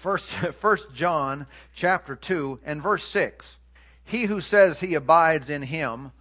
First, 0.00 0.26
First 0.60 0.92
John 0.94 1.46
chapter 1.74 2.16
2 2.16 2.60
and 2.64 2.82
verse 2.82 3.04
6. 3.08 3.58
He 4.04 4.24
who 4.24 4.40
says 4.40 4.78
he 4.78 4.94
abides 4.94 5.50
in 5.50 5.62
him 5.62 6.12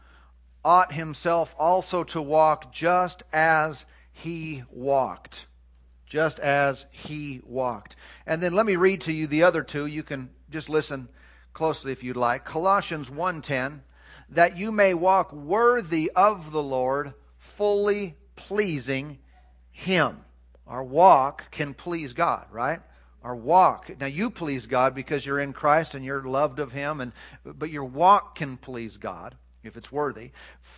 ought 0.63 0.91
himself 0.91 1.54
also 1.59 2.03
to 2.05 2.21
walk 2.21 2.73
just 2.73 3.23
as 3.31 3.85
he 4.11 4.63
walked. 4.71 5.46
Just 6.07 6.39
as 6.39 6.85
he 6.89 7.41
walked. 7.46 7.96
And 8.25 8.41
then 8.41 8.53
let 8.53 8.65
me 8.65 8.75
read 8.75 9.01
to 9.01 9.13
you 9.13 9.27
the 9.27 9.43
other 9.43 9.61
two. 9.61 9.86
You 9.86 10.04
can 10.04 10.32
just 10.50 10.70
listen 10.70 11.10
closely 11.54 11.92
if 11.92 12.04
you'd 12.04 12.18
like. 12.18 12.46
Colossians 12.46 13.10
1:10 13.10 13.82
that 14.30 14.57
you 14.57 14.71
may 14.71 14.94
walk 14.94 15.32
worthy 15.34 16.12
of 16.16 16.52
the 16.52 16.64
Lord, 16.64 17.14
fully 17.38 18.16
pleasing 18.36 19.20
him. 19.71 20.18
Our 20.66 20.84
walk 20.84 21.52
can 21.52 21.73
please 21.76 22.14
God, 22.14 22.48
right? 22.52 22.82
Our 23.26 23.36
walk. 23.36 23.89
Now 24.00 24.05
you 24.05 24.30
please 24.30 24.68
God 24.68 24.94
because 24.94 25.25
you're 25.25 25.39
in 25.39 25.52
Christ 25.52 25.96
and 25.96 26.06
you're 26.06 26.21
loved 26.21 26.60
of 26.60 26.71
him 26.71 27.02
and 27.02 27.11
but 27.43 27.71
your 27.71 27.86
walk 27.86 28.36
can 28.36 28.56
please 28.56 28.97
God 28.97 29.33
if 29.64 29.75
it's 29.78 29.92
worthy. 29.92 30.29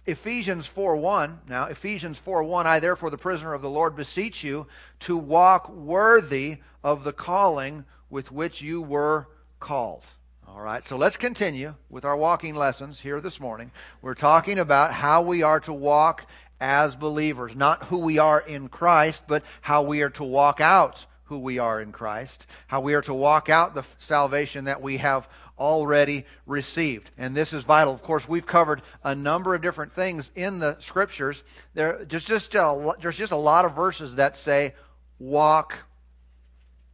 Ephesians 0.05 0.65
4:1. 0.65 1.39
Now 1.49 1.65
Ephesians 1.65 2.17
4:1 2.25 2.65
I 2.65 2.79
therefore 2.79 3.09
the 3.09 3.17
prisoner 3.17 3.53
of 3.53 3.61
the 3.61 3.69
Lord 3.69 3.97
beseech 3.97 4.45
you 4.45 4.65
to 5.01 5.17
walk 5.17 5.67
worthy 5.67 6.59
of 6.85 7.03
the 7.03 7.11
calling 7.11 7.83
with 8.09 8.31
which 8.31 8.61
you 8.61 8.81
were 8.81 9.27
called. 9.59 10.05
All 10.47 10.61
right, 10.61 10.85
so 10.85 10.95
let's 10.95 11.17
continue 11.17 11.75
with 11.89 12.05
our 12.05 12.15
walking 12.15 12.55
lessons 12.55 12.97
here 12.97 13.19
this 13.19 13.41
morning. 13.41 13.71
We're 14.01 14.15
talking 14.15 14.57
about 14.57 14.93
how 14.93 15.21
we 15.21 15.43
are 15.43 15.59
to 15.59 15.73
walk 15.73 16.25
as 16.61 16.95
believers, 16.95 17.57
not 17.57 17.83
who 17.83 17.97
we 17.97 18.19
are 18.19 18.39
in 18.39 18.69
Christ, 18.69 19.23
but 19.27 19.43
how 19.59 19.81
we 19.81 20.01
are 20.01 20.11
to 20.11 20.23
walk 20.23 20.61
out 20.61 21.05
who 21.27 21.39
we 21.39 21.59
are 21.59 21.81
in 21.81 21.91
Christ, 21.91 22.47
how 22.67 22.81
we 22.81 22.93
are 22.93 23.01
to 23.03 23.13
walk 23.13 23.49
out 23.49 23.75
the 23.75 23.83
salvation 23.97 24.65
that 24.65 24.81
we 24.81 24.97
have 24.97 25.27
already 25.59 26.25
received. 26.45 27.09
And 27.17 27.35
this 27.35 27.53
is 27.53 27.63
vital. 27.63 27.93
Of 27.93 28.03
course, 28.03 28.27
we've 28.27 28.45
covered 28.45 28.81
a 29.03 29.15
number 29.15 29.55
of 29.55 29.61
different 29.61 29.93
things 29.93 30.31
in 30.35 30.59
the 30.59 30.77
scriptures. 30.79 31.43
There, 31.73 32.05
there's 32.05 32.25
just 32.25 32.53
a, 32.55 32.93
there's 33.01 33.17
just 33.17 33.31
a 33.31 33.37
lot 33.37 33.65
of 33.65 33.75
verses 33.75 34.15
that 34.15 34.37
say, 34.37 34.73
walk 35.19 35.77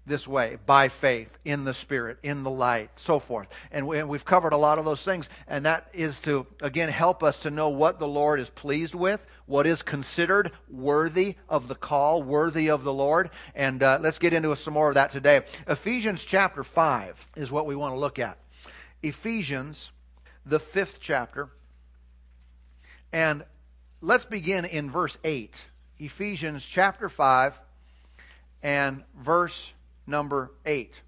this 0.06 0.28
way 0.28 0.58
by 0.66 0.90
faith 0.90 1.30
in 1.46 1.64
the 1.64 1.74
spirit 1.74 2.18
in 2.24 2.44
the 2.44 2.50
light 2.50 2.90
so 3.00 3.20
forth. 3.20 3.48
And, 3.72 3.88
we, 3.88 3.98
have 3.98 4.26
covered 4.26 4.54
a 4.54 4.58
lot 4.58 4.80
of 4.80 4.86
those 4.86 5.04
things 5.04 5.30
and 5.48 5.66
that 5.66 5.88
is 5.94 6.20
to 6.22 6.46
again 6.62 6.90
help 6.90 7.24
us 7.24 7.40
to 7.40 7.50
know 7.52 7.70
what 7.70 8.00
the 8.00 8.08
lord 8.08 8.40
is 8.40 8.50
pleased 8.50 8.96
with 8.96 9.22
what 9.46 9.68
is 9.68 9.82
considered 9.82 10.52
worthy 10.70 11.36
of 11.50 11.68
the 11.68 11.76
call 11.76 12.24
worthy 12.24 12.70
of 12.70 12.84
the 12.84 12.94
lord. 12.94 13.30
And 13.56 13.82
uh, 13.82 14.00
let's 14.02 14.20
get 14.20 14.34
into 14.34 14.56
some 14.56 14.74
more 14.74 14.90
of 14.90 14.96
that 14.96 15.12
today. 15.12 15.42
Ephesians 15.68 16.24
chapter 16.24 16.64
5 16.64 17.28
is 17.36 17.52
what 17.52 17.66
we 17.66 17.76
want 17.76 17.94
to 17.96 18.00
look 18.00 18.20
at. 18.20 18.38
Ephesians 19.02 19.90
the 20.46 20.60
fifth 20.60 21.00
chapter. 21.02 21.50
And 23.12 23.44
let's 24.02 24.26
begin 24.26 24.66
in 24.66 24.92
verse 24.92 25.18
8 25.24 25.64
ephesians 26.00 26.66
chapter 26.66 27.08
5 27.08 27.54
and 28.62 29.04
verse 29.18 29.73
number 30.08 30.52
8. 30.66 31.02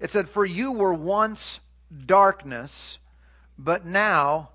It 0.00 0.10
said, 0.10 0.28
For 0.28 0.44
you 0.44 0.72
were 0.72 0.94
once 0.94 1.60
darkness, 2.06 2.98
but 3.58 3.86
now 3.86 4.50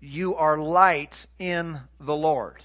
you 0.00 0.36
are 0.36 0.58
light 0.58 1.26
in 1.38 1.78
the 2.00 2.14
Lord. 2.14 2.62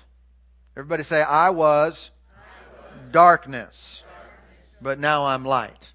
Everybody 0.76 1.04
say, 1.04 1.22
I 1.22 1.52
was, 1.52 2.10
I 2.36 2.40
was. 2.82 3.12
Darkness, 3.12 4.04
darkness, 4.04 4.04
but 4.82 5.00
now 5.00 5.26
I'm 5.26 5.46
light. 5.46 5.94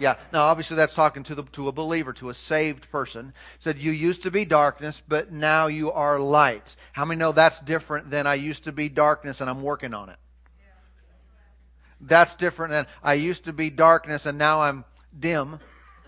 Yeah. 0.00 0.16
Now, 0.32 0.44
obviously, 0.44 0.76
that's 0.76 0.94
talking 0.94 1.24
to 1.24 1.34
the 1.34 1.42
to 1.52 1.68
a 1.68 1.72
believer, 1.72 2.14
to 2.14 2.30
a 2.30 2.34
saved 2.34 2.90
person. 2.90 3.34
said 3.58 3.78
you 3.78 3.92
used 3.92 4.22
to 4.22 4.30
be 4.30 4.46
darkness, 4.46 5.02
but 5.06 5.30
now 5.30 5.66
you 5.66 5.92
are 5.92 6.18
light. 6.18 6.74
How 6.92 7.04
many 7.04 7.18
know 7.18 7.32
that's 7.32 7.60
different 7.60 8.10
than 8.10 8.26
I 8.26 8.34
used 8.34 8.64
to 8.64 8.72
be 8.72 8.88
darkness 8.88 9.42
and 9.42 9.50
I'm 9.50 9.62
working 9.62 9.92
on 9.92 10.08
it? 10.08 10.16
That's 12.00 12.34
different 12.36 12.70
than 12.70 12.86
I 13.02 13.14
used 13.14 13.44
to 13.44 13.52
be 13.52 13.70
darkness 13.70 14.26
and 14.26 14.38
now 14.38 14.62
I'm 14.62 14.84
dim. 15.18 15.60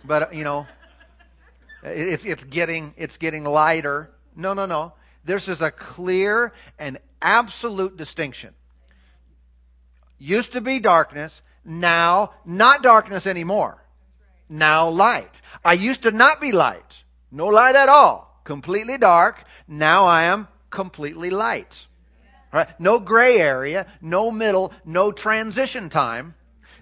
But 0.04 0.34
you 0.34 0.44
know, 0.44 0.66
it's 1.82 2.24
it's 2.24 2.44
getting 2.44 2.94
it's 2.96 3.16
getting 3.18 3.44
lighter. 3.44 4.10
No, 4.34 4.54
no, 4.54 4.66
no. 4.66 4.94
This 5.24 5.48
is 5.48 5.62
a 5.62 5.70
clear 5.70 6.52
and 6.78 6.98
absolute 7.20 7.96
distinction. 7.96 8.54
Used 10.18 10.52
to 10.52 10.60
be 10.60 10.80
darkness, 10.80 11.42
now 11.64 12.32
not 12.44 12.82
darkness 12.82 13.26
anymore. 13.26 13.82
Now 14.48 14.90
light. 14.90 15.40
I 15.64 15.74
used 15.74 16.02
to 16.02 16.10
not 16.10 16.40
be 16.40 16.52
light. 16.52 17.02
No 17.30 17.46
light 17.46 17.76
at 17.76 17.88
all. 17.88 18.40
Completely 18.44 18.98
dark. 18.98 19.42
Now 19.66 20.06
I 20.06 20.24
am 20.24 20.48
completely 20.70 21.30
light. 21.30 21.86
Right? 22.52 22.68
No 22.78 22.98
gray 22.98 23.38
area, 23.38 23.86
no 24.00 24.30
middle, 24.30 24.72
no 24.84 25.10
transition 25.10 25.88
time. 25.88 26.34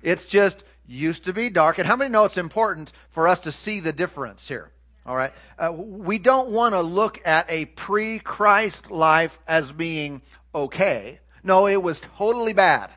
It's 0.03 0.25
just 0.25 0.64
used 0.86 1.26
to 1.26 1.32
be 1.32 1.50
dark. 1.50 1.78
And 1.78 1.86
how 1.86 1.97
many 1.97 2.10
know 2.10 2.25
it's 2.25 2.36
important 2.36 2.91
for 3.10 3.28
us 3.28 3.41
to 3.41 3.53
see 3.53 3.80
the 3.80 3.92
difference 3.92 4.48
here? 4.48 4.70
All 5.06 5.16
right. 5.16 5.32
Uh, 5.59 5.72
we 5.72 6.19
don't 6.19 6.50
want 6.50 6.75
to 6.75 6.80
look 6.80 7.25
at 7.25 7.50
a 7.50 7.64
pre-Christ 7.66 8.91
life 8.91 9.38
as 9.47 9.70
being 9.70 10.22
okay. 10.54 11.20
No, 11.42 11.69
it 11.69 11.82
was 11.82 12.00
totally 12.19 12.53
bad. 12.53 12.91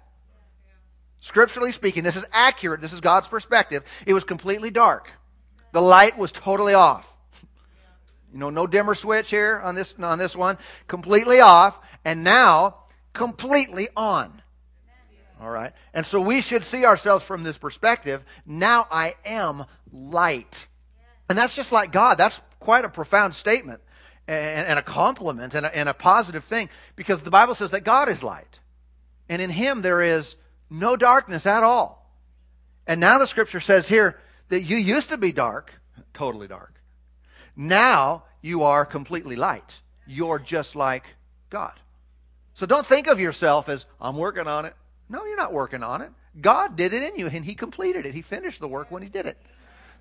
Scripturally 1.19 1.71
speaking, 1.71 2.03
this 2.03 2.17
is 2.17 2.25
accurate. 2.33 2.81
This 2.81 2.91
is 2.91 3.01
God's 3.01 3.27
perspective. 3.27 3.83
It 4.05 4.13
was 4.13 4.23
completely 4.23 4.71
dark. 4.71 5.09
The 5.71 5.81
light 5.81 6.17
was 6.17 6.31
totally 6.31 6.73
off. 6.73 7.09
You 8.33 8.39
know, 8.39 8.49
no 8.49 8.65
dimmer 8.65 8.95
switch 8.95 9.29
here 9.29 9.61
on 9.63 9.75
this 9.75 9.93
on 9.99 10.17
this 10.17 10.35
one. 10.35 10.57
Completely 10.87 11.39
off 11.39 11.77
and 12.03 12.23
now 12.23 12.77
completely 13.13 13.89
on. 13.95 14.41
All 15.39 15.49
right. 15.49 15.73
And 15.93 16.05
so 16.05 16.19
we 16.19 16.41
should 16.41 16.63
see 16.63 16.85
ourselves 16.85 17.23
from 17.23 17.43
this 17.43 17.57
perspective. 17.57 18.23
Now 18.45 18.87
I 18.89 19.15
am 19.25 19.65
light. 19.91 20.67
And 21.29 21.37
that's 21.37 21.55
just 21.55 21.71
like 21.71 21.91
God. 21.91 22.17
That's 22.17 22.39
quite 22.59 22.85
a 22.85 22.89
profound 22.89 23.35
statement 23.35 23.81
and, 24.27 24.67
and 24.67 24.79
a 24.79 24.83
compliment 24.83 25.53
and 25.53 25.65
a, 25.65 25.77
and 25.77 25.87
a 25.87 25.93
positive 25.93 26.43
thing 26.45 26.69
because 26.95 27.21
the 27.21 27.31
Bible 27.31 27.55
says 27.55 27.71
that 27.71 27.83
God 27.83 28.09
is 28.09 28.23
light. 28.23 28.59
And 29.29 29.41
in 29.41 29.49
Him 29.49 29.81
there 29.81 30.01
is 30.01 30.35
no 30.69 30.95
darkness 30.95 31.45
at 31.45 31.61
all. 31.61 32.09
And 32.87 32.99
now 32.99 33.19
the 33.19 33.27
scripture 33.27 33.59
says 33.59 33.87
here 33.87 34.19
that 34.49 34.61
you 34.61 34.77
used 34.77 35.09
to 35.09 35.17
be 35.17 35.31
dark, 35.31 35.71
totally 36.13 36.47
dark. 36.47 36.73
Now 37.55 38.23
you 38.41 38.63
are 38.63 38.85
completely 38.85 39.35
light. 39.35 39.79
You're 40.05 40.39
just 40.39 40.75
like 40.75 41.05
God. 41.49 41.73
So 42.55 42.65
don't 42.65 42.85
think 42.85 43.07
of 43.07 43.19
yourself 43.19 43.69
as, 43.69 43.85
I'm 43.99 44.17
working 44.17 44.47
on 44.47 44.65
it. 44.65 44.75
No, 45.09 45.25
you're 45.25 45.37
not 45.37 45.53
working 45.53 45.83
on 45.83 46.01
it. 46.01 46.11
God 46.39 46.75
did 46.75 46.93
it 46.93 47.03
in 47.03 47.19
you, 47.19 47.27
and 47.27 47.45
He 47.45 47.55
completed 47.55 48.05
it. 48.05 48.13
He 48.13 48.21
finished 48.21 48.59
the 48.59 48.67
work 48.67 48.91
when 48.91 49.03
He 49.03 49.09
did 49.09 49.25
it. 49.25 49.37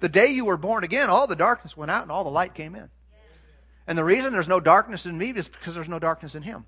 The 0.00 0.08
day 0.08 0.28
you 0.28 0.44
were 0.44 0.56
born 0.56 0.84
again, 0.84 1.10
all 1.10 1.26
the 1.26 1.36
darkness 1.36 1.76
went 1.76 1.90
out 1.90 2.02
and 2.02 2.10
all 2.10 2.24
the 2.24 2.30
light 2.30 2.54
came 2.54 2.74
in. 2.74 2.90
And 3.86 3.96
the 3.96 4.04
reason 4.04 4.32
there's 4.32 4.48
no 4.48 4.60
darkness 4.60 5.06
in 5.06 5.16
me 5.16 5.30
is 5.30 5.48
because 5.48 5.74
there's 5.74 5.88
no 5.88 5.98
darkness 5.98 6.34
in 6.34 6.42
Him. 6.42 6.66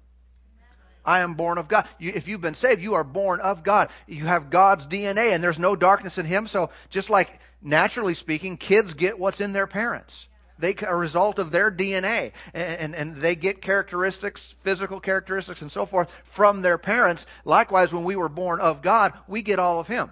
I 1.04 1.20
am 1.20 1.34
born 1.34 1.58
of 1.58 1.68
God. 1.68 1.86
You, 1.98 2.12
if 2.14 2.28
you've 2.28 2.40
been 2.40 2.54
saved, 2.54 2.80
you 2.80 2.94
are 2.94 3.04
born 3.04 3.40
of 3.40 3.62
God. 3.62 3.90
You 4.06 4.24
have 4.24 4.50
God's 4.50 4.86
DNA, 4.86 5.32
and 5.32 5.42
there's 5.42 5.58
no 5.58 5.76
darkness 5.76 6.18
in 6.18 6.26
Him. 6.26 6.46
So, 6.46 6.70
just 6.88 7.10
like 7.10 7.40
naturally 7.60 8.14
speaking, 8.14 8.56
kids 8.56 8.94
get 8.94 9.18
what's 9.18 9.40
in 9.40 9.52
their 9.52 9.66
parents. 9.66 10.26
They 10.64 10.74
a 10.86 10.96
result 10.96 11.38
of 11.38 11.50
their 11.50 11.70
DNA, 11.70 12.32
and, 12.54 12.94
and, 12.94 13.16
they 13.16 13.36
get 13.36 13.60
characteristics, 13.60 14.54
physical 14.60 14.98
characteristics, 14.98 15.60
and 15.60 15.70
so 15.70 15.84
forth 15.84 16.10
from 16.24 16.62
their 16.62 16.78
parents. 16.78 17.26
Likewise, 17.44 17.92
when 17.92 18.04
we 18.04 18.16
were 18.16 18.30
born 18.30 18.60
of 18.60 18.80
God, 18.80 19.12
we 19.28 19.42
get 19.42 19.58
all 19.58 19.78
of 19.78 19.88
Him. 19.88 20.10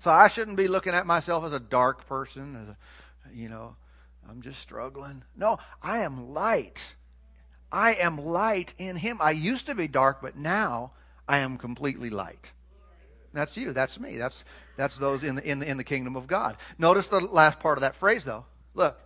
So 0.00 0.10
I 0.10 0.26
shouldn't 0.26 0.56
be 0.56 0.66
looking 0.66 0.94
at 0.94 1.06
myself 1.06 1.44
as 1.44 1.52
a 1.52 1.60
dark 1.60 2.08
person, 2.08 2.56
as 2.56 2.68
a, 2.70 3.36
you 3.36 3.48
know, 3.48 3.76
I'm 4.28 4.42
just 4.42 4.58
struggling. 4.58 5.22
No, 5.36 5.60
I 5.80 5.98
am 5.98 6.34
light. 6.34 6.82
I 7.70 7.94
am 7.94 8.18
light 8.18 8.74
in 8.78 8.96
Him. 8.96 9.18
I 9.20 9.30
used 9.30 9.66
to 9.66 9.76
be 9.76 9.86
dark, 9.86 10.22
but 10.22 10.36
now 10.36 10.90
I 11.28 11.38
am 11.38 11.56
completely 11.56 12.10
light. 12.10 12.50
That's 13.32 13.56
you. 13.56 13.72
That's 13.72 14.00
me. 14.00 14.16
That's 14.16 14.44
that's 14.76 14.96
those 14.96 15.22
in 15.22 15.36
the 15.36 15.48
in 15.48 15.60
the, 15.60 15.68
in 15.68 15.76
the 15.76 15.84
kingdom 15.84 16.16
of 16.16 16.26
God. 16.26 16.56
Notice 16.78 17.06
the 17.06 17.20
last 17.20 17.60
part 17.60 17.78
of 17.78 17.82
that 17.82 17.94
phrase, 17.94 18.24
though. 18.24 18.44
Look, 18.74 18.98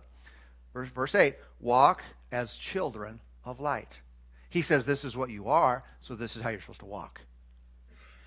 verse, 0.73 0.89
verse 0.89 1.15
8 1.15 1.35
walk 1.59 2.03
as 2.31 2.55
children 2.55 3.19
of 3.45 3.59
light. 3.59 3.97
He 4.49 4.61
says 4.61 4.85
this 4.85 5.05
is 5.05 5.15
what 5.15 5.29
you 5.29 5.49
are, 5.49 5.83
so 6.01 6.15
this 6.15 6.35
is 6.35 6.41
how 6.41 6.49
you're 6.49 6.61
supposed 6.61 6.79
to 6.79 6.85
walk. 6.85 7.21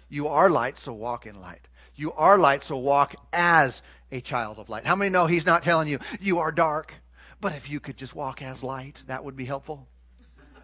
You 0.09 0.29
are 0.29 0.51
light, 0.51 0.79
so 0.79 0.93
walk 0.93 1.27
in 1.27 1.41
light. 1.41 1.67
You 1.97 2.13
are 2.13 2.39
light, 2.39 2.63
so 2.63 2.77
walk 2.77 3.15
as 3.33 3.83
a 4.11 4.21
child 4.21 4.59
of 4.59 4.69
light. 4.69 4.87
How 4.87 4.95
many 4.95 5.11
know 5.11 5.27
he's 5.27 5.47
not 5.47 5.63
telling 5.63 5.89
you 5.89 5.99
you 6.21 6.39
are 6.41 6.53
dark? 6.53 6.95
But 7.41 7.55
if 7.55 7.69
you 7.69 7.81
could 7.81 7.97
just 7.97 8.15
walk 8.15 8.41
as 8.41 8.63
light, 8.63 9.03
that 9.09 9.25
would 9.25 9.37
be 9.37 9.45
helpful. 9.45 9.89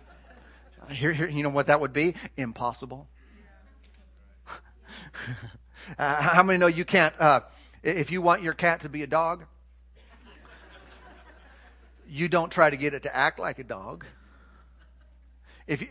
Here, 0.91 1.13
here 1.13 1.29
you 1.29 1.43
know 1.43 1.49
what 1.49 1.67
that 1.67 1.81
would 1.81 1.93
be? 1.93 2.15
Impossible. 2.37 3.09
uh, 5.99 6.23
how 6.23 6.43
many 6.43 6.59
know 6.59 6.69
you 6.69 6.85
can't? 6.85 7.15
Uh, 7.19 7.41
If 7.83 8.11
you 8.11 8.23
want 8.23 8.43
your 8.43 8.55
cat 8.55 8.83
to 8.83 8.89
be 8.89 9.03
a 9.03 9.07
dog, 9.07 9.45
you 12.09 12.29
don't 12.29 12.51
try 12.51 12.71
to 12.71 12.77
get 12.77 12.95
it 12.95 13.03
to 13.03 13.15
act 13.15 13.39
like 13.39 13.59
a 13.59 13.65
dog. 13.65 14.05
If 15.67 15.85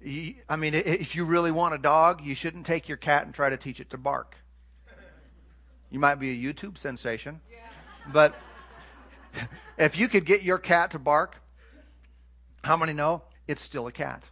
you, 0.00 0.34
I 0.48 0.54
mean, 0.54 0.74
if 0.74 1.16
you 1.16 1.24
really 1.24 1.50
want 1.50 1.74
a 1.74 1.78
dog, 1.78 2.24
you 2.24 2.36
shouldn't 2.36 2.64
take 2.64 2.88
your 2.88 2.96
cat 2.96 3.24
and 3.24 3.34
try 3.34 3.50
to 3.50 3.56
teach 3.56 3.80
it 3.80 3.90
to 3.90 3.98
bark. 3.98 4.36
You 5.90 5.98
might 5.98 6.16
be 6.16 6.30
a 6.30 6.52
YouTube 6.52 6.78
sensation, 6.78 7.40
but 8.12 8.34
if 9.78 9.98
you 9.98 10.08
could 10.08 10.24
get 10.24 10.42
your 10.42 10.58
cat 10.58 10.92
to 10.92 10.98
bark, 10.98 11.36
how 12.62 12.76
many 12.76 12.92
know 12.92 13.22
it's 13.48 13.62
still 13.62 13.86
a 13.88 13.92
cat? 13.92 14.22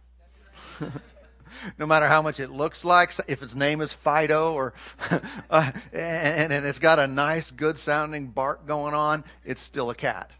no 1.77 1.85
matter 1.85 2.07
how 2.07 2.21
much 2.21 2.39
it 2.39 2.49
looks 2.49 2.85
like, 2.85 3.13
if 3.27 3.41
its 3.43 3.55
name 3.55 3.81
is 3.81 3.91
Fido 3.91 4.53
or 4.53 4.73
uh, 5.49 5.71
and, 5.91 6.53
and 6.53 6.65
it's 6.65 6.79
got 6.79 6.99
a 6.99 7.07
nice, 7.07 7.49
good 7.51 7.77
sounding 7.77 8.27
bark 8.27 8.65
going 8.65 8.93
on, 8.93 9.23
it's 9.43 9.61
still 9.61 9.89
a 9.89 9.95
cat. 9.95 10.31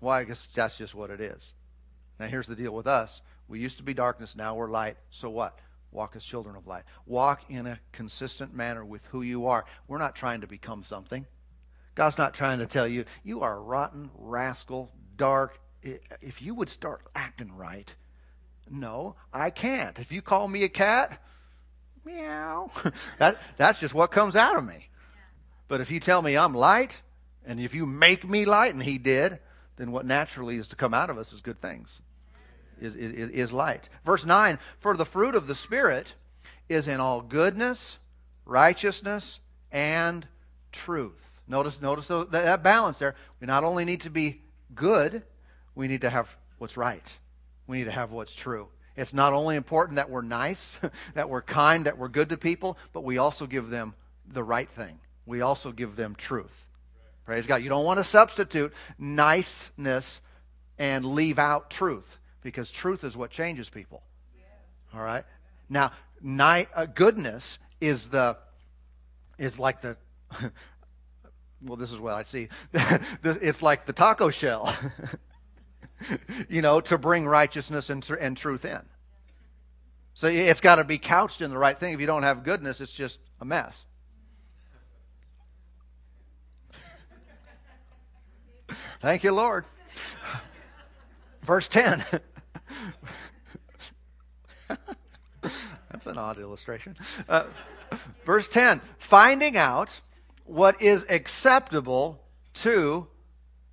Why? 0.00 0.20
I 0.20 0.24
guess 0.24 0.46
that's 0.54 0.76
just 0.76 0.94
what 0.94 1.10
it 1.10 1.20
is. 1.20 1.52
Now 2.18 2.26
here's 2.26 2.46
the 2.46 2.56
deal 2.56 2.72
with 2.72 2.86
us. 2.86 3.22
We 3.48 3.60
used 3.60 3.78
to 3.78 3.82
be 3.82 3.94
darkness, 3.94 4.36
now 4.36 4.54
we're 4.54 4.70
light. 4.70 4.96
So 5.10 5.30
what? 5.30 5.58
Walk 5.92 6.14
as 6.14 6.24
children 6.24 6.54
of 6.54 6.66
light. 6.66 6.84
Walk 7.06 7.42
in 7.48 7.66
a 7.66 7.80
consistent 7.92 8.54
manner 8.54 8.84
with 8.84 9.04
who 9.06 9.22
you 9.22 9.46
are. 9.46 9.64
We're 9.88 9.98
not 9.98 10.14
trying 10.14 10.42
to 10.42 10.46
become 10.46 10.84
something. 10.84 11.26
God's 11.96 12.18
not 12.18 12.34
trying 12.34 12.60
to 12.60 12.66
tell 12.66 12.86
you, 12.86 13.04
you 13.24 13.40
are 13.40 13.60
rotten, 13.60 14.10
rascal, 14.16 14.92
dark. 15.16 15.58
If 15.82 16.42
you 16.42 16.54
would 16.54 16.68
start 16.68 17.02
acting 17.14 17.56
right, 17.56 17.92
no, 18.70 19.16
I 19.32 19.50
can't. 19.50 19.98
If 19.98 20.12
you 20.12 20.22
call 20.22 20.46
me 20.46 20.62
a 20.62 20.68
cat, 20.68 21.20
meow. 22.04 22.70
that, 23.18 23.38
that's 23.56 23.80
just 23.80 23.94
what 23.94 24.12
comes 24.12 24.36
out 24.36 24.56
of 24.56 24.64
me. 24.64 24.88
But 25.66 25.80
if 25.80 25.90
you 25.90 25.98
tell 25.98 26.22
me 26.22 26.36
I'm 26.36 26.54
light, 26.54 27.00
and 27.44 27.58
if 27.58 27.74
you 27.74 27.86
make 27.86 28.28
me 28.28 28.44
light, 28.44 28.74
and 28.74 28.82
He 28.82 28.98
did, 28.98 29.40
then 29.80 29.92
what 29.92 30.04
naturally 30.04 30.56
is 30.56 30.68
to 30.68 30.76
come 30.76 30.92
out 30.92 31.08
of 31.08 31.16
us 31.16 31.32
is 31.32 31.40
good 31.40 31.60
things, 31.60 32.00
is, 32.80 32.94
is, 32.94 33.30
is 33.30 33.52
light. 33.52 33.88
Verse 34.04 34.24
9 34.24 34.58
For 34.80 34.96
the 34.96 35.06
fruit 35.06 35.34
of 35.34 35.46
the 35.46 35.54
Spirit 35.54 36.12
is 36.68 36.86
in 36.86 37.00
all 37.00 37.22
goodness, 37.22 37.96
righteousness, 38.44 39.40
and 39.72 40.26
truth. 40.72 41.14
Notice, 41.48 41.80
notice 41.80 42.08
that 42.08 42.62
balance 42.62 42.98
there. 42.98 43.16
We 43.40 43.46
not 43.46 43.64
only 43.64 43.84
need 43.84 44.02
to 44.02 44.10
be 44.10 44.42
good, 44.74 45.22
we 45.74 45.88
need 45.88 46.02
to 46.02 46.10
have 46.10 46.28
what's 46.58 46.76
right. 46.76 47.14
We 47.66 47.78
need 47.78 47.84
to 47.84 47.90
have 47.90 48.12
what's 48.12 48.34
true. 48.34 48.68
It's 48.96 49.14
not 49.14 49.32
only 49.32 49.56
important 49.56 49.96
that 49.96 50.10
we're 50.10 50.22
nice, 50.22 50.78
that 51.14 51.30
we're 51.30 51.42
kind, 51.42 51.86
that 51.86 51.96
we're 51.96 52.08
good 52.08 52.28
to 52.28 52.36
people, 52.36 52.76
but 52.92 53.02
we 53.02 53.18
also 53.18 53.46
give 53.46 53.70
them 53.70 53.94
the 54.30 54.44
right 54.44 54.68
thing. 54.68 54.98
We 55.24 55.40
also 55.40 55.72
give 55.72 55.96
them 55.96 56.14
truth. 56.14 56.66
Praise 57.30 57.46
God. 57.46 57.62
You 57.62 57.68
don't 57.68 57.84
want 57.84 57.98
to 57.98 58.04
substitute 58.04 58.72
niceness 58.98 60.20
and 60.80 61.06
leave 61.06 61.38
out 61.38 61.70
truth 61.70 62.18
because 62.42 62.72
truth 62.72 63.04
is 63.04 63.16
what 63.16 63.30
changes 63.30 63.70
people. 63.70 64.02
All 64.92 65.00
right. 65.00 65.24
Now, 65.68 65.92
ni- 66.20 66.66
uh, 66.74 66.86
goodness 66.92 67.60
is 67.80 68.08
the 68.08 68.36
is 69.38 69.60
like 69.60 69.80
the 69.80 69.96
well, 71.62 71.76
this 71.76 71.92
is 71.92 72.00
what 72.00 72.14
I 72.14 72.24
see. 72.24 72.48
it's 73.22 73.62
like 73.62 73.86
the 73.86 73.92
taco 73.92 74.30
shell, 74.30 74.76
you 76.48 76.62
know, 76.62 76.80
to 76.80 76.98
bring 76.98 77.26
righteousness 77.26 77.90
and, 77.90 78.04
and 78.10 78.36
truth 78.36 78.64
in. 78.64 78.80
So 80.14 80.26
it's 80.26 80.60
got 80.60 80.76
to 80.76 80.84
be 80.84 80.98
couched 80.98 81.42
in 81.42 81.52
the 81.52 81.58
right 81.58 81.78
thing. 81.78 81.94
If 81.94 82.00
you 82.00 82.08
don't 82.08 82.24
have 82.24 82.42
goodness, 82.42 82.80
it's 82.80 82.90
just 82.90 83.20
a 83.40 83.44
mess. 83.44 83.86
Thank 89.00 89.24
you, 89.24 89.32
Lord. 89.32 89.64
Verse 91.42 91.68
10. 91.68 92.04
That's 95.90 96.06
an 96.06 96.18
odd 96.18 96.38
illustration. 96.38 96.96
Uh, 97.28 97.44
verse 98.24 98.46
10 98.48 98.80
finding 98.98 99.56
out 99.56 100.00
what 100.44 100.82
is 100.82 101.06
acceptable 101.08 102.22
to 102.54 103.06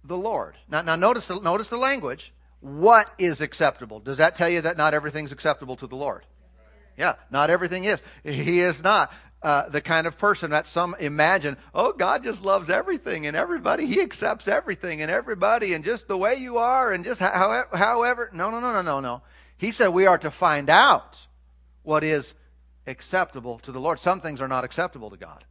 the 0.05 0.17
Lord. 0.17 0.55
Now, 0.69 0.81
now 0.81 0.95
notice, 0.95 1.27
the, 1.27 1.39
notice 1.39 1.69
the 1.69 1.77
language. 1.77 2.33
What 2.61 3.11
is 3.17 3.41
acceptable? 3.41 3.99
Does 3.99 4.17
that 4.17 4.35
tell 4.35 4.49
you 4.49 4.61
that 4.61 4.77
not 4.77 4.93
everything's 4.93 5.31
acceptable 5.31 5.75
to 5.77 5.87
the 5.87 5.95
Lord? 5.95 6.23
Yeah, 6.97 7.13
not 7.29 7.49
everything 7.49 7.83
is. 7.83 7.99
He 8.23 8.59
is 8.59 8.81
not 8.81 9.11
uh, 9.41 9.69
the 9.69 9.81
kind 9.81 10.07
of 10.07 10.17
person 10.17 10.51
that 10.51 10.67
some 10.67 10.95
imagine, 10.99 11.57
oh, 11.73 11.93
God 11.93 12.23
just 12.23 12.43
loves 12.43 12.69
everything 12.69 13.27
and 13.27 13.37
everybody. 13.37 13.85
He 13.85 14.01
accepts 14.01 14.47
everything 14.47 15.01
and 15.01 15.11
everybody 15.11 15.73
and 15.73 15.85
just 15.85 16.07
the 16.07 16.17
way 16.17 16.35
you 16.35 16.57
are 16.57 16.91
and 16.91 17.05
just 17.05 17.19
however, 17.19 17.69
however. 17.73 18.29
No, 18.33 18.49
no, 18.49 18.59
no, 18.59 18.73
no, 18.73 18.81
no, 18.81 18.99
no. 18.99 19.21
He 19.57 19.71
said 19.71 19.89
we 19.89 20.07
are 20.07 20.17
to 20.17 20.31
find 20.31 20.69
out 20.69 21.25
what 21.83 22.03
is 22.03 22.33
acceptable 22.87 23.59
to 23.59 23.71
the 23.71 23.79
Lord. 23.79 23.99
Some 23.99 24.21
things 24.21 24.41
are 24.41 24.47
not 24.47 24.63
acceptable 24.63 25.11
to 25.11 25.17
God. 25.17 25.43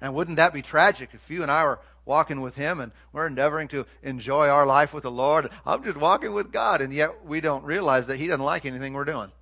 And 0.00 0.14
wouldn't 0.14 0.36
that 0.36 0.52
be 0.52 0.62
tragic 0.62 1.10
if 1.12 1.30
you 1.30 1.42
and 1.42 1.50
I 1.50 1.64
were 1.64 1.80
walking 2.04 2.40
with 2.40 2.54
Him 2.54 2.80
and 2.80 2.92
we're 3.12 3.26
endeavoring 3.26 3.68
to 3.68 3.86
enjoy 4.02 4.48
our 4.48 4.66
life 4.66 4.92
with 4.92 5.02
the 5.02 5.10
Lord? 5.10 5.50
I'm 5.66 5.82
just 5.82 5.96
walking 5.96 6.32
with 6.32 6.52
God, 6.52 6.82
and 6.82 6.92
yet 6.92 7.24
we 7.24 7.40
don't 7.40 7.64
realize 7.64 8.08
that 8.08 8.18
He 8.18 8.26
doesn't 8.26 8.44
like 8.44 8.66
anything 8.66 8.92
we're 8.92 9.04
doing 9.04 9.32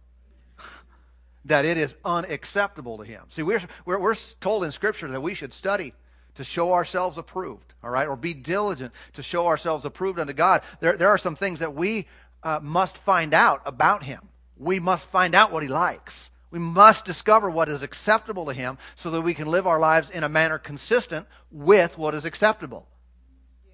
that 1.46 1.64
it 1.64 1.76
is 1.76 1.94
unacceptable 2.04 2.98
to 2.98 3.04
him. 3.04 3.24
See, 3.30 3.42
we're, 3.42 3.62
we're, 3.84 3.98
we're 3.98 4.14
told 4.40 4.64
in 4.64 4.72
Scripture 4.72 5.08
that 5.08 5.20
we 5.20 5.34
should 5.34 5.52
study 5.52 5.92
to 6.36 6.44
show 6.44 6.72
ourselves 6.72 7.18
approved, 7.18 7.74
all 7.82 7.90
right, 7.90 8.08
or 8.08 8.16
be 8.16 8.34
diligent 8.34 8.92
to 9.14 9.22
show 9.22 9.46
ourselves 9.46 9.84
approved 9.84 10.18
unto 10.18 10.32
God. 10.32 10.62
There, 10.80 10.96
there 10.96 11.08
are 11.08 11.18
some 11.18 11.36
things 11.36 11.58
that 11.58 11.74
we 11.74 12.06
uh, 12.42 12.60
must 12.62 12.96
find 12.98 13.34
out 13.34 13.62
about 13.66 14.02
him. 14.02 14.20
We 14.56 14.78
must 14.78 15.08
find 15.08 15.34
out 15.34 15.52
what 15.52 15.62
he 15.62 15.68
likes. 15.68 16.30
We 16.50 16.58
must 16.58 17.04
discover 17.04 17.50
what 17.50 17.68
is 17.68 17.82
acceptable 17.82 18.46
to 18.46 18.52
him 18.52 18.78
so 18.96 19.10
that 19.10 19.22
we 19.22 19.34
can 19.34 19.48
live 19.48 19.66
our 19.66 19.80
lives 19.80 20.10
in 20.10 20.22
a 20.22 20.28
manner 20.28 20.58
consistent 20.58 21.26
with 21.50 21.96
what 21.98 22.14
is 22.14 22.24
acceptable. 22.24 22.86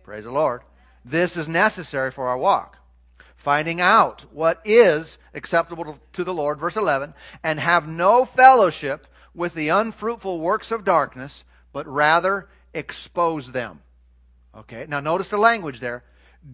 Praise 0.04 0.24
the 0.24 0.30
Lord. 0.30 0.62
This 1.04 1.36
is 1.36 1.48
necessary 1.48 2.10
for 2.12 2.28
our 2.28 2.38
walk 2.38 2.77
finding 3.38 3.80
out 3.80 4.24
what 4.32 4.60
is 4.64 5.16
acceptable 5.32 5.98
to 6.12 6.24
the 6.24 6.34
Lord, 6.34 6.58
verse 6.58 6.76
11, 6.76 7.14
and 7.42 7.58
have 7.58 7.88
no 7.88 8.24
fellowship 8.24 9.06
with 9.34 9.54
the 9.54 9.70
unfruitful 9.70 10.40
works 10.40 10.70
of 10.70 10.84
darkness, 10.84 11.44
but 11.72 11.86
rather 11.86 12.48
expose 12.74 13.50
them. 13.50 13.80
Okay, 14.56 14.86
now 14.88 15.00
notice 15.00 15.28
the 15.28 15.38
language 15.38 15.80
there. 15.80 16.02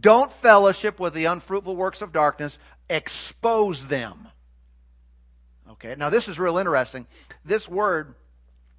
Don't 0.00 0.32
fellowship 0.32 1.00
with 1.00 1.14
the 1.14 1.26
unfruitful 1.26 1.75
works 1.75 2.02
of 2.02 2.12
darkness, 2.12 2.58
expose 2.90 3.87
them. 3.87 4.28
Okay, 5.70 5.94
now 5.97 6.11
this 6.11 6.28
is 6.28 6.38
real 6.38 6.58
interesting. 6.58 7.06
This 7.44 7.68
word 7.68 8.14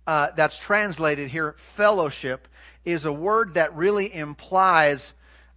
uh, 0.06 0.30
that's 0.36 0.58
translated 0.60 1.30
here, 1.30 1.56
fellowship, 1.58 2.48
is 2.84 3.06
a 3.06 3.14
word 3.14 3.56
that 3.56 3.76
really 3.76 4.14
implies 4.14 5.12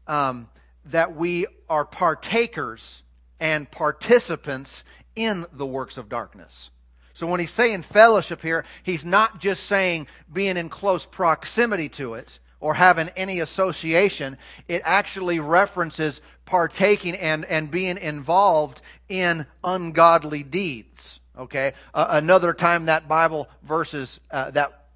um, 0.07 0.49
that 0.91 1.15
we 1.15 1.47
are 1.69 1.85
partakers 1.85 3.03
and 3.41 3.71
participants 3.71 4.85
in 5.15 5.47
the 5.53 5.67
works 5.67 5.99
of 5.99 6.09
darkness. 6.09 6.71
So 7.15 7.27
when 7.27 7.41
he's 7.41 7.51
saying 7.51 7.83
fellowship 7.83 8.41
here, 8.43 8.65
he's 8.85 9.05
not 9.05 9.41
just 9.41 9.65
saying 9.65 10.07
being 10.33 10.57
in 10.57 10.69
close 10.69 11.05
proximity 11.05 11.89
to 11.91 12.15
it 12.15 12.39
or 12.61 12.75
having 12.75 13.09
any 13.17 13.41
association. 13.41 14.39
It 14.69 14.83
actually 14.85 15.41
references 15.41 16.21
partaking 16.45 17.17
and, 17.17 17.45
and 17.45 17.71
being 17.71 17.99
involved 17.99 18.81
in 19.09 19.47
ungodly 19.65 20.43
deeds. 20.43 21.19
Okay? 21.37 21.73
Uh, 21.93 22.07
another 22.11 22.53
time 22.53 22.87
that 22.87 23.09
Bible 23.09 23.49
verses, 23.63 24.21
uh, 24.31 24.53
that, 24.53 24.87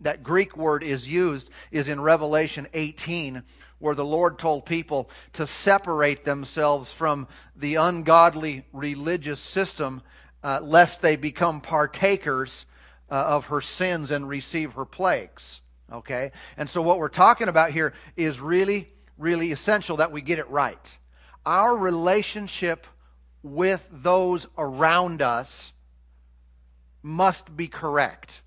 that 0.00 0.22
Greek 0.22 0.56
word 0.56 0.82
is 0.84 1.06
used 1.06 1.50
is 1.70 1.88
in 1.88 2.00
Revelation 2.00 2.68
18 2.74 3.42
where 3.82 3.96
the 3.96 4.04
Lord 4.04 4.38
told 4.38 4.64
people 4.64 5.10
to 5.34 5.46
separate 5.46 6.24
themselves 6.24 6.92
from 6.92 7.26
the 7.56 7.74
ungodly 7.74 8.64
religious 8.72 9.40
system 9.40 10.02
uh, 10.44 10.60
lest 10.62 11.02
they 11.02 11.16
become 11.16 11.60
partakers 11.60 12.64
uh, 13.10 13.14
of 13.14 13.46
her 13.46 13.60
sins 13.60 14.12
and 14.12 14.28
receive 14.28 14.74
her 14.74 14.84
plagues. 14.84 15.60
Okay? 15.92 16.30
And 16.56 16.70
so 16.70 16.80
what 16.80 16.98
we're 16.98 17.08
talking 17.08 17.48
about 17.48 17.72
here 17.72 17.92
is 18.16 18.40
really, 18.40 18.88
really 19.18 19.50
essential 19.50 19.96
that 19.96 20.12
we 20.12 20.22
get 20.22 20.38
it 20.38 20.48
right. 20.48 20.98
Our 21.44 21.76
relationship 21.76 22.86
with 23.42 23.86
those 23.90 24.46
around 24.56 25.22
us 25.22 25.72
must 27.02 27.54
be 27.56 27.66
correct. 27.66 28.40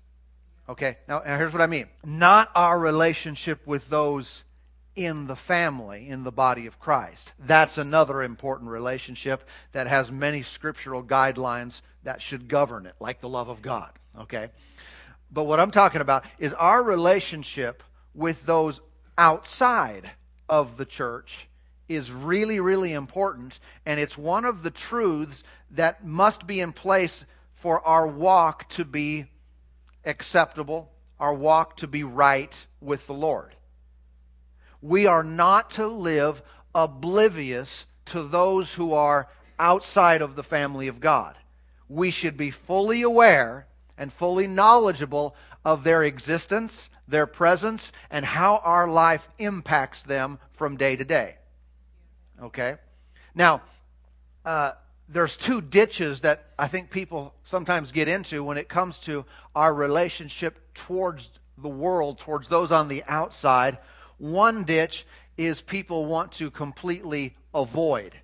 Okay? 0.66 0.96
Now, 1.06 1.20
here's 1.20 1.52
what 1.52 1.62
I 1.62 1.66
mean. 1.66 1.88
Not 2.04 2.50
our 2.54 2.78
relationship 2.78 3.66
with 3.66 3.88
those 3.90 4.42
in 4.96 5.26
the 5.26 5.36
family, 5.36 6.08
in 6.08 6.24
the 6.24 6.32
body 6.32 6.66
of 6.66 6.80
Christ. 6.80 7.32
That's 7.38 7.78
another 7.78 8.22
important 8.22 8.70
relationship 8.70 9.46
that 9.72 9.86
has 9.86 10.10
many 10.10 10.42
scriptural 10.42 11.02
guidelines 11.02 11.82
that 12.02 12.22
should 12.22 12.48
govern 12.48 12.86
it, 12.86 12.94
like 12.98 13.20
the 13.20 13.28
love 13.28 13.48
of 13.48 13.60
God. 13.62 13.92
Okay? 14.18 14.48
But 15.30 15.44
what 15.44 15.60
I'm 15.60 15.70
talking 15.70 16.00
about 16.00 16.24
is 16.38 16.54
our 16.54 16.82
relationship 16.82 17.82
with 18.14 18.44
those 18.46 18.80
outside 19.18 20.10
of 20.48 20.76
the 20.76 20.86
church 20.86 21.46
is 21.88 22.10
really, 22.10 22.58
really 22.58 22.92
important, 22.92 23.58
and 23.84 24.00
it's 24.00 24.18
one 24.18 24.44
of 24.44 24.62
the 24.62 24.70
truths 24.70 25.44
that 25.72 26.04
must 26.04 26.46
be 26.46 26.60
in 26.60 26.72
place 26.72 27.24
for 27.54 27.86
our 27.86 28.06
walk 28.06 28.68
to 28.70 28.84
be 28.84 29.26
acceptable, 30.04 30.90
our 31.20 31.34
walk 31.34 31.76
to 31.78 31.86
be 31.86 32.02
right 32.02 32.66
with 32.80 33.06
the 33.06 33.14
Lord. 33.14 33.54
We 34.82 35.06
are 35.06 35.24
not 35.24 35.70
to 35.72 35.86
live 35.86 36.42
oblivious 36.74 37.84
to 38.06 38.22
those 38.22 38.72
who 38.72 38.94
are 38.94 39.28
outside 39.58 40.22
of 40.22 40.36
the 40.36 40.42
family 40.42 40.88
of 40.88 41.00
God. 41.00 41.36
We 41.88 42.10
should 42.10 42.36
be 42.36 42.50
fully 42.50 43.02
aware 43.02 43.66
and 43.96 44.12
fully 44.12 44.46
knowledgeable 44.46 45.34
of 45.64 45.82
their 45.82 46.02
existence, 46.02 46.90
their 47.08 47.26
presence, 47.26 47.90
and 48.10 48.24
how 48.24 48.58
our 48.58 48.88
life 48.88 49.26
impacts 49.38 50.02
them 50.02 50.38
from 50.54 50.76
day 50.76 50.96
to 50.96 51.04
day. 51.04 51.36
Okay? 52.42 52.76
Now, 53.34 53.62
uh, 54.44 54.72
there's 55.08 55.36
two 55.36 55.60
ditches 55.60 56.20
that 56.20 56.44
I 56.58 56.68
think 56.68 56.90
people 56.90 57.34
sometimes 57.44 57.92
get 57.92 58.08
into 58.08 58.42
when 58.42 58.58
it 58.58 58.68
comes 58.68 58.98
to 59.00 59.24
our 59.54 59.72
relationship 59.72 60.58
towards 60.74 61.28
the 61.58 61.68
world, 61.68 62.18
towards 62.18 62.48
those 62.48 62.72
on 62.72 62.88
the 62.88 63.04
outside. 63.06 63.78
One 64.18 64.64
ditch 64.64 65.06
is 65.36 65.60
people 65.60 66.06
want 66.06 66.32
to 66.32 66.50
completely 66.50 67.36
avoid 67.54 68.14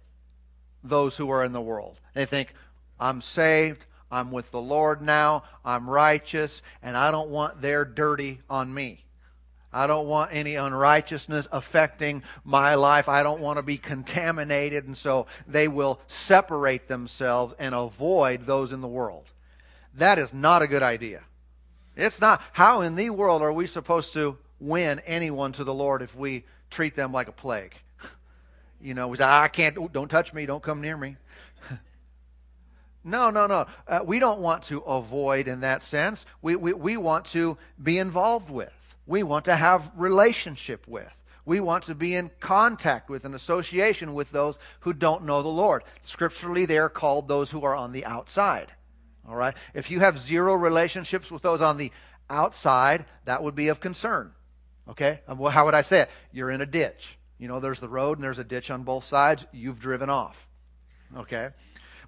those 0.83 1.17
who 1.17 1.31
are 1.31 1.45
in 1.45 1.53
the 1.53 1.61
world. 1.61 1.99
They 2.15 2.27
think, 2.27 2.53
I'm 2.99 3.23
saved, 3.23 3.85
I'm 4.11 4.31
with 4.31 4.51
the 4.51 4.61
Lord 4.61 5.03
now, 5.03 5.45
I'm 5.65 5.89
righteous, 5.89 6.63
and 6.83 6.97
I 6.97 7.11
don't 7.11 7.31
want 7.31 7.61
their 7.61 7.85
dirty 7.85 8.41
on 8.49 8.73
me. 8.73 9.05
I 9.73 9.87
don't 9.87 10.07
want 10.07 10.35
any 10.35 10.57
unrighteousness 10.57 11.49
affecting 11.51 12.23
my 12.45 12.75
life. 12.75 13.09
I 13.09 13.23
don't 13.23 13.41
want 13.41 13.57
to 13.57 13.63
be 13.63 13.79
contaminated. 13.79 14.87
And 14.87 14.97
so 14.97 15.29
they 15.49 15.67
will 15.67 15.99
separate 16.09 16.89
themselves 16.89 17.55
and 17.59 17.75
avoid 17.75 18.45
those 18.45 18.73
in 18.73 18.83
the 18.83 18.89
world. 18.89 19.25
That 19.95 20.19
is 20.19 20.35
not 20.35 20.61
a 20.61 20.67
good 20.67 20.83
idea. 20.83 21.23
It's 21.97 22.21
not. 22.21 22.43
How 22.53 22.83
in 22.83 22.97
the 22.97 23.11
world 23.11 23.41
are 23.41 23.53
we 23.53 23.67
supposed 23.67 24.13
to 24.13 24.37
win 24.63 25.01
anyone 25.01 25.53
to 25.53 25.65
the 25.65 25.75
Lord 25.75 26.03
if 26.03 26.15
we 26.15 26.45
treat 26.71 26.97
them 26.97 27.13
like 27.13 27.29
a 27.29 27.33
plague? 27.33 27.75
You 28.81 28.95
know, 28.95 29.07
we 29.07 29.17
say, 29.17 29.23
I 29.23 29.47
can't, 29.47 29.93
don't 29.93 30.09
touch 30.09 30.35
me, 30.35 30.45
don't 30.45 30.61
come 30.61 30.81
near 30.81 30.97
me. 30.97 31.17
no, 33.05 33.31
no, 33.31 33.47
no. 33.47 33.69
Uh, 33.87 34.01
we 34.05 34.19
don't 34.19 34.41
want 34.41 34.65
to 34.65 34.79
avoid 34.79 35.47
in 35.47 35.61
that 35.61 35.85
sense. 35.85 36.27
We, 36.43 36.57
we, 36.57 36.73
we 36.73 36.97
want 36.97 37.27
to 37.27 37.57
be 37.81 37.99
involved 37.99 38.51
with 38.51 38.73
we 39.07 39.23
want 39.23 39.47
to 39.47 39.57
have 39.57 39.91
relationship 39.97 40.87
with. 40.87 41.11
We 41.45 41.59
want 41.59 41.85
to 41.85 41.95
be 41.95 42.15
in 42.15 42.31
contact 42.39 43.11
with 43.11 43.25
and 43.25 43.35
association 43.35 44.15
with 44.15 44.31
those 44.31 44.59
who 44.81 44.93
don't 44.93 45.25
know 45.25 45.43
the 45.43 45.49
Lord. 45.49 45.83
Scripturally, 46.03 46.67
they 46.67 46.79
are 46.79 46.89
called 46.89 47.27
those 47.27 47.51
who 47.51 47.65
are 47.65 47.75
on 47.75 47.93
the 47.93 48.05
outside. 48.05 48.69
All 49.29 49.35
right? 49.35 49.55
If 49.75 49.91
you 49.91 50.01
have 50.01 50.19
zero 50.19 50.55
relationships 50.55 51.33
with 51.33 51.43
those 51.43 51.63
on 51.63 51.79
the 51.79 51.91
outside, 52.31 53.05
that 53.25 53.43
would 53.43 53.57
be 53.57 53.69
of 53.69 53.81
concern. 53.81 54.33
Okay? 54.89 55.21
Uh, 55.29 55.35
well, 55.35 55.51
how 55.51 55.65
would 55.67 55.75
I 55.75 55.83
say 55.83 56.01
it? 56.01 56.11
You're 56.33 56.51
in 56.51 56.61
a 56.61 56.67
ditch. 56.67 57.17
You 57.39 57.49
know, 57.49 57.61
there's 57.61 57.81
the 57.81 57.89
road 57.89 58.19
and 58.19 58.25
there's 58.25 58.39
a 58.39 58.45
ditch 58.45 58.71
on 58.71 58.85
both 58.85 59.05
sides. 59.05 59.45
You've 59.53 59.81
driven 59.81 60.11
off. 60.11 60.49
Okay? 61.17 61.51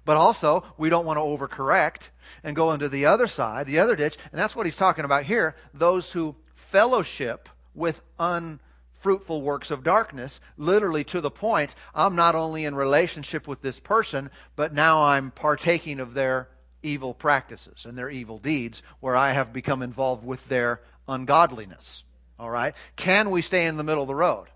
But 0.05 0.17
also, 0.17 0.63
we 0.77 0.89
don't 0.89 1.05
want 1.05 1.17
to 1.17 1.23
overcorrect 1.23 2.09
and 2.43 2.55
go 2.55 2.71
into 2.71 2.89
the 2.89 3.07
other 3.07 3.27
side, 3.27 3.65
the 3.65 3.79
other 3.79 3.95
ditch. 3.95 4.17
And 4.31 4.39
that's 4.39 4.55
what 4.55 4.65
he's 4.67 4.75
talking 4.75 5.03
about 5.03 5.23
here. 5.23 5.55
Those 5.73 6.11
who 6.11 6.35
fellowship 6.53 7.49
with 7.73 7.99
unfruitful 8.19 9.41
works 9.41 9.71
of 9.71 9.83
darkness, 9.83 10.39
literally 10.57 11.03
to 11.05 11.21
the 11.21 11.31
point 11.31 11.73
I'm 11.93 12.15
not 12.15 12.35
only 12.35 12.65
in 12.65 12.75
relationship 12.75 13.47
with 13.47 13.61
this 13.61 13.79
person, 13.79 14.29
but 14.55 14.73
now 14.73 15.05
I'm 15.05 15.31
partaking 15.31 15.99
of 15.99 16.13
their 16.13 16.49
evil 16.83 17.13
practices 17.13 17.85
and 17.85 17.97
their 17.97 18.09
evil 18.09 18.37
deeds, 18.37 18.83
where 18.99 19.15
I 19.15 19.31
have 19.31 19.51
become 19.51 19.81
involved 19.81 20.23
with 20.23 20.47
their 20.47 20.81
ungodliness. 21.07 22.03
All 22.39 22.49
right? 22.49 22.73
Can 22.95 23.31
we 23.31 23.41
stay 23.41 23.65
in 23.65 23.77
the 23.77 23.83
middle 23.83 24.03
of 24.03 24.07
the 24.07 24.15
road? 24.15 24.47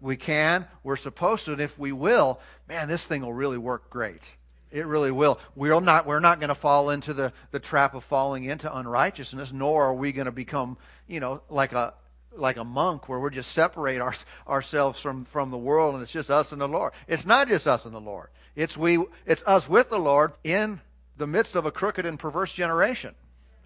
We 0.00 0.16
can. 0.16 0.66
We're 0.82 0.96
supposed 0.96 1.44
to, 1.46 1.52
and 1.52 1.60
if 1.60 1.78
we 1.78 1.92
will, 1.92 2.40
man, 2.68 2.88
this 2.88 3.02
thing 3.02 3.22
will 3.22 3.32
really 3.32 3.58
work 3.58 3.88
great. 3.90 4.22
It 4.70 4.86
really 4.86 5.12
will. 5.12 5.38
We're 5.54 5.80
not, 5.80 6.04
we're 6.04 6.20
not 6.20 6.40
going 6.40 6.48
to 6.48 6.54
fall 6.54 6.90
into 6.90 7.14
the, 7.14 7.32
the 7.52 7.60
trap 7.60 7.94
of 7.94 8.02
falling 8.04 8.44
into 8.44 8.76
unrighteousness, 8.76 9.52
nor 9.52 9.84
are 9.84 9.94
we 9.94 10.12
going 10.12 10.26
to 10.26 10.32
become, 10.32 10.76
you 11.06 11.20
know, 11.20 11.42
like 11.48 11.72
a, 11.72 11.94
like 12.36 12.56
a 12.56 12.64
monk 12.64 13.08
where 13.08 13.20
we're 13.20 13.30
just 13.30 13.52
separate 13.52 14.00
our, 14.00 14.14
ourselves 14.48 14.98
from, 14.98 15.24
from 15.26 15.50
the 15.50 15.56
world 15.56 15.94
and 15.94 16.02
it's 16.02 16.12
just 16.12 16.30
us 16.30 16.50
and 16.50 16.60
the 16.60 16.68
Lord. 16.68 16.92
It's 17.06 17.24
not 17.24 17.48
just 17.48 17.68
us 17.68 17.84
and 17.84 17.94
the 17.94 18.00
Lord. 18.00 18.28
It's 18.56 18.76
we, 18.76 18.98
it's 19.26 19.42
us 19.46 19.68
with 19.68 19.90
the 19.90 19.98
Lord 19.98 20.32
in 20.42 20.80
the 21.16 21.26
midst 21.26 21.54
of 21.54 21.66
a 21.66 21.70
crooked 21.70 22.04
and 22.04 22.18
perverse 22.18 22.52
generation. 22.52 23.14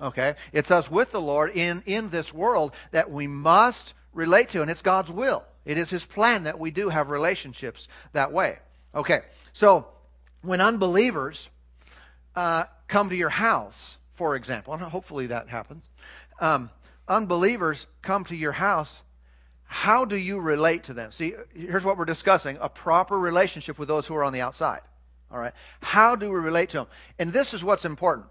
Okay? 0.00 0.34
It's 0.52 0.70
us 0.70 0.90
with 0.90 1.10
the 1.10 1.20
Lord 1.20 1.56
in, 1.56 1.82
in 1.86 2.10
this 2.10 2.32
world 2.32 2.74
that 2.92 3.10
we 3.10 3.26
must 3.26 3.94
relate 4.12 4.50
to, 4.50 4.62
and 4.62 4.70
it's 4.70 4.82
God's 4.82 5.10
will. 5.10 5.44
It 5.64 5.78
is 5.78 5.90
His 5.90 6.04
plan 6.04 6.44
that 6.44 6.58
we 6.58 6.70
do 6.70 6.88
have 6.88 7.10
relationships 7.10 7.88
that 8.12 8.32
way. 8.32 8.58
Okay. 8.94 9.20
So, 9.52 9.88
when 10.42 10.60
unbelievers 10.60 11.48
uh, 12.34 12.64
come 12.86 13.10
to 13.10 13.16
your 13.16 13.28
house, 13.28 13.98
for 14.14 14.36
example, 14.36 14.72
and 14.74 14.82
hopefully 14.82 15.28
that 15.28 15.48
happens, 15.48 15.88
um, 16.40 16.70
unbelievers 17.06 17.86
come 18.02 18.24
to 18.24 18.36
your 18.36 18.52
house, 18.52 19.02
how 19.64 20.04
do 20.04 20.16
you 20.16 20.40
relate 20.40 20.84
to 20.84 20.94
them? 20.94 21.12
See, 21.12 21.34
here's 21.54 21.84
what 21.84 21.98
we're 21.98 22.06
discussing 22.06 22.56
a 22.60 22.68
proper 22.68 23.18
relationship 23.18 23.78
with 23.78 23.88
those 23.88 24.06
who 24.06 24.14
are 24.14 24.24
on 24.24 24.32
the 24.32 24.40
outside. 24.40 24.80
All 25.30 25.38
right. 25.38 25.52
How 25.82 26.16
do 26.16 26.30
we 26.30 26.38
relate 26.38 26.70
to 26.70 26.78
them? 26.78 26.86
And 27.18 27.32
this 27.32 27.52
is 27.52 27.62
what's 27.62 27.84
important. 27.84 28.26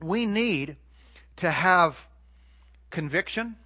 We 0.00 0.26
need 0.26 0.76
to 1.36 1.50
have 1.50 2.04
conviction 2.90 3.56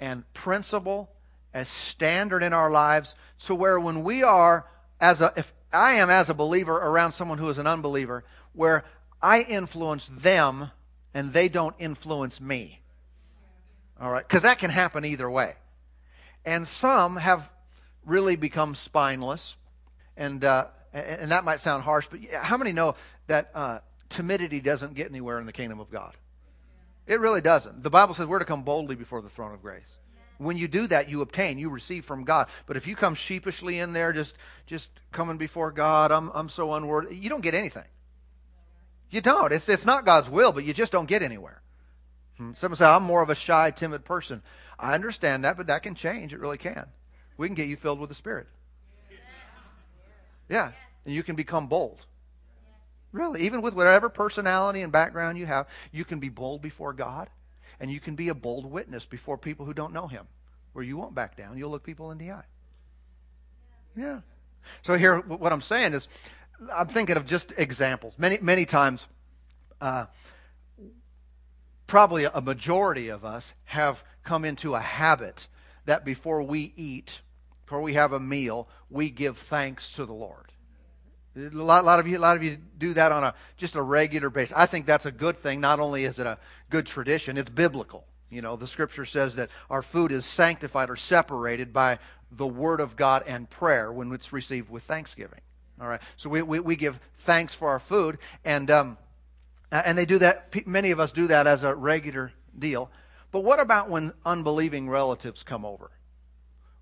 and 0.00 0.24
principle 0.34 1.10
as 1.54 1.68
standard 1.68 2.42
in 2.42 2.52
our 2.52 2.70
lives 2.70 3.14
so 3.38 3.54
where 3.54 3.78
when 3.78 4.04
we 4.04 4.22
are 4.22 4.66
as 5.00 5.20
a 5.20 5.32
if 5.36 5.52
I 5.72 5.94
am 5.94 6.10
as 6.10 6.30
a 6.30 6.34
believer 6.34 6.76
around 6.76 7.12
someone 7.12 7.38
who 7.38 7.48
is 7.50 7.58
an 7.58 7.66
unbeliever, 7.66 8.24
where 8.52 8.84
I 9.20 9.42
influence 9.42 10.08
them 10.18 10.70
and 11.12 11.32
they 11.32 11.48
don't 11.48 11.74
influence 11.78 12.40
me. 12.40 12.80
All 14.00 14.10
right? 14.10 14.26
Because 14.26 14.42
that 14.42 14.58
can 14.58 14.70
happen 14.70 15.04
either 15.04 15.30
way. 15.30 15.54
And 16.44 16.66
some 16.66 17.16
have 17.16 17.48
really 18.06 18.36
become 18.36 18.74
spineless, 18.74 19.54
and 20.16 20.42
uh, 20.44 20.68
and 20.92 21.32
that 21.32 21.44
might 21.44 21.60
sound 21.60 21.82
harsh, 21.82 22.06
but 22.10 22.20
how 22.32 22.56
many 22.56 22.72
know 22.72 22.94
that 23.26 23.50
uh, 23.54 23.80
timidity 24.08 24.60
doesn't 24.60 24.94
get 24.94 25.08
anywhere 25.08 25.38
in 25.38 25.46
the 25.46 25.52
kingdom 25.52 25.80
of 25.80 25.90
God? 25.90 26.16
It 27.06 27.20
really 27.20 27.40
doesn't. 27.40 27.82
The 27.82 27.90
Bible 27.90 28.14
says 28.14 28.26
we're 28.26 28.38
to 28.38 28.44
come 28.44 28.62
boldly 28.62 28.94
before 28.94 29.22
the 29.22 29.30
throne 29.30 29.54
of 29.54 29.62
grace. 29.62 29.96
When 30.36 30.56
you 30.56 30.68
do 30.68 30.86
that, 30.86 31.08
you 31.08 31.22
obtain, 31.22 31.58
you 31.58 31.68
receive 31.68 32.04
from 32.04 32.24
God. 32.24 32.48
But 32.66 32.76
if 32.76 32.86
you 32.86 32.94
come 32.94 33.14
sheepishly 33.14 33.78
in 33.78 33.92
there, 33.92 34.12
just 34.12 34.36
just 34.66 34.88
coming 35.10 35.36
before 35.36 35.72
God, 35.72 36.12
I'm 36.12 36.30
I'm 36.32 36.48
so 36.48 36.74
unworthy, 36.74 37.16
you 37.16 37.28
don't 37.28 37.40
get 37.40 37.54
anything. 37.54 37.84
You 39.10 39.20
don't. 39.20 39.52
It's 39.52 39.68
it's 39.68 39.86
not 39.86 40.04
God's 40.04 40.30
will, 40.30 40.52
but 40.52 40.64
you 40.64 40.74
just 40.74 40.92
don't 40.92 41.08
get 41.08 41.22
anywhere. 41.22 41.60
Hmm. 42.36 42.52
Someone 42.54 42.76
say, 42.76 42.84
I'm 42.84 43.02
more 43.02 43.22
of 43.22 43.30
a 43.30 43.34
shy, 43.34 43.72
timid 43.72 44.04
person. 44.04 44.42
I 44.78 44.94
understand 44.94 45.44
that, 45.44 45.56
but 45.56 45.66
that 45.66 45.82
can 45.82 45.96
change. 45.96 46.32
It 46.32 46.38
really 46.38 46.58
can. 46.58 46.86
We 47.36 47.48
can 47.48 47.56
get 47.56 47.66
you 47.66 47.76
filled 47.76 47.98
with 47.98 48.08
the 48.08 48.14
Spirit. 48.14 48.46
Yeah. 50.48 50.72
And 51.04 51.14
you 51.14 51.22
can 51.22 51.36
become 51.36 51.66
bold. 51.66 52.04
Really. 53.12 53.42
Even 53.42 53.62
with 53.62 53.74
whatever 53.74 54.08
personality 54.08 54.82
and 54.82 54.92
background 54.92 55.38
you 55.38 55.46
have, 55.46 55.66
you 55.92 56.04
can 56.04 56.20
be 56.20 56.28
bold 56.28 56.62
before 56.62 56.92
God 56.92 57.28
and 57.80 57.90
you 57.90 58.00
can 58.00 58.16
be 58.16 58.28
a 58.28 58.34
bold 58.34 58.70
witness 58.70 59.06
before 59.06 59.38
people 59.38 59.64
who 59.64 59.74
don't 59.74 59.92
know 59.92 60.06
him, 60.06 60.26
where 60.72 60.84
you 60.84 60.96
won't 60.96 61.14
back 61.14 61.36
down. 61.36 61.56
You'll 61.56 61.70
look 61.70 61.84
people 61.84 62.10
in 62.10 62.18
the 62.18 62.32
eye. 62.32 62.44
Yeah. 63.96 64.20
So 64.82 64.94
here, 64.94 65.18
what 65.18 65.52
I'm 65.52 65.60
saying 65.60 65.94
is, 65.94 66.08
I'm 66.74 66.88
thinking 66.88 67.16
of 67.16 67.26
just 67.26 67.52
examples. 67.56 68.18
Many, 68.18 68.38
many 68.40 68.66
times, 68.66 69.06
uh, 69.80 70.06
probably 71.86 72.24
a 72.24 72.40
majority 72.40 73.08
of 73.08 73.24
us 73.24 73.52
have 73.64 74.02
come 74.24 74.44
into 74.44 74.74
a 74.74 74.80
habit 74.80 75.46
that 75.86 76.04
before 76.04 76.42
we 76.42 76.72
eat, 76.76 77.20
before 77.64 77.80
we 77.80 77.94
have 77.94 78.12
a 78.12 78.20
meal, 78.20 78.68
we 78.90 79.08
give 79.08 79.38
thanks 79.38 79.92
to 79.92 80.04
the 80.04 80.12
Lord. 80.12 80.52
A 81.38 81.50
lot, 81.52 81.84
lot, 81.84 82.00
of 82.00 82.08
you, 82.08 82.18
a 82.18 82.20
lot 82.20 82.36
of 82.36 82.42
you 82.42 82.58
do 82.78 82.94
that 82.94 83.12
on 83.12 83.22
a 83.22 83.34
just 83.56 83.76
a 83.76 83.82
regular 83.82 84.28
basis. 84.28 84.56
I 84.56 84.66
think 84.66 84.86
that's 84.86 85.06
a 85.06 85.12
good 85.12 85.38
thing. 85.38 85.60
Not 85.60 85.78
only 85.78 86.04
is 86.04 86.18
it 86.18 86.26
a 86.26 86.38
good 86.68 86.86
tradition, 86.86 87.38
it's 87.38 87.50
biblical. 87.50 88.04
You 88.28 88.42
know, 88.42 88.56
the 88.56 88.66
Scripture 88.66 89.04
says 89.04 89.36
that 89.36 89.50
our 89.70 89.82
food 89.82 90.10
is 90.10 90.26
sanctified 90.26 90.90
or 90.90 90.96
separated 90.96 91.72
by 91.72 92.00
the 92.32 92.46
Word 92.46 92.80
of 92.80 92.96
God 92.96 93.24
and 93.26 93.48
prayer 93.48 93.92
when 93.92 94.12
it's 94.12 94.32
received 94.32 94.68
with 94.68 94.82
thanksgiving. 94.82 95.40
All 95.80 95.86
right, 95.86 96.00
so 96.16 96.28
we 96.28 96.42
we, 96.42 96.58
we 96.58 96.74
give 96.74 96.98
thanks 97.18 97.54
for 97.54 97.68
our 97.68 97.78
food, 97.78 98.18
and 98.44 98.68
um, 98.70 98.98
and 99.70 99.96
they 99.96 100.06
do 100.06 100.18
that. 100.18 100.66
Many 100.66 100.90
of 100.90 100.98
us 100.98 101.12
do 101.12 101.28
that 101.28 101.46
as 101.46 101.62
a 101.62 101.72
regular 101.72 102.32
deal. 102.58 102.90
But 103.30 103.40
what 103.40 103.60
about 103.60 103.88
when 103.88 104.12
unbelieving 104.24 104.88
relatives 104.88 105.44
come 105.44 105.64
over? 105.64 105.90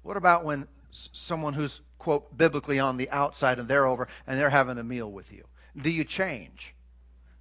What 0.03 0.17
about 0.17 0.45
when 0.45 0.67
someone 1.13 1.55
who's, 1.55 1.81
quote, 1.99 2.37
biblically 2.37 2.79
on 2.79 2.97
the 2.97 3.11
outside 3.11 3.59
and 3.59 3.69
they're 3.69 3.87
over 3.87 4.09
and 4.27 4.39
they're 4.39 4.51
having 4.51 4.79
a 4.79 4.85
meal 4.85 5.11
with 5.11 5.33
you? 5.33 5.45
Do 5.77 5.91
you 5.91 6.05
change? 6.05 6.75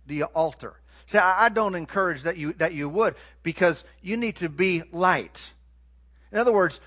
Do 0.08 0.14
you 0.14 0.26
alter? 0.26 0.76
See, 1.08 1.18
I 1.20 1.50
don't 1.50 1.76
encourage 1.76 2.24
that 2.24 2.38
you, 2.38 2.54
that 2.54 2.74
you 2.74 2.90
would 2.90 3.16
because 3.44 3.84
you 4.02 4.18
need 4.18 4.38
to 4.38 4.50
be 4.50 4.84
light. 4.92 5.52
In 6.32 6.40
other 6.40 6.52
words, 6.52 6.80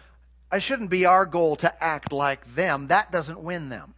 it 0.53 0.63
shouldn't 0.63 0.91
be 0.91 1.07
our 1.07 1.25
goal 1.25 1.57
to 1.57 1.85
act 1.85 2.13
like 2.13 2.55
them. 2.55 2.89
That 2.89 3.13
doesn't 3.13 3.41
win 3.41 3.69
them. 3.69 3.95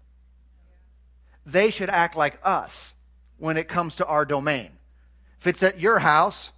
They 1.47 1.71
should 1.71 1.91
act 1.91 2.17
like 2.17 2.39
us 2.45 2.93
when 3.39 3.57
it 3.57 3.69
comes 3.69 3.97
to 3.97 4.07
our 4.07 4.25
domain. 4.25 4.71
If 5.39 5.47
it's 5.47 5.63
at 5.63 5.81
your 5.81 5.99
house, 5.99 6.53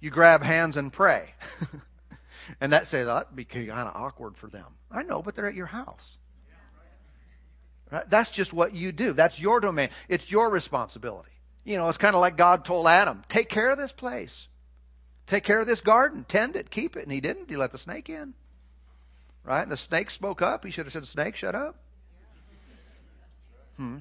you 0.00 0.10
grab 0.10 0.42
hands 0.42 0.76
and 0.76 0.92
pray. 0.92 1.34
and 2.60 2.72
that 2.72 2.86
say 2.86 3.04
that'd 3.04 3.34
be 3.34 3.44
kind 3.44 3.70
of 3.70 3.94
awkward 3.94 4.36
for 4.36 4.48
them. 4.48 4.66
I 4.90 5.02
know, 5.02 5.22
but 5.22 5.34
they're 5.34 5.48
at 5.48 5.54
your 5.54 5.66
house. 5.66 6.18
Right? 7.90 8.08
That's 8.08 8.30
just 8.30 8.52
what 8.52 8.74
you 8.74 8.92
do. 8.92 9.12
That's 9.12 9.40
your 9.40 9.60
domain. 9.60 9.90
It's 10.08 10.30
your 10.30 10.50
responsibility. 10.50 11.30
You 11.64 11.76
know, 11.76 11.88
it's 11.88 11.98
kind 11.98 12.14
of 12.14 12.20
like 12.20 12.36
God 12.36 12.64
told 12.64 12.86
Adam, 12.86 13.22
take 13.28 13.48
care 13.48 13.70
of 13.70 13.78
this 13.78 13.92
place. 13.92 14.48
Take 15.26 15.44
care 15.44 15.60
of 15.60 15.66
this 15.66 15.80
garden. 15.80 16.24
Tend 16.26 16.56
it. 16.56 16.70
Keep 16.70 16.96
it. 16.96 17.02
And 17.02 17.12
he 17.12 17.20
didn't. 17.20 17.50
He 17.50 17.56
let 17.56 17.72
the 17.72 17.78
snake 17.78 18.08
in. 18.08 18.34
Right? 19.44 19.62
And 19.62 19.70
the 19.70 19.76
snake 19.76 20.10
spoke 20.10 20.42
up. 20.42 20.64
He 20.64 20.70
should 20.70 20.86
have 20.86 20.92
said, 20.92 21.06
snake, 21.06 21.36
shut 21.36 21.54
up. 21.54 21.76
Hmm. 23.76 23.98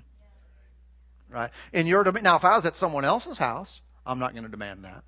Right? 1.30 1.51
In 1.74 1.88
your 1.88 2.04
domain. 2.04 2.24
Now, 2.24 2.38
if 2.38 2.46
I 2.46 2.56
was 2.56 2.66
at 2.66 2.75
someone 2.75 3.06
else's 3.06 3.38
house, 3.38 3.82
I'm 4.06 4.20
not 4.20 4.32
going 4.34 4.46
to 4.46 4.50
demand 4.50 4.86
that. 4.86 5.04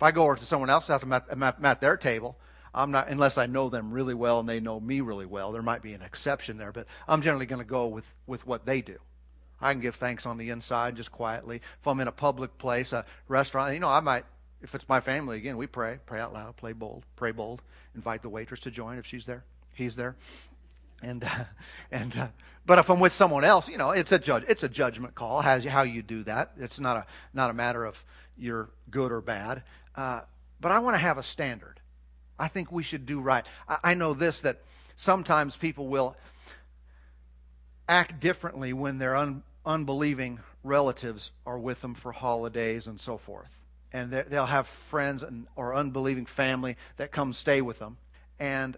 If 0.00 0.04
I 0.04 0.12
go 0.12 0.22
over 0.22 0.36
to 0.36 0.44
someone 0.46 0.70
house, 0.70 0.88
I'm 0.88 1.12
at, 1.12 1.26
I'm 1.28 1.42
at 1.42 1.82
their 1.82 1.98
table, 1.98 2.38
I'm 2.74 2.90
not, 2.90 3.08
unless 3.08 3.36
I 3.36 3.44
know 3.44 3.68
them 3.68 3.92
really 3.92 4.14
well 4.14 4.40
and 4.40 4.48
they 4.48 4.58
know 4.58 4.80
me 4.80 5.02
really 5.02 5.26
well. 5.26 5.52
There 5.52 5.60
might 5.60 5.82
be 5.82 5.92
an 5.92 6.00
exception 6.00 6.56
there, 6.56 6.72
but 6.72 6.86
I'm 7.06 7.20
generally 7.20 7.44
going 7.44 7.58
to 7.58 7.68
go 7.68 7.88
with, 7.88 8.06
with 8.26 8.46
what 8.46 8.64
they 8.64 8.80
do. 8.80 8.96
I 9.60 9.72
can 9.72 9.82
give 9.82 9.96
thanks 9.96 10.24
on 10.24 10.38
the 10.38 10.48
inside 10.48 10.96
just 10.96 11.12
quietly. 11.12 11.56
If 11.56 11.86
I'm 11.86 12.00
in 12.00 12.08
a 12.08 12.12
public 12.12 12.56
place, 12.56 12.94
a 12.94 13.04
restaurant, 13.28 13.74
you 13.74 13.80
know, 13.80 13.90
I 13.90 14.00
might, 14.00 14.24
if 14.62 14.74
it's 14.74 14.88
my 14.88 15.00
family, 15.00 15.36
again, 15.36 15.58
we 15.58 15.66
pray, 15.66 15.98
pray 16.06 16.18
out 16.18 16.32
loud, 16.32 16.56
play 16.56 16.72
bold, 16.72 17.04
pray 17.16 17.32
bold, 17.32 17.60
invite 17.94 18.22
the 18.22 18.30
waitress 18.30 18.60
to 18.60 18.70
join 18.70 18.96
if 18.96 19.04
she's 19.04 19.26
there, 19.26 19.44
he's 19.74 19.96
there. 19.96 20.16
And, 21.02 21.24
uh, 21.24 21.44
and, 21.92 22.16
uh, 22.16 22.28
but 22.64 22.78
if 22.78 22.88
I'm 22.88 23.00
with 23.00 23.12
someone 23.12 23.44
else, 23.44 23.68
you 23.68 23.76
know, 23.76 23.90
it's 23.90 24.12
a 24.12 24.18
judge, 24.18 24.44
it's 24.48 24.62
a 24.62 24.68
judgment 24.70 25.14
call, 25.14 25.42
how, 25.42 25.60
how 25.60 25.82
you 25.82 26.00
do 26.00 26.22
that. 26.22 26.52
It's 26.58 26.80
not 26.80 26.96
a, 26.96 27.06
not 27.34 27.50
a 27.50 27.52
matter 27.52 27.84
of 27.84 28.02
you're 28.40 28.70
good 28.90 29.12
or 29.12 29.20
bad. 29.20 29.62
Uh, 29.94 30.20
but 30.60 30.72
I 30.72 30.78
want 30.80 30.94
to 30.94 31.00
have 31.00 31.18
a 31.18 31.22
standard. 31.22 31.80
I 32.38 32.48
think 32.48 32.72
we 32.72 32.82
should 32.82 33.06
do 33.06 33.20
right. 33.20 33.44
I, 33.68 33.78
I 33.84 33.94
know 33.94 34.14
this 34.14 34.40
that 34.40 34.60
sometimes 34.96 35.56
people 35.56 35.86
will 35.88 36.16
act 37.88 38.20
differently 38.20 38.72
when 38.72 38.98
their 38.98 39.16
un, 39.16 39.42
unbelieving 39.66 40.40
relatives 40.62 41.32
are 41.46 41.58
with 41.58 41.80
them 41.80 41.94
for 41.94 42.12
holidays 42.12 42.86
and 42.86 43.00
so 43.00 43.18
forth. 43.18 43.48
And 43.92 44.12
they'll 44.12 44.46
have 44.46 44.68
friends 44.68 45.22
and, 45.22 45.48
or 45.56 45.74
unbelieving 45.74 46.26
family 46.26 46.76
that 46.96 47.10
come 47.10 47.32
stay 47.32 47.60
with 47.60 47.78
them. 47.78 47.96
And 48.38 48.76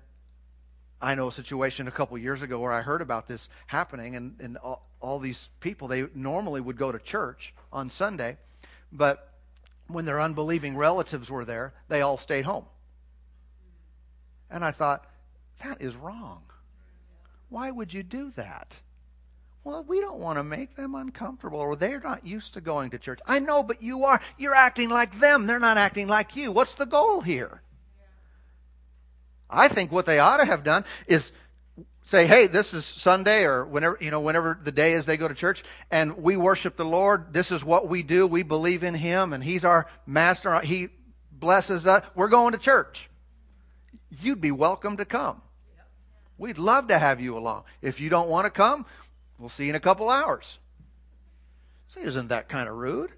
I 1.03 1.15
know 1.17 1.29
a 1.29 1.33
situation 1.33 1.89
a 1.89 1.91
couple 1.91 2.17
years 2.17 2.43
ago 2.43 2.61
where 2.61 2.73
I 2.73 2.81
heard 2.81 3.03
about 3.03 3.27
this 3.27 3.49
happening, 3.67 4.17
and, 4.17 4.37
and 4.41 4.57
all, 4.57 4.89
all 5.01 5.19
these 5.19 5.49
people, 5.61 5.89
they 5.89 6.07
normally 6.15 6.61
would 6.61 6.79
go 6.79 6.93
to 6.93 6.99
church 6.99 7.53
on 7.73 7.91
Sunday, 7.91 8.39
but 8.93 9.32
when 9.89 10.05
their 10.05 10.21
unbelieving 10.21 10.77
relatives 10.77 11.31
were 11.31 11.45
there, 11.45 11.75
they 11.89 12.03
all 12.03 12.19
stayed 12.19 12.45
home. 12.45 12.65
And 14.51 14.65
I 14.65 14.71
thought, 14.71 15.07
that 15.63 15.81
is 15.81 15.97
wrong. 15.97 16.43
Why 17.49 17.71
would 17.71 17.93
you 17.93 18.03
do 18.03 18.33
that? 18.37 18.75
Well, 19.65 19.85
we 19.87 20.01
don't 20.01 20.19
want 20.19 20.39
to 20.39 20.43
make 20.43 20.75
them 20.75 20.95
uncomfortable, 20.95 21.61
or 21.61 21.77
they're 21.77 22.01
not 22.01 22.27
used 22.27 22.55
to 22.55 22.61
going 22.61 22.91
to 22.91 22.99
church. 22.99 23.21
I 23.27 23.39
know, 23.39 23.63
but 23.63 23.83
you 23.83 24.05
are. 24.05 24.21
You're 24.37 24.55
acting 24.55 24.89
like 24.89 25.21
them. 25.21 25.47
They're 25.47 25.61
not 25.61 25.79
acting 25.79 26.09
like 26.09 26.35
you. 26.35 26.51
What's 26.51 26.75
the 26.75 26.87
goal 26.87 27.21
here? 27.21 27.63
I 29.49 29.69
think 29.69 29.93
what 29.93 30.07
they 30.07 30.19
ought 30.19 30.39
to 30.39 30.45
have 30.47 30.65
done 30.65 30.85
is 31.07 31.31
say, 32.05 32.27
hey, 32.27 32.47
this 32.47 32.75
is 32.75 32.85
Sunday 32.85 33.45
or 33.45 33.65
whenever, 33.65 33.99
you 34.01 34.11
know, 34.11 34.21
whenever 34.21 34.59
the 34.63 34.73
day 34.73 34.95
is 34.95 35.07
they 35.07 35.17
go 35.17 35.29
to 35.29 35.35
church 35.35 35.63
and 35.91 36.19
we 36.19 36.37
worship 36.37 36.77
the 36.77 36.85
Lord. 36.85 37.33
This 37.33 37.53
is 37.53 37.65
what 37.65 37.89
we 37.89 38.03
do. 38.03 38.27
We 38.27 38.43
believe 38.43 38.83
in 38.85 38.95
Him 38.95 39.33
and 39.33 39.43
He's 39.43 39.65
our 39.65 39.87
master. 40.07 40.59
He 40.61 40.89
blesses 41.31 41.87
us. 41.87 42.05
We're 42.15 42.29
going 42.29 42.53
to 42.53 42.59
church. 42.59 43.09
You'd 44.21 44.41
be 44.41 44.51
welcome 44.51 44.99
to 44.99 45.05
come. 45.05 45.41
We'd 46.39 46.59
love 46.59 46.89
to 46.89 46.99
have 46.99 47.21
you 47.21 47.39
along. 47.39 47.65
If 47.81 48.01
you 48.01 48.09
don't 48.09 48.29
want 48.29 48.47
to 48.47 48.51
come, 48.51 48.85
we'll 49.39 49.49
see 49.49 49.65
you 49.65 49.71
in 49.71 49.77
a 49.77 49.81
couple 49.81 50.09
hours. 50.09 50.59
See, 51.89 52.01
isn't 52.01 52.29
that 52.29 52.49
kind 52.49 52.69
of 52.69 52.77
rude? 52.77 53.13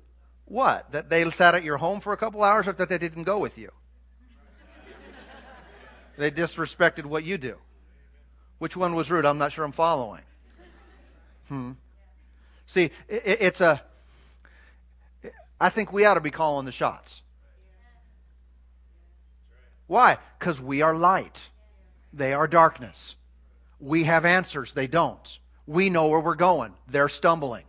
What? 0.44 0.92
That 0.92 1.08
they 1.08 1.30
sat 1.30 1.54
at 1.54 1.64
your 1.64 1.78
home 1.78 2.00
for 2.00 2.12
a 2.12 2.16
couple 2.16 2.42
hours 2.42 2.68
or 2.68 2.72
that 2.72 2.88
they 2.88 2.98
didn't 2.98 3.24
go 3.24 3.38
with 3.38 3.56
you? 3.56 3.70
they 6.16 6.30
disrespected 6.30 7.06
what 7.06 7.24
you 7.24 7.38
do. 7.38 7.56
Which 8.58 8.76
one 8.76 8.94
was 8.94 9.10
rude? 9.10 9.26
I'm 9.26 9.38
not 9.38 9.52
sure 9.52 9.64
I'm 9.64 9.72
following. 9.72 10.22
Hmm. 11.48 11.72
See, 12.66 12.90
it, 13.08 13.22
it's 13.40 13.60
a. 13.60 13.82
I 15.60 15.68
think 15.68 15.92
we 15.92 16.04
ought 16.04 16.14
to 16.14 16.20
be 16.20 16.30
calling 16.30 16.66
the 16.66 16.72
shots. 16.72 17.22
Why? 19.86 20.18
Because 20.38 20.60
we 20.60 20.82
are 20.82 20.94
light. 20.94 21.48
They 22.12 22.32
are 22.32 22.46
darkness. 22.46 23.16
We 23.80 24.04
have 24.04 24.24
answers. 24.24 24.72
They 24.72 24.86
don't. 24.86 25.38
We 25.66 25.90
know 25.90 26.08
where 26.08 26.20
we're 26.20 26.34
going. 26.34 26.72
They're 26.88 27.08
stumbling. 27.08 27.64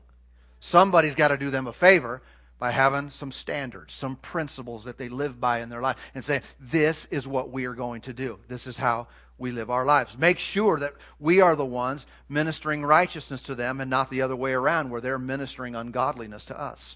Somebody's 0.59 1.15
got 1.15 1.29
to 1.29 1.37
do 1.37 1.49
them 1.49 1.67
a 1.67 1.73
favor 1.73 2.21
by 2.57 2.71
having 2.71 3.09
some 3.09 3.31
standards, 3.31 3.93
some 3.93 4.15
principles 4.15 4.85
that 4.85 4.97
they 4.97 5.09
live 5.09 5.39
by 5.39 5.59
in 5.59 5.69
their 5.69 5.81
life 5.81 5.97
and 6.13 6.23
say, 6.23 6.41
this 6.59 7.05
is 7.11 7.27
what 7.27 7.51
we 7.51 7.65
are 7.65 7.73
going 7.73 8.01
to 8.01 8.13
do. 8.13 8.39
This 8.47 8.65
is 8.65 8.77
how 8.77 9.07
we 9.37 9.51
live 9.51 9.69
our 9.69 9.85
lives. 9.85 10.17
Make 10.17 10.39
sure 10.39 10.79
that 10.79 10.93
we 11.19 11.41
are 11.41 11.55
the 11.55 11.65
ones 11.65 12.05
ministering 12.29 12.83
righteousness 12.83 13.41
to 13.43 13.55
them 13.55 13.81
and 13.81 13.89
not 13.89 14.09
the 14.09 14.21
other 14.21 14.35
way 14.35 14.53
around 14.53 14.89
where 14.89 15.01
they're 15.01 15.19
ministering 15.19 15.75
ungodliness 15.75 16.45
to 16.45 16.59
us. 16.59 16.95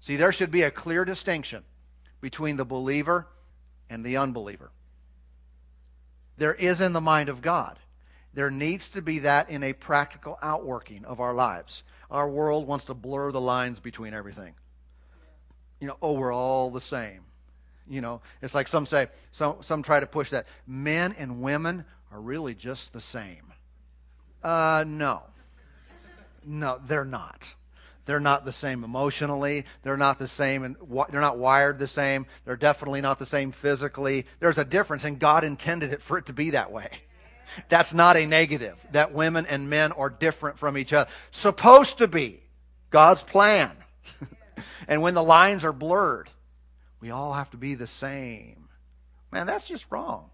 See, 0.00 0.16
there 0.16 0.32
should 0.32 0.50
be 0.50 0.62
a 0.62 0.70
clear 0.70 1.04
distinction 1.04 1.62
between 2.20 2.56
the 2.56 2.64
believer 2.64 3.26
and 3.88 4.04
the 4.04 4.18
unbeliever. 4.18 4.70
There 6.36 6.54
is 6.54 6.80
in 6.80 6.92
the 6.92 7.00
mind 7.00 7.28
of 7.28 7.42
God. 7.42 7.78
There 8.32 8.50
needs 8.50 8.90
to 8.90 9.02
be 9.02 9.20
that 9.20 9.50
in 9.50 9.62
a 9.62 9.72
practical 9.72 10.38
outworking 10.40 11.04
of 11.04 11.20
our 11.20 11.34
lives. 11.34 11.82
Our 12.10 12.28
world 12.28 12.66
wants 12.66 12.86
to 12.86 12.94
blur 12.94 13.32
the 13.32 13.40
lines 13.40 13.80
between 13.80 14.14
everything. 14.14 14.54
You 15.80 15.88
know, 15.88 15.96
oh, 16.00 16.12
we're 16.12 16.32
all 16.32 16.70
the 16.70 16.80
same. 16.80 17.22
You 17.90 18.00
know, 18.00 18.22
it's 18.40 18.54
like 18.54 18.68
some 18.68 18.86
say, 18.86 19.08
some, 19.32 19.56
some 19.62 19.82
try 19.82 19.98
to 19.98 20.06
push 20.06 20.30
that. 20.30 20.46
Men 20.64 21.14
and 21.18 21.42
women 21.42 21.84
are 22.12 22.20
really 22.20 22.54
just 22.54 22.92
the 22.92 23.00
same. 23.00 23.52
Uh, 24.44 24.84
no. 24.86 25.22
No, 26.46 26.80
they're 26.86 27.04
not. 27.04 27.44
They're 28.06 28.20
not 28.20 28.44
the 28.44 28.52
same 28.52 28.84
emotionally. 28.84 29.66
They're 29.82 29.96
not 29.96 30.18
the 30.18 30.28
same, 30.28 30.62
and 30.62 30.76
they're 31.10 31.20
not 31.20 31.36
wired 31.36 31.78
the 31.78 31.88
same. 31.88 32.26
They're 32.44 32.56
definitely 32.56 33.00
not 33.00 33.18
the 33.18 33.26
same 33.26 33.52
physically. 33.52 34.26
There's 34.38 34.58
a 34.58 34.64
difference, 34.64 35.04
and 35.04 35.18
God 35.18 35.44
intended 35.44 35.92
it 35.92 36.00
for 36.00 36.16
it 36.16 36.26
to 36.26 36.32
be 36.32 36.50
that 36.50 36.72
way. 36.72 36.88
That's 37.68 37.92
not 37.92 38.16
a 38.16 38.24
negative. 38.24 38.76
That 38.92 39.12
women 39.12 39.46
and 39.46 39.68
men 39.68 39.92
are 39.92 40.10
different 40.10 40.58
from 40.58 40.78
each 40.78 40.92
other. 40.92 41.10
Supposed 41.32 41.98
to 41.98 42.08
be 42.08 42.40
God's 42.90 43.22
plan. 43.22 43.72
and 44.88 45.02
when 45.02 45.14
the 45.14 45.22
lines 45.22 45.64
are 45.64 45.72
blurred, 45.72 46.28
we 47.00 47.10
all 47.10 47.32
have 47.32 47.50
to 47.50 47.56
be 47.56 47.74
the 47.74 47.86
same. 47.86 48.68
Man, 49.32 49.46
that's 49.46 49.64
just 49.64 49.86
wrong. 49.90 50.30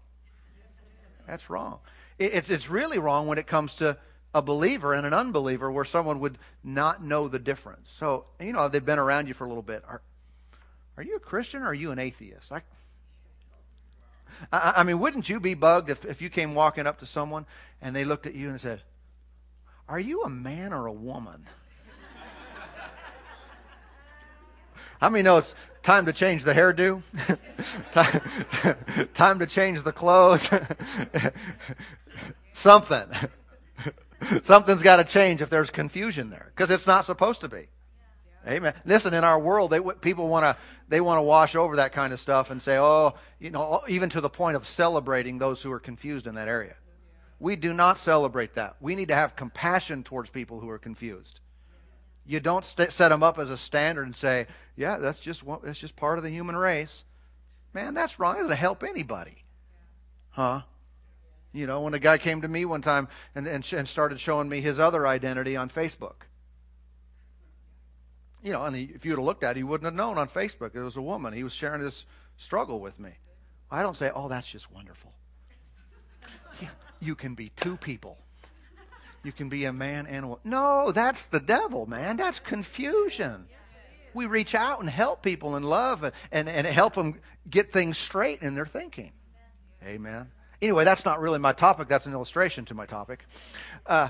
That's 1.27 1.49
wrong. 1.49 1.79
It's, 2.17 2.49
it's 2.49 2.69
really 2.69 2.99
wrong 2.99 3.27
when 3.27 3.37
it 3.37 3.47
comes 3.47 3.75
to 3.75 3.97
a 4.33 4.41
believer 4.41 4.93
and 4.93 5.05
an 5.05 5.13
unbeliever 5.13 5.71
where 5.71 5.85
someone 5.85 6.19
would 6.21 6.37
not 6.63 7.03
know 7.03 7.27
the 7.27 7.39
difference. 7.39 7.89
So, 7.97 8.25
you 8.39 8.53
know, 8.53 8.69
they've 8.69 8.83
been 8.83 8.99
around 8.99 9.27
you 9.27 9.33
for 9.33 9.45
a 9.45 9.47
little 9.47 9.63
bit. 9.63 9.83
Are, 9.87 10.01
are 10.95 11.03
you 11.03 11.15
a 11.15 11.19
Christian 11.19 11.61
or 11.61 11.67
are 11.67 11.73
you 11.73 11.91
an 11.91 11.99
atheist? 11.99 12.51
I, 12.51 12.61
I, 14.51 14.73
I 14.77 14.83
mean, 14.83 14.99
wouldn't 14.99 15.29
you 15.29 15.39
be 15.39 15.53
bugged 15.53 15.89
if, 15.89 16.05
if 16.05 16.21
you 16.21 16.29
came 16.29 16.55
walking 16.55 16.87
up 16.87 16.99
to 16.99 17.05
someone 17.05 17.45
and 17.81 17.95
they 17.95 18.05
looked 18.05 18.25
at 18.25 18.35
you 18.35 18.49
and 18.49 18.59
said, 18.59 18.81
Are 19.87 19.99
you 19.99 20.23
a 20.23 20.29
man 20.29 20.73
or 20.73 20.87
a 20.87 20.93
woman? 20.93 21.45
How 25.01 25.09
many 25.09 25.23
know 25.23 25.37
it's 25.37 25.53
time 25.87 26.05
to 26.05 26.11
change 26.11 26.43
the 26.43 26.53
hairdo? 26.53 27.01
time 29.13 29.39
to 29.39 29.47
change 29.47 29.83
the 29.83 29.93
clothes? 29.93 30.49
Something. 32.51 33.05
Something's 34.43 34.81
got 34.81 34.97
to 34.97 35.05
change 35.05 35.41
if 35.41 35.49
there's 35.49 35.69
confusion 35.69 36.29
there 36.29 36.51
because 36.53 36.71
it's 36.71 36.87
not 36.87 37.05
supposed 37.05 37.39
to 37.41 37.47
be. 37.47 37.69
Amen. 38.45 38.73
Listen, 38.83 39.13
in 39.13 39.23
our 39.23 39.39
world, 39.39 39.71
they, 39.71 39.79
people 39.79 40.27
want 40.27 40.43
to 40.43 40.57
they 40.89 40.99
want 40.99 41.19
to 41.19 41.21
wash 41.21 41.55
over 41.55 41.77
that 41.77 41.93
kind 41.93 42.11
of 42.11 42.19
stuff 42.19 42.51
and 42.51 42.61
say, 42.61 42.77
oh, 42.77 43.13
you 43.39 43.51
know, 43.51 43.81
even 43.87 44.09
to 44.09 44.19
the 44.19 44.29
point 44.29 44.57
of 44.57 44.67
celebrating 44.67 45.37
those 45.37 45.61
who 45.61 45.71
are 45.71 45.79
confused 45.79 46.27
in 46.27 46.35
that 46.35 46.49
area. 46.49 46.75
We 47.39 47.55
do 47.55 47.71
not 47.71 47.97
celebrate 47.99 48.55
that. 48.55 48.75
We 48.81 48.95
need 48.95 49.07
to 49.07 49.15
have 49.15 49.37
compassion 49.37 50.03
towards 50.03 50.29
people 50.29 50.59
who 50.59 50.69
are 50.69 50.79
confused. 50.79 51.39
You 52.27 52.41
don't 52.41 52.65
st- 52.65 52.91
set 52.91 53.09
them 53.09 53.23
up 53.23 53.39
as 53.39 53.49
a 53.49 53.57
standard 53.57 54.05
and 54.05 54.15
say, 54.15 54.47
yeah, 54.75 54.97
that's 54.97 55.19
just 55.19 55.43
that's 55.63 55.79
just 55.79 55.95
part 55.95 56.17
of 56.17 56.23
the 56.23 56.29
human 56.29 56.55
race. 56.55 57.05
Man, 57.73 57.93
that's 57.93 58.19
wrong. 58.19 58.35
It 58.35 58.41
doesn't 58.41 58.57
help 58.57 58.83
anybody. 58.83 59.43
Huh? 60.29 60.61
You 61.53 61.65
know, 61.65 61.81
when 61.81 61.93
a 61.93 61.99
guy 61.99 62.17
came 62.17 62.41
to 62.41 62.47
me 62.47 62.65
one 62.65 62.81
time 62.81 63.07
and, 63.33 63.47
and, 63.47 63.73
and 63.73 63.87
started 63.87 64.19
showing 64.19 64.49
me 64.49 64.61
his 64.61 64.77
other 64.79 65.07
identity 65.07 65.55
on 65.55 65.69
Facebook. 65.69 66.25
You 68.43 68.51
know, 68.51 68.65
and 68.65 68.75
he, 68.75 68.83
if 68.83 69.05
you 69.05 69.11
would 69.11 69.19
have 69.19 69.25
looked 69.25 69.43
at 69.43 69.51
it, 69.51 69.57
he 69.57 69.63
wouldn't 69.63 69.85
have 69.85 69.95
known 69.95 70.17
on 70.17 70.27
Facebook 70.27 70.75
it 70.75 70.81
was 70.81 70.97
a 70.97 71.01
woman. 71.01 71.33
He 71.33 71.43
was 71.43 71.53
sharing 71.53 71.81
his 71.81 72.05
struggle 72.37 72.79
with 72.79 72.99
me. 72.99 73.11
I 73.71 73.81
don't 73.81 73.97
say, 73.97 74.11
oh, 74.13 74.27
that's 74.27 74.47
just 74.47 74.71
wonderful. 74.71 75.13
you 76.99 77.15
can 77.15 77.35
be 77.35 77.51
two 77.55 77.77
people. 77.77 78.17
You 79.27 79.33
can 79.33 79.49
be 79.49 79.65
a 79.65 79.73
man 79.73 80.07
and 80.07 80.23
a 80.23 80.27
woman. 80.29 80.41
No, 80.45 80.93
that's 80.93 81.27
the 81.27 81.41
devil, 81.41 81.85
man. 81.85 82.15
That's 82.15 82.39
confusion. 82.39 83.45
We 84.13 84.25
reach 84.25 84.55
out 84.55 84.79
and 84.79 84.89
help 84.89 85.21
people 85.21 85.57
in 85.57 85.63
love 85.63 86.05
and, 86.05 86.13
and, 86.31 86.47
and 86.47 86.65
help 86.65 86.93
them 86.93 87.19
get 87.49 87.73
things 87.73 87.97
straight 87.97 88.41
in 88.41 88.55
their 88.55 88.65
thinking. 88.65 89.11
Amen. 89.83 90.31
Anyway, 90.61 90.85
that's 90.85 91.03
not 91.03 91.19
really 91.19 91.39
my 91.39 91.51
topic. 91.51 91.89
That's 91.89 92.05
an 92.05 92.13
illustration 92.13 92.63
to 92.65 92.73
my 92.73 92.85
topic. 92.85 93.19
Uh, 93.85 94.07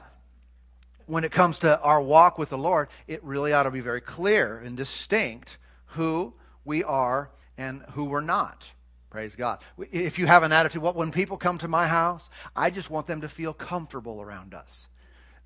when 1.08 1.23
it 1.23 1.32
comes 1.32 1.58
to 1.60 1.82
our 1.82 1.99
walk 1.99 2.38
with 2.38 2.49
the 2.49 2.58
Lord, 2.60 2.88
it 3.08 3.23
really 3.23 3.53
ought 3.53 3.63
to 3.63 3.71
be 3.71 3.80
very 3.80 4.01
clear 4.01 4.60
and 4.60 4.77
distinct 4.77 5.58
who 5.88 6.32
we 6.63 6.84
are 6.84 7.32
and 7.58 7.82
who 7.93 8.03
we're 8.03 8.21
not. 8.21 8.69
Praise 9.10 9.34
God. 9.34 9.62
If 9.91 10.19
you 10.19 10.27
have 10.27 10.43
an 10.43 10.51
attitude, 10.51 10.84
well, 10.84 10.93
when 10.93 11.10
people 11.10 11.38
come 11.38 11.58
to 11.58 11.67
my 11.67 11.88
house, 11.88 12.30
I 12.56 12.69
just 12.69 12.91
want 12.91 13.08
them 13.08 13.21
to 13.21 13.30
feel 13.30 13.51
comfortable 13.51 14.21
around 14.21 14.53
us. 14.53 14.86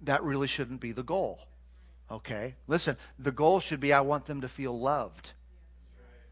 That 0.02 0.24
really 0.24 0.48
shouldn't 0.48 0.82
be 0.82 0.92
the 0.92 1.04
goal. 1.04 1.40
Okay? 2.10 2.56
Listen, 2.68 2.98
the 3.20 3.32
goal 3.32 3.60
should 3.60 3.80
be 3.80 3.94
I 3.94 4.02
want 4.02 4.26
them 4.26 4.42
to 4.42 4.50
feel 4.50 4.78
loved. 4.78 5.32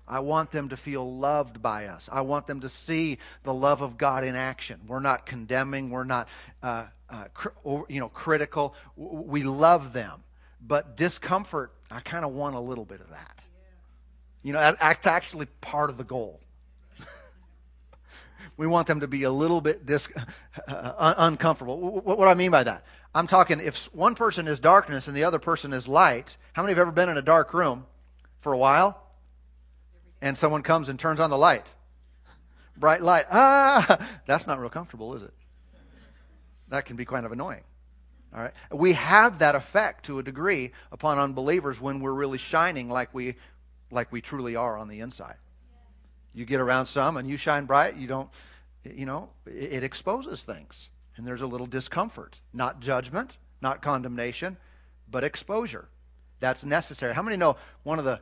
I 0.09 0.21
want 0.21 0.49
them 0.49 0.69
to 0.69 0.77
feel 0.77 1.17
loved 1.17 1.61
by 1.61 1.85
us. 1.85 2.09
I 2.11 2.21
want 2.21 2.47
them 2.47 2.61
to 2.61 2.69
see 2.69 3.19
the 3.43 3.53
love 3.53 3.81
of 3.81 3.97
God 3.97 4.23
in 4.23 4.35
action. 4.35 4.81
We're 4.87 4.99
not 4.99 5.27
condemning. 5.27 5.91
We're 5.91 6.03
not, 6.03 6.27
uh, 6.63 6.85
uh, 7.09 7.25
cr- 7.33 7.49
or, 7.63 7.85
you 7.89 7.99
know, 7.99 8.09
critical. 8.09 8.73
We 8.95 9.43
love 9.43 9.93
them, 9.93 10.23
but 10.65 10.97
discomfort. 10.97 11.71
I 11.91 11.99
kind 11.99 12.25
of 12.25 12.31
want 12.31 12.55
a 12.55 12.59
little 12.59 12.85
bit 12.85 13.01
of 13.01 13.11
that. 13.11 13.39
You 14.41 14.53
know, 14.53 14.59
that's 14.59 15.05
actually 15.05 15.45
part 15.61 15.91
of 15.91 15.97
the 15.97 16.03
goal. 16.03 16.39
we 18.57 18.65
want 18.65 18.87
them 18.87 19.01
to 19.01 19.07
be 19.07 19.23
a 19.23 19.31
little 19.31 19.61
bit 19.61 19.85
dis- 19.85 20.09
uh, 20.67 21.13
uncomfortable. 21.17 21.79
What, 21.79 22.17
what 22.17 22.25
do 22.25 22.29
I 22.29 22.33
mean 22.33 22.51
by 22.51 22.63
that? 22.63 22.83
I'm 23.13 23.27
talking 23.27 23.59
if 23.59 23.85
one 23.93 24.15
person 24.15 24.47
is 24.47 24.59
darkness 24.59 25.07
and 25.07 25.17
the 25.17 25.23
other 25.23 25.39
person 25.39 25.73
is 25.73 25.87
light. 25.87 26.35
How 26.53 26.61
many 26.61 26.71
have 26.71 26.79
ever 26.79 26.91
been 26.91 27.09
in 27.09 27.17
a 27.17 27.21
dark 27.21 27.53
room 27.53 27.85
for 28.41 28.53
a 28.53 28.57
while? 28.57 29.01
and 30.21 30.37
someone 30.37 30.63
comes 30.63 30.89
and 30.89 30.99
turns 30.99 31.19
on 31.19 31.29
the 31.29 31.37
light. 31.37 31.65
Bright 32.77 33.01
light. 33.01 33.25
Ah, 33.31 33.99
that's 34.25 34.47
not 34.47 34.59
real 34.59 34.69
comfortable, 34.69 35.13
is 35.15 35.23
it? 35.23 35.33
That 36.69 36.85
can 36.85 36.95
be 36.95 37.05
kind 37.05 37.25
of 37.25 37.31
annoying. 37.31 37.63
All 38.33 38.41
right. 38.41 38.53
We 38.71 38.93
have 38.93 39.39
that 39.39 39.55
effect 39.55 40.05
to 40.05 40.19
a 40.19 40.23
degree 40.23 40.71
upon 40.91 41.17
unbelievers 41.17 41.81
when 41.81 41.99
we're 41.99 42.13
really 42.13 42.37
shining 42.37 42.89
like 42.89 43.13
we 43.13 43.35
like 43.91 44.11
we 44.11 44.21
truly 44.21 44.55
are 44.55 44.77
on 44.77 44.87
the 44.87 44.99
inside. 44.99 45.37
You 46.33 46.45
get 46.45 46.59
around 46.59 46.85
some 46.85 47.17
and 47.17 47.27
you 47.27 47.37
shine 47.37 47.65
bright, 47.65 47.97
you 47.97 48.07
don't 48.07 48.29
you 48.83 49.05
know, 49.05 49.29
it, 49.47 49.73
it 49.73 49.83
exposes 49.83 50.43
things. 50.43 50.89
And 51.19 51.27
there's 51.27 51.41
a 51.41 51.47
little 51.47 51.67
discomfort. 51.67 52.39
Not 52.53 52.79
judgment, 52.79 53.37
not 53.61 53.81
condemnation, 53.81 54.55
but 55.11 55.25
exposure. 55.25 55.89
That's 56.39 56.63
necessary. 56.63 57.13
How 57.13 57.23
many 57.23 57.35
know 57.35 57.57
one 57.83 57.99
of 57.99 58.05
the 58.05 58.21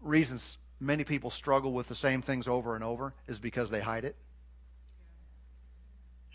reasons 0.00 0.56
many 0.78 1.02
people 1.02 1.32
struggle 1.32 1.72
with 1.72 1.88
the 1.88 1.96
same 1.96 2.22
things 2.22 2.46
over 2.46 2.76
and 2.76 2.84
over 2.84 3.12
is 3.26 3.40
because 3.40 3.68
they 3.68 3.80
hide 3.80 4.04
it. 4.04 4.14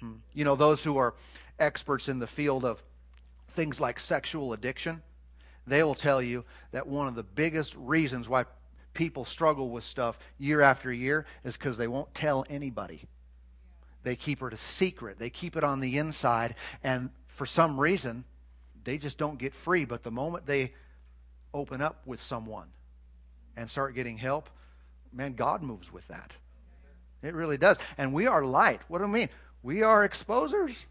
Hmm. 0.02 0.16
You 0.34 0.44
know, 0.44 0.58
those 0.58 0.84
who 0.84 0.98
are 0.98 1.16
experts 1.58 2.10
in 2.10 2.20
the 2.20 2.28
field 2.28 2.66
of 2.66 2.84
things 3.54 3.80
like 3.80 3.98
sexual 3.98 4.52
addiction, 4.52 5.02
they 5.66 5.82
will 5.82 5.96
tell 5.96 6.22
you 6.22 6.44
that 6.72 6.88
one 6.88 7.08
of 7.08 7.16
the 7.16 7.24
biggest 7.24 7.74
reasons 7.78 8.28
why 8.28 8.44
people 8.94 9.24
struggle 9.24 9.70
with 9.70 9.86
stuff 9.86 10.20
year 10.38 10.60
after 10.60 10.92
year 10.92 11.26
is 11.46 11.56
because 11.56 11.78
they 11.78 11.88
won't 11.88 12.14
tell 12.14 12.44
anybody. 12.50 13.08
They 14.04 14.16
keep 14.16 14.42
it 14.42 14.54
a 14.54 14.58
secret. 14.58 15.20
They 15.20 15.30
keep 15.30 15.56
it 15.56 15.64
on 15.64 15.80
the 15.80 15.98
inside, 15.98 16.56
and 16.84 17.10
for 17.28 17.46
some 17.46 17.80
reason, 17.80 18.26
they 18.84 18.98
just 18.98 19.18
don't 19.18 19.38
get 19.38 19.54
free. 19.54 19.86
But 19.86 20.04
the 20.04 20.12
moment 20.12 20.46
they 20.46 20.74
open 21.54 21.82
up 21.82 22.02
with 22.06 22.22
someone, 22.22 22.68
and 23.58 23.70
start 23.70 23.96
getting 23.96 24.18
help, 24.18 24.50
man, 25.12 25.34
God 25.34 25.62
moves 25.62 25.92
with 25.92 26.08
that. 26.08 26.34
It 27.22 27.36
really 27.36 27.58
does. 27.58 27.78
And 27.98 28.14
we 28.14 28.28
are 28.28 28.44
light. 28.44 28.82
What 28.88 29.00
do 29.00 29.04
I 29.04 29.08
mean? 29.08 29.30
We 29.62 29.84
are 29.84 30.08
exposers. 30.08 30.84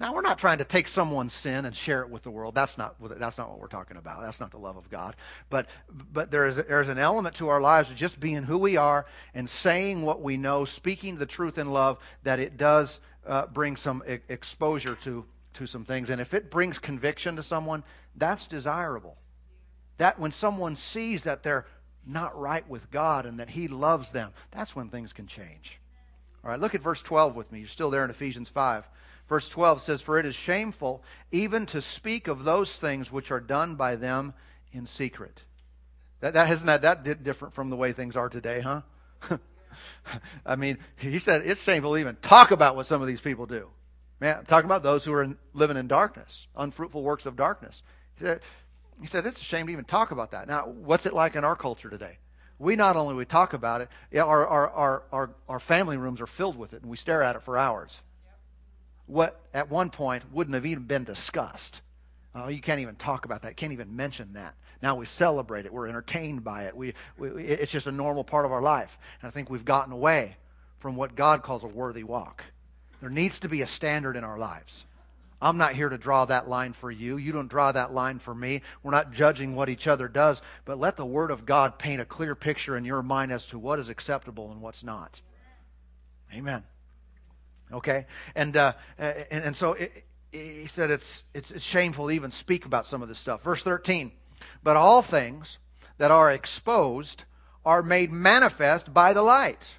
Now 0.00 0.14
we're 0.14 0.22
not 0.22 0.38
trying 0.38 0.58
to 0.58 0.64
take 0.64 0.86
someone's 0.86 1.34
sin 1.34 1.64
and 1.64 1.74
share 1.74 2.02
it 2.02 2.10
with 2.10 2.22
the 2.22 2.30
world. 2.30 2.54
That's 2.54 2.78
not 2.78 2.96
that's 3.18 3.36
not 3.36 3.50
what 3.50 3.58
we're 3.58 3.66
talking 3.66 3.96
about. 3.96 4.22
That's 4.22 4.38
not 4.38 4.52
the 4.52 4.58
love 4.58 4.76
of 4.76 4.88
God. 4.88 5.16
But 5.50 5.66
but 5.90 6.30
there 6.30 6.46
is 6.46 6.56
there's 6.56 6.88
an 6.88 6.98
element 6.98 7.36
to 7.36 7.48
our 7.48 7.60
lives 7.60 7.90
of 7.90 7.96
just 7.96 8.20
being 8.20 8.44
who 8.44 8.58
we 8.58 8.76
are 8.76 9.06
and 9.34 9.50
saying 9.50 10.02
what 10.02 10.22
we 10.22 10.36
know, 10.36 10.64
speaking 10.64 11.16
the 11.16 11.26
truth 11.26 11.58
in 11.58 11.70
love. 11.70 11.98
That 12.22 12.38
it 12.38 12.56
does 12.56 13.00
uh, 13.26 13.46
bring 13.46 13.76
some 13.76 14.04
e- 14.08 14.18
exposure 14.28 14.94
to 15.02 15.24
to 15.54 15.66
some 15.66 15.84
things. 15.84 16.10
And 16.10 16.20
if 16.20 16.32
it 16.32 16.48
brings 16.48 16.78
conviction 16.78 17.36
to 17.36 17.42
someone, 17.42 17.82
that's 18.14 18.46
desirable. 18.46 19.16
That 19.96 20.20
when 20.20 20.30
someone 20.30 20.76
sees 20.76 21.24
that 21.24 21.42
they're 21.42 21.66
not 22.06 22.38
right 22.38 22.66
with 22.68 22.88
God 22.92 23.26
and 23.26 23.40
that 23.40 23.50
He 23.50 23.66
loves 23.66 24.10
them, 24.10 24.32
that's 24.52 24.76
when 24.76 24.90
things 24.90 25.12
can 25.12 25.26
change. 25.26 25.78
All 26.44 26.50
right, 26.50 26.60
look 26.60 26.76
at 26.76 26.82
verse 26.82 27.02
12 27.02 27.34
with 27.34 27.50
me. 27.50 27.58
You're 27.58 27.68
still 27.68 27.90
there 27.90 28.04
in 28.04 28.10
Ephesians 28.10 28.48
5. 28.48 28.88
Verse 29.28 29.48
12 29.48 29.82
says, 29.82 30.00
For 30.00 30.18
it 30.18 30.26
is 30.26 30.34
shameful 30.34 31.02
even 31.30 31.66
to 31.66 31.82
speak 31.82 32.28
of 32.28 32.44
those 32.44 32.74
things 32.74 33.12
which 33.12 33.30
are 33.30 33.40
done 33.40 33.76
by 33.76 33.96
them 33.96 34.32
in 34.72 34.86
secret. 34.86 35.40
That, 36.20 36.34
that 36.34 36.50
isn't 36.50 36.66
that 36.66 36.82
that 36.82 37.22
different 37.22 37.54
from 37.54 37.70
the 37.70 37.76
way 37.76 37.92
things 37.92 38.16
are 38.16 38.28
today, 38.28 38.60
huh? 38.60 38.82
I 40.46 40.56
mean, 40.56 40.78
he 40.96 41.18
said 41.18 41.42
it's 41.44 41.62
shameful 41.62 41.92
to 41.92 41.98
even 41.98 42.16
talk 42.16 42.50
about 42.50 42.74
what 42.74 42.86
some 42.86 43.02
of 43.02 43.08
these 43.08 43.20
people 43.20 43.46
do. 43.46 43.68
Man, 44.20 44.38
I'm 44.38 44.46
talking 44.46 44.66
about 44.66 44.82
those 44.82 45.04
who 45.04 45.12
are 45.12 45.22
in, 45.22 45.38
living 45.52 45.76
in 45.76 45.86
darkness, 45.86 46.46
unfruitful 46.56 47.02
works 47.02 47.26
of 47.26 47.36
darkness. 47.36 47.82
He 48.16 48.24
said, 48.24 48.40
he 49.00 49.06
said, 49.06 49.26
it's 49.26 49.40
a 49.40 49.44
shame 49.44 49.66
to 49.66 49.72
even 49.72 49.84
talk 49.84 50.10
about 50.10 50.32
that. 50.32 50.48
Now, 50.48 50.66
what's 50.66 51.06
it 51.06 51.12
like 51.12 51.36
in 51.36 51.44
our 51.44 51.54
culture 51.54 51.88
today? 51.88 52.18
We 52.58 52.74
not 52.74 52.96
only 52.96 53.14
we 53.14 53.24
talk 53.24 53.52
about 53.52 53.82
it, 53.82 53.88
our, 54.18 54.44
our, 54.44 54.70
our, 54.70 55.02
our, 55.12 55.30
our 55.48 55.60
family 55.60 55.96
rooms 55.96 56.20
are 56.20 56.26
filled 56.26 56.58
with 56.58 56.72
it, 56.72 56.82
and 56.82 56.90
we 56.90 56.96
stare 56.96 57.22
at 57.22 57.36
it 57.36 57.42
for 57.42 57.56
hours. 57.56 58.00
What 59.08 59.40
at 59.52 59.70
one 59.70 59.90
point 59.90 60.22
wouldn't 60.32 60.54
have 60.54 60.66
even 60.66 60.84
been 60.84 61.04
discussed. 61.04 61.80
Oh, 62.34 62.48
you 62.48 62.60
can't 62.60 62.80
even 62.80 62.94
talk 62.94 63.24
about 63.24 63.42
that. 63.42 63.56
Can't 63.56 63.72
even 63.72 63.96
mention 63.96 64.34
that. 64.34 64.54
Now 64.80 64.96
we 64.96 65.06
celebrate 65.06 65.66
it. 65.66 65.72
We're 65.72 65.88
entertained 65.88 66.44
by 66.44 66.64
it. 66.64 66.76
We, 66.76 66.94
we, 67.16 67.28
it's 67.42 67.72
just 67.72 67.86
a 67.86 67.92
normal 67.92 68.22
part 68.22 68.44
of 68.44 68.52
our 68.52 68.62
life. 68.62 68.96
And 69.20 69.28
I 69.28 69.32
think 69.32 69.50
we've 69.50 69.64
gotten 69.64 69.92
away 69.92 70.36
from 70.78 70.94
what 70.94 71.16
God 71.16 71.42
calls 71.42 71.64
a 71.64 71.66
worthy 71.66 72.04
walk. 72.04 72.44
There 73.00 73.10
needs 73.10 73.40
to 73.40 73.48
be 73.48 73.62
a 73.62 73.66
standard 73.66 74.14
in 74.14 74.24
our 74.24 74.38
lives. 74.38 74.84
I'm 75.40 75.56
not 75.56 75.74
here 75.74 75.88
to 75.88 75.98
draw 75.98 76.24
that 76.24 76.48
line 76.48 76.72
for 76.74 76.90
you. 76.90 77.16
You 77.16 77.32
don't 77.32 77.48
draw 77.48 77.72
that 77.72 77.92
line 77.92 78.18
for 78.18 78.34
me. 78.34 78.62
We're 78.82 78.90
not 78.90 79.12
judging 79.12 79.54
what 79.54 79.68
each 79.68 79.86
other 79.86 80.08
does, 80.08 80.42
but 80.64 80.78
let 80.78 80.96
the 80.96 81.06
Word 81.06 81.30
of 81.30 81.46
God 81.46 81.78
paint 81.78 82.00
a 82.00 82.04
clear 82.04 82.34
picture 82.34 82.76
in 82.76 82.84
your 82.84 83.02
mind 83.02 83.32
as 83.32 83.46
to 83.46 83.58
what 83.58 83.78
is 83.78 83.88
acceptable 83.88 84.50
and 84.50 84.60
what's 84.60 84.82
not. 84.82 85.20
Amen. 86.34 86.64
Okay? 87.72 88.06
And, 88.34 88.56
uh, 88.56 88.72
and, 88.98 89.44
and 89.44 89.56
so 89.56 89.72
it, 89.72 90.04
he 90.32 90.66
said 90.66 90.90
it's, 90.90 91.22
it's, 91.34 91.50
it's 91.50 91.64
shameful 91.64 92.06
to 92.06 92.12
even 92.12 92.32
speak 92.32 92.66
about 92.66 92.86
some 92.86 93.02
of 93.02 93.08
this 93.08 93.18
stuff. 93.18 93.42
Verse 93.42 93.62
13. 93.62 94.12
But 94.62 94.76
all 94.76 95.02
things 95.02 95.58
that 95.98 96.10
are 96.10 96.30
exposed 96.30 97.24
are 97.64 97.82
made 97.82 98.12
manifest 98.12 98.92
by 98.92 99.12
the 99.12 99.22
light. 99.22 99.74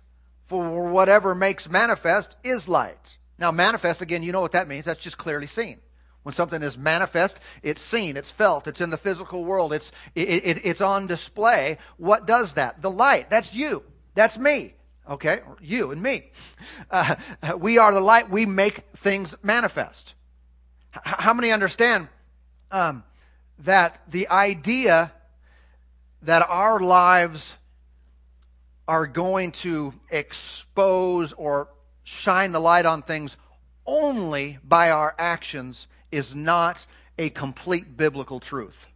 For 0.47 0.89
whatever 0.89 1.35
makes 1.35 1.69
manifest 1.69 2.35
is 2.43 2.67
light. 2.67 3.17
Now, 3.37 3.51
manifest, 3.51 4.01
again, 4.01 4.23
you 4.23 4.31
know 4.31 4.41
what 4.41 4.51
that 4.53 4.67
means. 4.67 4.85
That's 4.85 5.01
just 5.01 5.17
clearly 5.17 5.47
seen. 5.47 5.79
When 6.23 6.33
something 6.33 6.61
is 6.61 6.77
manifest, 6.77 7.39
it's 7.63 7.81
seen, 7.81 8.17
it's 8.17 8.31
felt, 8.31 8.67
it's 8.67 8.81
in 8.81 8.89
the 8.89 8.97
physical 8.97 9.45
world, 9.45 9.71
it's, 9.71 9.91
it, 10.15 10.27
it, 10.27 10.65
it's 10.65 10.81
on 10.81 11.07
display. 11.07 11.77
What 11.97 12.27
does 12.27 12.53
that? 12.53 12.81
The 12.81 12.91
light. 12.91 13.29
That's 13.29 13.53
you. 13.53 13.83
That's 14.15 14.37
me. 14.37 14.73
Okay? 15.09 15.41
You 15.61 15.91
and 15.91 16.01
me. 16.01 16.25
Uh, 16.91 17.15
we 17.59 17.77
are 17.77 17.91
the 17.91 17.99
light. 17.99 18.29
We 18.29 18.45
make 18.45 18.81
things 18.97 19.35
manifest. 19.43 20.13
H- 20.95 21.01
how 21.03 21.33
many 21.33 21.51
understand 21.51 22.07
um, 22.71 23.03
that 23.59 24.01
the 24.09 24.29
idea 24.29 25.11
that 26.23 26.49
our 26.49 26.79
lives 26.79 27.55
are 28.87 29.05
going 29.05 29.51
to 29.51 29.93
expose 30.09 31.33
or 31.33 31.67
shine 32.03 32.51
the 32.51 32.59
light 32.59 32.87
on 32.87 33.03
things 33.03 33.37
only 33.85 34.57
by 34.63 34.89
our 34.91 35.13
actions 35.19 35.85
is 36.11 36.33
not 36.33 36.83
a 37.19 37.29
complete 37.29 37.95
biblical 37.95 38.39
truth. 38.39 38.87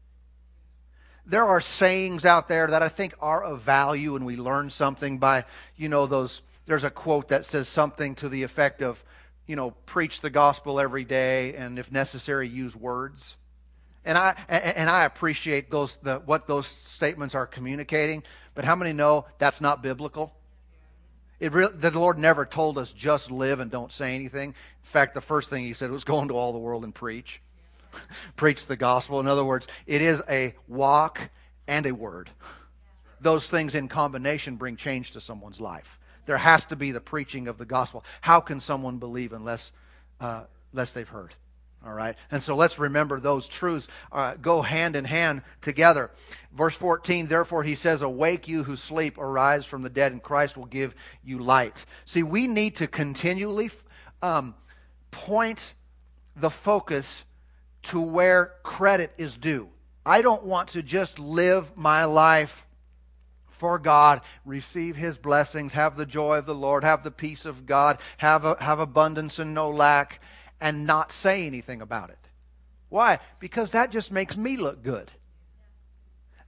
There 1.26 1.46
are 1.46 1.62
sayings 1.62 2.26
out 2.26 2.50
there 2.50 2.68
that 2.68 2.84
I 2.84 2.90
think 2.90 3.16
are 3.22 3.42
of 3.44 3.62
value 3.62 4.16
and 4.16 4.26
we 4.26 4.36
learn 4.36 4.70
something 4.70 5.20
by, 5.20 5.46
you 5.78 5.88
know, 5.88 6.06
those 6.06 6.42
there's 6.66 6.84
a 6.84 6.90
quote 6.90 7.30
that 7.30 7.46
says 7.46 7.68
something 7.68 8.16
to 8.16 8.30
the 8.30 8.44
effect 8.44 8.82
of, 8.82 9.04
you 9.48 9.56
know, 9.56 9.72
preach 9.86 10.22
the 10.22 10.30
gospel 10.30 10.80
every 10.80 11.04
day 11.04 11.56
and 11.56 11.80
if 11.80 11.92
necessary 11.92 12.48
use 12.48 12.76
words. 12.76 13.38
And 14.06 14.18
I 14.18 14.36
and 14.50 14.90
I 14.90 15.06
appreciate 15.06 15.72
those 15.72 15.98
the, 16.04 16.20
what 16.20 16.46
those 16.46 16.68
statements 16.68 17.36
are 17.36 17.48
communicating, 17.48 18.24
but 18.54 18.66
how 18.66 18.76
many 18.76 18.92
know 18.92 19.26
that's 19.38 19.62
not 19.62 19.82
biblical? 19.82 20.34
It 21.40 21.54
really, 21.54 21.74
the 21.74 21.92
Lord 21.92 22.18
never 22.18 22.46
told 22.46 22.78
us 22.78 22.92
just 22.92 23.32
live 23.32 23.60
and 23.60 23.72
don't 23.72 23.92
say 23.92 24.16
anything. 24.16 24.50
In 24.50 24.56
fact, 24.84 25.14
the 25.14 25.22
first 25.22 25.50
thing 25.50 25.64
He 25.64 25.74
said 25.74 25.90
was 25.90 26.04
go 26.04 26.22
into 26.22 26.36
all 26.36 26.52
the 26.52 26.60
world 26.60 26.84
and 26.84 26.94
preach. 26.94 27.42
preach 28.36 28.66
the 28.66 28.76
gospel. 28.76 29.20
In 29.20 29.28
other 29.28 29.46
words, 29.46 29.68
it 29.86 30.02
is 30.02 30.22
a 30.30 30.56
walk 30.68 31.30
and 31.68 31.86
a 31.86 31.94
word. 31.94 32.30
Those 33.22 33.48
things 33.48 33.76
in 33.76 33.88
combination 33.88 34.58
bring 34.58 34.76
change 34.76 35.12
to 35.12 35.22
someone's 35.22 35.62
life. 35.62 36.00
There 36.26 36.38
has 36.38 36.66
to 36.66 36.76
be 36.76 36.92
the 36.92 37.02
preaching 37.02 37.48
of 37.48 37.58
the 37.58 37.66
gospel. 37.66 38.04
How 38.22 38.40
can 38.40 38.60
someone 38.60 38.98
believe 38.98 39.34
unless, 39.34 39.72
uh, 40.20 40.44
unless 40.72 40.92
they've 40.92 41.08
heard? 41.08 41.34
All 41.86 41.94
right? 41.94 42.16
And 42.32 42.42
so 42.42 42.56
let's 42.56 42.80
remember 42.80 43.20
those 43.20 43.48
truths 43.48 43.88
uh, 44.12 44.36
go 44.36 44.62
hand 44.62 44.96
in 44.96 45.04
hand 45.04 45.42
together. 45.62 46.12
Verse 46.54 46.76
14, 46.76 47.28
therefore 47.28 47.64
he 47.64 47.76
says, 47.76 48.02
Awake 48.02 48.48
you 48.48 48.64
who 48.64 48.78
sleep, 48.78 49.18
arise 49.18 49.66
from 49.66 49.82
the 49.82 49.90
dead, 49.90 50.14
and 50.14 50.24
Christ 50.24 50.56
will 50.56 50.66
give 50.66 50.96
you 51.26 51.40
light. 51.40 51.84
See, 52.06 52.24
we 52.24 52.48
need 52.48 52.78
to 52.78 52.88
continually 52.88 53.70
um, 54.22 54.56
point 55.12 55.74
the 56.38 56.50
focus 56.50 57.24
to 57.84 58.00
where 58.02 58.54
credit 58.64 59.14
is 59.18 59.36
due. 59.36 59.70
I 60.06 60.22
don't 60.22 60.44
want 60.44 60.70
to 60.70 60.82
just 60.82 61.20
live 61.20 61.78
my 61.78 62.06
life 62.06 62.66
for 63.48 63.80
God, 63.80 64.22
receive 64.46 64.96
His 64.96 65.18
blessings, 65.18 65.74
have 65.74 65.96
the 65.96 66.06
joy 66.06 66.40
of 66.40 66.46
the 66.46 66.56
Lord, 66.56 66.84
have 66.84 67.04
the 67.04 67.12
peace 67.12 67.46
of 67.46 67.66
God, 67.66 68.00
have, 68.18 68.44
a, 68.44 68.58
have 68.62 68.80
abundance 68.80 69.40
and 69.40 69.54
no 69.54 69.72
lack, 69.72 70.22
and 70.60 70.86
not 70.86 71.12
say 71.12 71.46
anything 71.46 71.82
about 71.82 72.10
it. 72.10 72.18
Why? 72.90 73.20
Because 73.40 73.72
that 73.72 73.92
just 73.92 74.12
makes 74.12 74.36
me 74.36 74.58
look 74.58 74.84
good. 74.84 75.10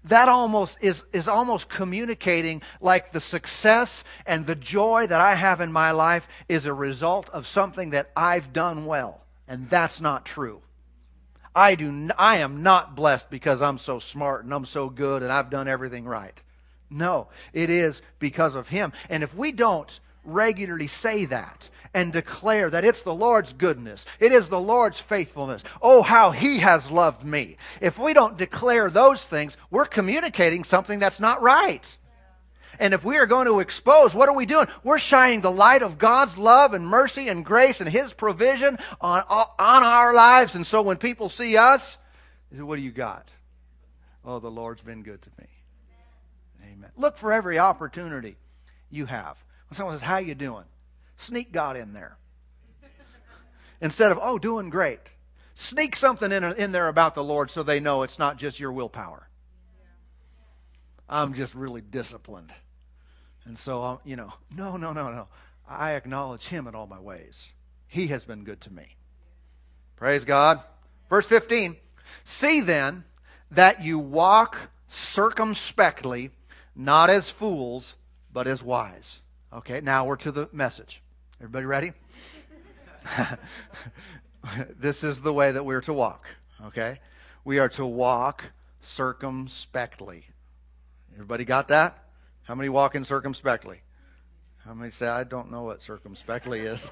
That 0.05 0.29
almost 0.29 0.77
is, 0.81 1.03
is 1.13 1.27
almost 1.27 1.69
communicating 1.69 2.61
like 2.79 3.11
the 3.11 3.21
success 3.21 4.03
and 4.25 4.45
the 4.45 4.55
joy 4.55 5.07
that 5.07 5.21
I 5.21 5.33
have 5.33 5.61
in 5.61 5.71
my 5.71 5.91
life 5.91 6.27
is 6.47 6.65
a 6.65 6.73
result 6.73 7.29
of 7.29 7.47
something 7.47 7.91
that 7.91 8.11
I've 8.15 8.53
done 8.53 8.85
well. 8.85 9.21
And 9.47 9.69
that's 9.69 10.01
not 10.01 10.25
true. 10.25 10.61
I 11.55 11.75
do 11.75 12.09
I 12.17 12.37
am 12.37 12.63
not 12.63 12.95
blessed 12.95 13.29
because 13.29 13.61
I'm 13.61 13.77
so 13.77 13.99
smart 13.99 14.43
and 14.43 14.53
I'm 14.53 14.65
so 14.65 14.89
good 14.89 15.23
and 15.23 15.31
I've 15.31 15.49
done 15.49 15.67
everything 15.67 16.05
right. 16.05 16.39
No, 16.89 17.29
it 17.53 17.69
is 17.69 18.01
because 18.19 18.55
of 18.55 18.67
him. 18.67 18.93
And 19.09 19.23
if 19.23 19.33
we 19.33 19.51
don't 19.51 19.99
regularly 20.23 20.87
say 20.87 21.25
that 21.25 21.69
and 21.93 22.11
declare 22.11 22.69
that 22.69 22.83
it's 22.83 23.03
the 23.03 23.13
Lord's 23.13 23.53
goodness, 23.53 24.05
it 24.19 24.33
is 24.33 24.49
the 24.49 24.59
Lord's 24.59 24.99
faithfulness. 24.99 25.63
Oh, 25.81 26.01
how 26.01 26.31
He 26.31 26.59
has 26.59 26.91
loved 26.91 27.25
me. 27.25 27.57
If 27.79 27.97
we 27.97 28.13
don't 28.13 28.37
declare 28.37 28.89
those 28.89 29.23
things, 29.23 29.55
we're 29.71 29.85
communicating 29.85 30.63
something 30.65 30.99
that's 30.99 31.19
not 31.19 31.41
right. 31.41 31.97
And 32.79 32.93
if 32.93 33.03
we 33.03 33.17
are 33.17 33.25
going 33.25 33.47
to 33.47 33.59
expose, 33.59 34.13
what 34.13 34.29
are 34.29 34.35
we 34.35 34.45
doing? 34.45 34.67
We're 34.83 34.99
shining 34.99 35.41
the 35.41 35.51
light 35.51 35.81
of 35.81 35.97
God's 35.97 36.37
love 36.37 36.73
and 36.73 36.87
mercy 36.87 37.27
and 37.29 37.45
grace 37.45 37.81
and 37.81 37.89
His 37.89 38.13
provision 38.13 38.77
on, 39.01 39.23
on 39.29 39.83
our 39.83 40.13
lives. 40.13 40.55
And 40.55 40.65
so 40.65 40.81
when 40.81 40.97
people 40.97 41.29
see 41.29 41.57
us, 41.57 41.97
they 42.51 42.57
say, 42.57 42.63
what 42.63 42.77
do 42.77 42.81
you 42.81 42.91
got? 42.91 43.29
Oh, 44.23 44.39
the 44.39 44.51
Lord's 44.51 44.81
been 44.81 45.03
good 45.03 45.21
to 45.21 45.29
me. 45.39 45.47
Amen. 46.73 46.89
Look 46.97 47.17
for 47.17 47.31
every 47.31 47.59
opportunity 47.59 48.35
you 48.89 49.05
have. 49.05 49.37
When 49.69 49.77
someone 49.77 49.95
says, 49.95 50.01
How 50.01 50.17
you 50.17 50.35
doing? 50.35 50.65
Sneak 51.17 51.51
God 51.51 51.77
in 51.77 51.93
there. 51.93 52.17
Instead 53.81 54.11
of, 54.11 54.19
oh, 54.21 54.39
doing 54.39 54.69
great. 54.69 54.99
Sneak 55.55 55.95
something 55.95 56.31
in, 56.31 56.43
in 56.43 56.71
there 56.71 56.87
about 56.87 57.15
the 57.15 57.23
Lord 57.23 57.51
so 57.51 57.63
they 57.63 57.79
know 57.79 58.03
it's 58.03 58.19
not 58.19 58.37
just 58.37 58.59
your 58.59 58.71
willpower. 58.71 59.27
I'm 61.07 61.33
just 61.33 61.53
really 61.53 61.81
disciplined. 61.81 62.51
And 63.45 63.57
so, 63.57 63.83
um, 63.83 63.99
you 64.03 64.15
know, 64.15 64.33
no, 64.55 64.77
no, 64.77 64.93
no, 64.93 65.11
no. 65.11 65.27
I 65.67 65.93
acknowledge 65.93 66.45
Him 66.47 66.67
in 66.67 66.75
all 66.75 66.87
my 66.87 66.99
ways. 66.99 67.47
He 67.87 68.07
has 68.07 68.25
been 68.25 68.43
good 68.43 68.61
to 68.61 68.73
me. 68.73 68.85
Praise 69.95 70.25
God. 70.25 70.61
Verse 71.09 71.25
15 71.25 71.75
See 72.23 72.61
then 72.61 73.03
that 73.51 73.83
you 73.83 73.99
walk 73.99 74.57
circumspectly, 74.87 76.31
not 76.75 77.09
as 77.09 77.29
fools, 77.29 77.95
but 78.33 78.47
as 78.47 78.61
wise. 78.61 79.19
Okay, 79.53 79.81
now 79.81 80.05
we're 80.05 80.17
to 80.17 80.31
the 80.31 80.49
message. 80.51 81.01
Everybody 81.39 81.65
ready? 81.65 81.93
this 84.79 85.03
is 85.03 85.21
the 85.21 85.33
way 85.33 85.51
that 85.51 85.63
we're 85.65 85.81
to 85.81 85.93
walk. 85.93 86.27
Okay? 86.65 86.99
We 87.43 87.59
are 87.59 87.69
to 87.69 87.85
walk 87.85 88.43
circumspectly. 88.81 90.25
Everybody 91.13 91.45
got 91.45 91.69
that? 91.69 92.04
How 92.45 92.55
many 92.55 92.69
walk 92.69 92.95
in 92.95 93.05
circumspectly? 93.05 93.81
How 94.65 94.73
many 94.73 94.91
say, 94.91 95.07
I 95.07 95.23
don't 95.23 95.51
know 95.51 95.63
what 95.63 95.83
circumspectly 95.83 96.61
is? 96.61 96.89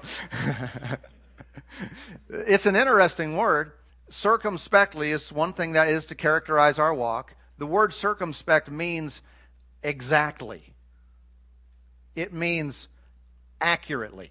it's 2.28 2.66
an 2.66 2.76
interesting 2.76 3.36
word. 3.36 3.72
Circumspectly 4.10 5.10
is 5.10 5.32
one 5.32 5.54
thing 5.54 5.72
that 5.72 5.88
is 5.88 6.06
to 6.06 6.14
characterize 6.14 6.78
our 6.78 6.94
walk. 6.94 7.34
The 7.58 7.66
word 7.66 7.94
circumspect 7.94 8.70
means 8.70 9.20
exactly 9.82 10.74
it 12.14 12.32
means 12.32 12.88
accurately. 13.60 14.30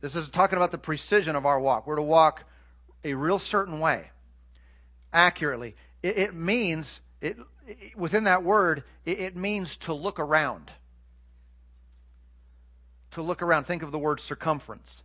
This 0.00 0.14
is 0.14 0.28
talking 0.28 0.56
about 0.56 0.72
the 0.72 0.78
precision 0.78 1.36
of 1.36 1.46
our 1.46 1.58
walk. 1.58 1.86
We're 1.86 1.96
to 1.96 2.02
walk 2.02 2.44
a 3.02 3.14
real 3.14 3.38
certain 3.38 3.80
way, 3.80 4.10
accurately. 5.12 5.74
It, 6.02 6.18
it 6.18 6.34
means, 6.34 7.00
it, 7.20 7.36
it, 7.66 7.96
within 7.96 8.24
that 8.24 8.42
word, 8.42 8.84
it 9.04 9.36
means 9.36 9.76
to 9.78 9.94
look 9.94 10.20
around. 10.20 10.70
To 13.12 13.22
look 13.22 13.42
around. 13.42 13.64
Think 13.64 13.82
of 13.82 13.92
the 13.92 13.98
word 13.98 14.20
circumference. 14.20 15.02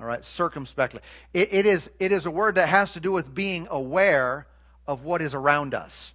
All 0.00 0.06
right, 0.06 0.24
circumspectly. 0.24 1.00
It, 1.32 1.52
it, 1.52 1.66
is, 1.66 1.90
it 2.00 2.12
is 2.12 2.26
a 2.26 2.30
word 2.30 2.56
that 2.56 2.68
has 2.68 2.92
to 2.94 3.00
do 3.00 3.12
with 3.12 3.32
being 3.32 3.68
aware 3.70 4.46
of 4.86 5.04
what 5.04 5.22
is 5.22 5.34
around 5.34 5.74
us. 5.74 6.12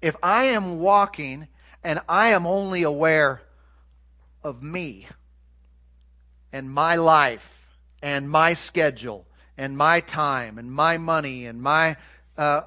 If 0.00 0.16
I 0.22 0.44
am 0.44 0.78
walking 0.78 1.48
and 1.84 2.00
I 2.08 2.28
am 2.28 2.46
only 2.46 2.82
aware 2.82 3.42
of 4.44 4.62
me 4.62 5.08
and 6.52 6.70
my 6.70 6.96
life 6.96 7.48
and 8.02 8.28
my 8.28 8.54
schedule 8.54 9.26
and 9.56 9.76
my 9.76 10.00
time 10.00 10.58
and 10.58 10.72
my 10.72 10.98
money 10.98 11.46
and 11.46 11.62
my 11.62 11.96
uh, 12.36 12.62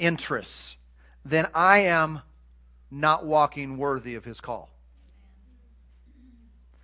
interests, 0.00 0.76
then 1.24 1.46
I 1.54 1.78
am 1.78 2.20
not 2.90 3.24
walking 3.24 3.78
worthy 3.78 4.16
of 4.16 4.24
his 4.24 4.40
call. 4.40 4.68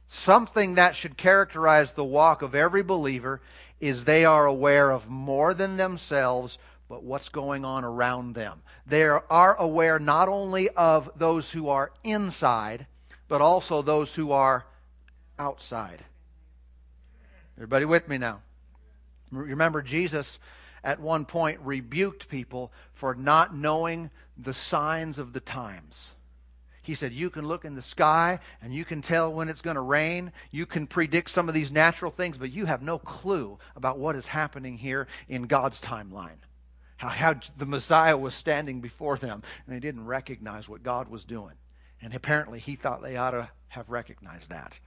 Something 0.09 0.76
that 0.76 0.94
should 0.94 1.16
characterize 1.16 1.92
the 1.92 2.05
walk 2.05 2.42
of 2.42 2.55
every 2.55 2.83
believer 2.83 3.40
is 3.81 4.05
they 4.05 4.24
are 4.24 4.46
aware 4.46 4.90
of 4.90 5.09
more 5.09 5.52
than 5.52 5.76
themselves, 5.76 6.59
but 6.88 7.02
what's 7.02 7.29
going 7.29 7.64
on 7.64 7.85
around 7.85 8.35
them. 8.35 8.62
They 8.87 9.02
are 9.02 9.57
aware 9.59 9.98
not 9.98 10.29
only 10.29 10.68
of 10.68 11.11
those 11.16 11.50
who 11.50 11.68
are 11.68 11.90
inside, 12.05 12.87
but 13.29 13.40
also 13.40 13.83
those 13.83 14.14
who 14.14 14.31
are 14.33 14.64
outside. 15.38 16.02
Everybody 17.57 17.85
with 17.85 18.09
me 18.09 18.18
now? 18.18 18.40
Remember, 19.33 19.83
Jesus 19.83 20.38
at 20.87 21.01
one 21.01 21.27
point 21.27 21.61
rebuked 21.62 22.29
people 22.29 22.72
for 22.94 23.14
not 23.14 23.55
knowing 23.55 24.11
the 24.38 24.55
signs 24.55 25.18
of 25.18 25.35
the 25.35 25.40
times. 25.40 26.12
He 26.83 26.94
said, 26.94 27.12
You 27.12 27.29
can 27.29 27.46
look 27.46 27.64
in 27.64 27.75
the 27.75 27.83
sky 27.83 28.38
and 28.62 28.72
you 28.72 28.85
can 28.85 29.03
tell 29.03 29.33
when 29.33 29.49
it's 29.49 29.61
going 29.61 29.75
to 29.75 29.81
rain. 29.81 30.33
You 30.51 30.64
can 30.64 30.87
predict 30.87 31.29
some 31.29 31.49
of 31.49 31.55
these 31.55 31.70
natural 31.70 32.11
things, 32.11 32.38
but 32.38 32.53
you 32.53 32.64
have 32.64 32.81
no 32.81 32.99
clue 32.99 33.59
about 33.75 33.99
what 33.99 34.16
is 34.16 34.27
happening 34.27 34.79
here 34.79 35.09
in 35.29 35.42
God's 35.42 35.81
timeline 35.81 36.38
how, 36.96 37.09
how 37.09 37.35
the 37.59 37.66
Messiah 37.66 38.16
was 38.16 38.35
standing 38.35 38.81
before 38.81 39.16
them, 39.16 39.42
and 39.66 39.77
they 39.77 39.81
didn't 39.81 40.07
recognize 40.07 40.68
what 40.68 40.83
God 40.83 41.09
was 41.09 41.25
doing. 41.25 41.53
And 42.03 42.14
apparently, 42.14 42.59
he 42.59 42.77
thought 42.77 43.03
they 43.03 43.16
ought 43.16 43.31
to 43.31 43.49
have 43.68 43.88
recognized 43.88 44.51
that. 44.51 44.79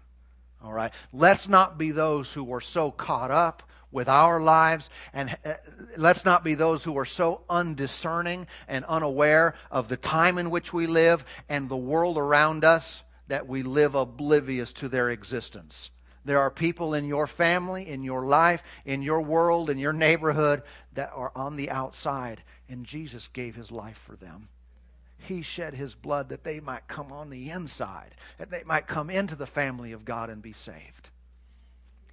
All 0.63 0.73
right? 0.73 0.91
Let's 1.13 1.47
not 1.47 1.77
be 1.77 1.91
those 1.91 2.31
who 2.33 2.53
are 2.53 2.61
so 2.61 2.91
caught 2.91 3.31
up 3.31 3.63
with 3.91 4.07
our 4.07 4.39
lives. 4.39 4.89
And 5.13 5.35
uh, 5.45 5.53
let's 5.97 6.25
not 6.25 6.43
be 6.43 6.55
those 6.55 6.83
who 6.83 6.97
are 6.97 7.05
so 7.05 7.43
undiscerning 7.49 8.47
and 8.67 8.85
unaware 8.85 9.55
of 9.71 9.87
the 9.87 9.97
time 9.97 10.37
in 10.37 10.49
which 10.49 10.73
we 10.73 10.87
live 10.87 11.23
and 11.47 11.67
the 11.67 11.77
world 11.77 12.17
around 12.17 12.63
us 12.63 13.01
that 13.27 13.47
we 13.47 13.63
live 13.63 13.95
oblivious 13.95 14.73
to 14.73 14.89
their 14.89 15.09
existence. 15.09 15.89
There 16.25 16.39
are 16.39 16.51
people 16.51 16.93
in 16.93 17.05
your 17.05 17.27
family, 17.27 17.87
in 17.87 18.03
your 18.03 18.25
life, 18.25 18.61
in 18.85 19.01
your 19.01 19.21
world, 19.21 19.69
in 19.69 19.77
your 19.77 19.93
neighborhood 19.93 20.63
that 20.93 21.11
are 21.15 21.31
on 21.35 21.55
the 21.55 21.71
outside, 21.71 22.41
and 22.67 22.85
Jesus 22.85 23.27
gave 23.29 23.55
his 23.55 23.71
life 23.71 23.97
for 24.05 24.15
them. 24.15 24.49
He 25.19 25.41
shed 25.41 25.73
his 25.73 25.95
blood 25.95 26.29
that 26.29 26.43
they 26.43 26.59
might 26.59 26.87
come 26.87 27.11
on 27.11 27.29
the 27.29 27.49
inside, 27.49 28.13
that 28.37 28.51
they 28.51 28.63
might 28.63 28.87
come 28.87 29.09
into 29.09 29.35
the 29.35 29.45
family 29.45 29.91
of 29.93 30.05
God 30.05 30.29
and 30.29 30.41
be 30.41 30.53
saved. 30.53 31.08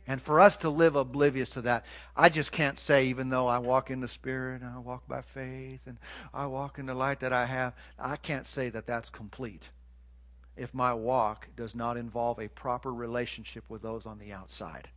And 0.09 0.23
for 0.23 0.41
us 0.41 0.57
to 0.59 0.71
live 0.71 0.95
oblivious 0.95 1.51
to 1.51 1.63
that, 1.63 1.85
I 2.17 2.29
just 2.29 2.53
can't 2.53 2.79
say, 2.79 3.07
even 3.07 3.29
though 3.29 3.49
I 3.49 3.59
walk 3.59 3.91
in 3.91 4.01
the 4.01 4.09
Spirit 4.09 4.63
and 4.63 4.71
I 4.71 4.79
walk 4.79 5.07
by 5.09 5.23
faith 5.23 5.81
and 5.87 5.99
I 6.33 6.47
walk 6.47 6.79
in 6.79 6.87
the 6.87 6.95
light 6.95 7.21
that 7.21 7.33
I 7.33 7.45
have, 7.45 7.75
I 7.99 8.17
can't 8.17 8.47
say 8.47 8.69
that 8.71 8.87
that's 8.87 9.11
complete 9.11 9.69
if 10.57 10.73
my 10.73 10.95
walk 10.95 11.47
does 11.57 11.75
not 11.75 11.97
involve 11.97 12.39
a 12.39 12.49
proper 12.49 12.93
relationship 12.93 13.65
with 13.69 13.83
those 13.83 14.07
on 14.07 14.19
the 14.19 14.33
outside. 14.33 14.89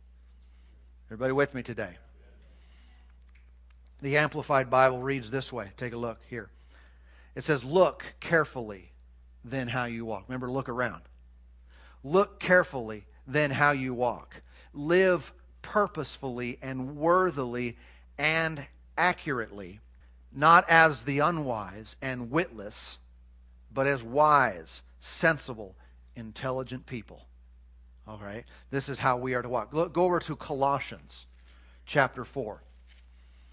Everybody 1.08 1.32
with 1.32 1.54
me 1.54 1.62
today? 1.62 1.96
The 4.00 4.16
Amplified 4.16 4.70
Bible 4.70 5.02
reads 5.02 5.30
this 5.30 5.52
way. 5.52 5.70
Take 5.76 5.92
a 5.92 5.98
look 5.98 6.18
here. 6.30 6.48
It 7.34 7.44
says, 7.44 7.62
Look 7.62 8.04
carefully, 8.20 8.90
then 9.44 9.68
how 9.68 9.84
you 9.84 10.04
walk. 10.04 10.24
Remember, 10.28 10.50
look 10.50 10.68
around. 10.68 11.02
Look 12.02 12.40
carefully, 12.40 13.04
then 13.26 13.50
how 13.50 13.72
you 13.72 13.92
walk. 13.92 14.40
Live 14.72 15.32
purposefully 15.62 16.58
and 16.62 16.96
worthily 16.96 17.76
and 18.18 18.64
accurately, 18.96 19.80
not 20.32 20.68
as 20.68 21.02
the 21.02 21.20
unwise 21.20 21.96
and 22.02 22.30
witless, 22.30 22.98
but 23.72 23.86
as 23.86 24.02
wise 24.02 24.82
sensible, 25.00 25.74
intelligent 26.16 26.86
people. 26.86 27.24
All 28.06 28.18
right? 28.18 28.44
This 28.70 28.88
is 28.88 28.98
how 28.98 29.16
we 29.16 29.34
are 29.34 29.42
to 29.42 29.48
walk. 29.48 29.70
Go 29.70 29.90
over 30.04 30.20
to 30.20 30.36
Colossians 30.36 31.26
chapter 31.86 32.24
4. 32.24 32.60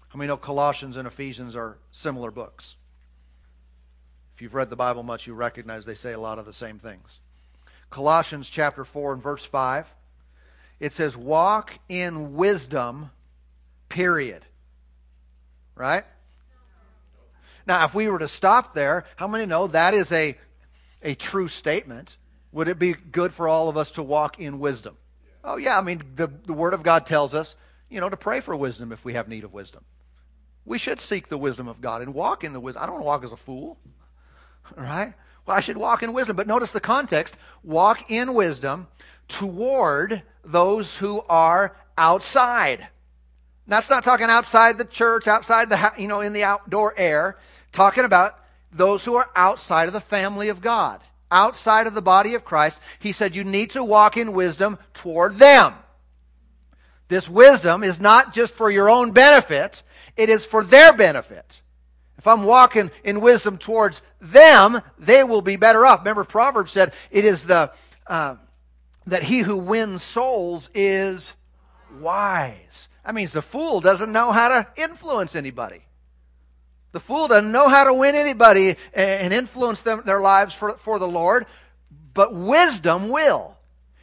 How 0.08 0.18
many 0.18 0.28
know 0.28 0.36
Colossians 0.36 0.96
and 0.96 1.06
Ephesians 1.06 1.54
are 1.56 1.78
similar 1.90 2.30
books? 2.30 2.76
If 4.34 4.42
you've 4.42 4.54
read 4.54 4.70
the 4.70 4.76
Bible 4.76 5.02
much, 5.02 5.26
you 5.26 5.34
recognize 5.34 5.84
they 5.84 5.94
say 5.94 6.12
a 6.12 6.20
lot 6.20 6.38
of 6.38 6.46
the 6.46 6.52
same 6.52 6.78
things. 6.78 7.20
Colossians 7.90 8.48
chapter 8.48 8.84
4 8.84 9.14
and 9.14 9.22
verse 9.22 9.44
5. 9.44 9.86
It 10.80 10.92
says, 10.92 11.16
Walk 11.16 11.72
in 11.88 12.34
wisdom, 12.34 13.10
period. 13.88 14.44
Right? 15.74 16.04
Now, 17.66 17.84
if 17.84 17.94
we 17.94 18.08
were 18.08 18.18
to 18.18 18.28
stop 18.28 18.74
there, 18.74 19.04
how 19.16 19.28
many 19.28 19.46
know 19.46 19.66
that 19.68 19.94
is 19.94 20.10
a 20.10 20.36
a 21.02 21.14
true 21.14 21.48
statement, 21.48 22.16
would 22.52 22.68
it 22.68 22.78
be 22.78 22.92
good 22.92 23.32
for 23.32 23.48
all 23.48 23.68
of 23.68 23.76
us 23.76 23.92
to 23.92 24.02
walk 24.02 24.38
in 24.40 24.58
wisdom? 24.58 24.96
Oh, 25.44 25.56
yeah. 25.56 25.78
I 25.78 25.82
mean, 25.82 26.02
the, 26.16 26.26
the 26.26 26.52
Word 26.52 26.74
of 26.74 26.82
God 26.82 27.06
tells 27.06 27.34
us, 27.34 27.54
you 27.88 28.00
know, 28.00 28.08
to 28.08 28.16
pray 28.16 28.40
for 28.40 28.54
wisdom 28.56 28.92
if 28.92 29.04
we 29.04 29.14
have 29.14 29.28
need 29.28 29.44
of 29.44 29.52
wisdom. 29.52 29.84
We 30.64 30.78
should 30.78 31.00
seek 31.00 31.28
the 31.28 31.38
wisdom 31.38 31.68
of 31.68 31.80
God 31.80 32.02
and 32.02 32.12
walk 32.14 32.44
in 32.44 32.52
the 32.52 32.60
wisdom. 32.60 32.82
I 32.82 32.86
don't 32.86 32.96
want 32.96 33.04
to 33.04 33.06
walk 33.06 33.24
as 33.24 33.32
a 33.32 33.36
fool, 33.36 33.78
right? 34.76 35.14
Well, 35.46 35.56
I 35.56 35.60
should 35.60 35.76
walk 35.76 36.02
in 36.02 36.12
wisdom. 36.12 36.36
But 36.36 36.46
notice 36.46 36.72
the 36.72 36.80
context 36.80 37.34
walk 37.62 38.10
in 38.10 38.34
wisdom 38.34 38.86
toward 39.28 40.22
those 40.44 40.94
who 40.96 41.22
are 41.28 41.76
outside. 41.96 42.86
That's 43.66 43.90
not 43.90 44.02
talking 44.02 44.28
outside 44.30 44.78
the 44.78 44.84
church, 44.84 45.28
outside 45.28 45.68
the, 45.68 45.92
you 45.98 46.08
know, 46.08 46.20
in 46.20 46.32
the 46.32 46.44
outdoor 46.44 46.94
air. 46.96 47.36
Talking 47.72 48.04
about 48.04 48.38
those 48.72 49.04
who 49.04 49.16
are 49.16 49.28
outside 49.36 49.88
of 49.88 49.92
the 49.92 50.00
family 50.00 50.48
of 50.48 50.62
God, 50.62 51.00
outside 51.30 51.86
of 51.86 51.94
the 51.94 52.02
body 52.02 52.34
of 52.34 52.44
Christ. 52.44 52.80
He 52.98 53.12
said 53.12 53.36
you 53.36 53.44
need 53.44 53.72
to 53.72 53.84
walk 53.84 54.16
in 54.16 54.32
wisdom 54.32 54.78
toward 54.94 55.38
them. 55.38 55.74
This 57.08 57.28
wisdom 57.28 57.84
is 57.84 58.00
not 58.00 58.34
just 58.34 58.54
for 58.54 58.70
your 58.70 58.90
own 58.90 59.12
benefit, 59.12 59.82
it 60.16 60.28
is 60.30 60.44
for 60.44 60.64
their 60.64 60.92
benefit. 60.92 61.44
If 62.18 62.26
I'm 62.26 62.44
walking 62.44 62.90
in 63.04 63.20
wisdom 63.20 63.58
towards 63.58 64.02
them, 64.20 64.80
they 64.98 65.22
will 65.24 65.42
be 65.42 65.56
better 65.56 65.86
off. 65.86 66.00
Remember, 66.00 66.24
Proverbs 66.24 66.72
said 66.72 66.92
it 67.10 67.24
is 67.24 67.46
the 67.46 67.70
uh, 68.06 68.36
that 69.10 69.22
he 69.22 69.40
who 69.40 69.56
wins 69.56 70.02
souls 70.02 70.70
is 70.74 71.34
wise. 72.00 72.88
That 73.04 73.14
means 73.14 73.32
the 73.32 73.42
fool 73.42 73.80
doesn't 73.80 74.12
know 74.12 74.32
how 74.32 74.48
to 74.48 74.66
influence 74.76 75.34
anybody. 75.34 75.82
The 76.92 77.00
fool 77.00 77.28
doesn't 77.28 77.52
know 77.52 77.68
how 77.68 77.84
to 77.84 77.94
win 77.94 78.14
anybody 78.14 78.76
and 78.94 79.32
influence 79.32 79.82
them, 79.82 80.02
their 80.04 80.20
lives 80.20 80.54
for, 80.54 80.78
for 80.78 80.98
the 80.98 81.08
Lord, 81.08 81.46
but 82.14 82.34
wisdom 82.34 83.08
will. 83.08 83.56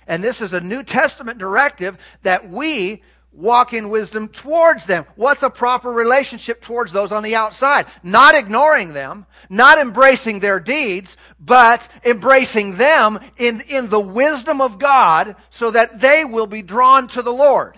And 0.08 0.24
this 0.24 0.42
is 0.42 0.54
a 0.54 0.62
New 0.62 0.84
Testament 0.84 1.40
directive 1.40 1.98
that 2.22 2.50
we 2.50 3.02
walk 3.36 3.74
in 3.74 3.90
wisdom 3.90 4.30
towards 4.30 4.86
them. 4.86 5.06
What's 5.16 5.44
a 5.44 5.50
proper 5.50 5.92
relationship 5.92 6.62
towards 6.62 6.92
those 6.92 7.12
on 7.12 7.24
the 7.24 7.36
outside? 7.36 7.86
Not 8.02 8.36
ignoring 8.36 8.94
them, 8.94 9.26
not 9.50 9.78
embracing 9.78 10.40
their 10.40 10.60
deeds, 10.60 11.18
but 11.40 11.88
embracing 12.04 12.78
them 12.78 13.20
in, 13.38 13.62
in 13.70 13.90
the 13.90 14.00
wisdom 14.00 14.62
of 14.62 14.80
God 14.80 15.36
so 15.50 15.72
that 15.72 16.00
they 16.00 16.26
will 16.26 16.48
be 16.48 16.62
drawn 16.62 17.08
to 17.10 17.22
the 17.22 17.34
Lord. 17.34 17.78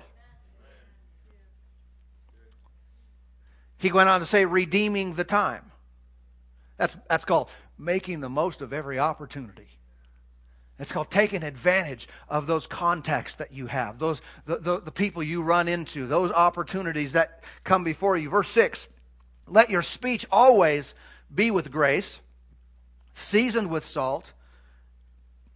He 3.80 3.92
went 3.92 4.10
on 4.10 4.22
to 4.22 4.26
say, 4.26 4.46
redeeming 4.46 5.14
the 5.14 5.24
time. 5.24 5.64
That's, 6.78 6.96
that's 7.10 7.26
called 7.26 7.50
making 7.78 8.22
the 8.22 8.30
most 8.30 8.62
of 8.62 8.74
every 8.74 9.00
opportunity. 9.00 9.77
It's 10.80 10.92
called 10.92 11.10
taking 11.10 11.44
advantage 11.44 12.08
of 12.30 12.46
those 12.46 12.68
contacts 12.68 13.36
that 13.36 13.52
you 13.52 13.66
have, 13.68 13.98
those 13.98 14.22
the, 14.46 14.58
the, 14.58 14.80
the, 14.82 14.92
people 14.92 15.24
you 15.24 15.42
run 15.42 15.68
into, 15.68 16.06
those 16.06 16.32
opportunities 16.32 17.14
that 17.14 17.44
come 17.64 17.84
before 17.84 18.16
you. 18.16 18.30
Verse 18.30 18.50
6 18.50 18.88
Let 19.48 19.72
your 19.72 19.82
speech 19.82 20.28
always 20.32 20.94
be 21.34 21.50
with 21.50 21.72
grace, 21.72 22.20
seasoned 23.16 23.72
with 23.72 23.88
salt, 23.88 24.32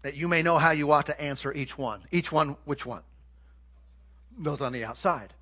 that 0.02 0.16
you 0.16 0.28
may 0.28 0.42
know 0.42 0.58
how 0.58 0.72
you 0.72 0.92
ought 0.92 1.06
to 1.06 1.22
answer 1.22 1.54
each 1.54 1.78
one. 1.78 2.02
Each 2.12 2.32
one, 2.32 2.58
which 2.66 2.86
one? 2.86 3.04
Those 4.40 4.62
on 4.62 4.74
the 4.74 4.86
outside. 4.86 5.34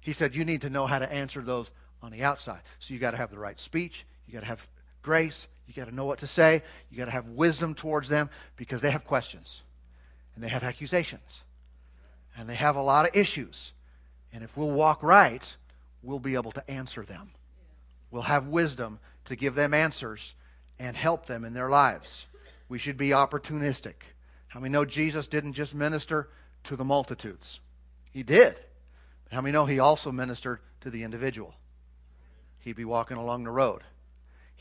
He 0.00 0.12
said, 0.12 0.34
You 0.34 0.44
need 0.44 0.62
to 0.62 0.70
know 0.70 0.86
how 0.86 0.98
to 0.98 1.10
answer 1.10 1.40
those 1.40 1.70
on 2.02 2.10
the 2.10 2.24
outside. 2.24 2.60
So 2.80 2.94
you 2.94 3.00
got 3.00 3.12
to 3.12 3.16
have 3.16 3.30
the 3.30 3.38
right 3.38 3.58
speech. 3.58 4.04
You 4.26 4.34
got 4.34 4.40
to 4.40 4.46
have 4.46 4.66
grace. 5.02 5.46
You 5.66 5.74
got 5.74 5.88
to 5.88 5.94
know 5.94 6.04
what 6.04 6.20
to 6.20 6.26
say. 6.26 6.62
You 6.90 6.98
got 6.98 7.06
to 7.06 7.10
have 7.10 7.26
wisdom 7.26 7.74
towards 7.74 8.08
them 8.08 8.30
because 8.56 8.80
they 8.80 8.90
have 8.90 9.04
questions 9.04 9.62
and 10.34 10.44
they 10.44 10.48
have 10.48 10.64
accusations 10.64 11.42
and 12.36 12.48
they 12.48 12.54
have 12.54 12.76
a 12.76 12.82
lot 12.82 13.08
of 13.08 13.16
issues. 13.16 13.72
And 14.32 14.42
if 14.42 14.56
we'll 14.56 14.70
walk 14.70 15.02
right, 15.02 15.56
we'll 16.02 16.18
be 16.18 16.34
able 16.34 16.52
to 16.52 16.70
answer 16.70 17.04
them. 17.04 17.30
We'll 18.10 18.22
have 18.22 18.46
wisdom 18.46 18.98
to 19.26 19.36
give 19.36 19.54
them 19.54 19.74
answers 19.74 20.34
and 20.78 20.96
help 20.96 21.26
them 21.26 21.44
in 21.44 21.54
their 21.54 21.68
lives. 21.68 22.26
We 22.68 22.78
should 22.78 22.96
be 22.96 23.10
opportunistic. 23.10 23.94
How 24.48 24.60
many 24.60 24.72
know 24.72 24.84
Jesus 24.84 25.26
didn't 25.26 25.54
just 25.54 25.74
minister 25.74 26.28
to 26.64 26.76
the 26.76 26.84
multitudes? 26.84 27.60
He 28.12 28.22
did. 28.22 28.58
How 29.30 29.40
many 29.40 29.52
know 29.52 29.66
he 29.66 29.80
also 29.80 30.12
ministered 30.12 30.60
to 30.82 30.90
the 30.90 31.02
individual? 31.02 31.54
he'd 32.64 32.76
be 32.76 32.84
walking 32.84 33.18
along 33.18 33.44
the 33.44 33.50
road. 33.50 33.82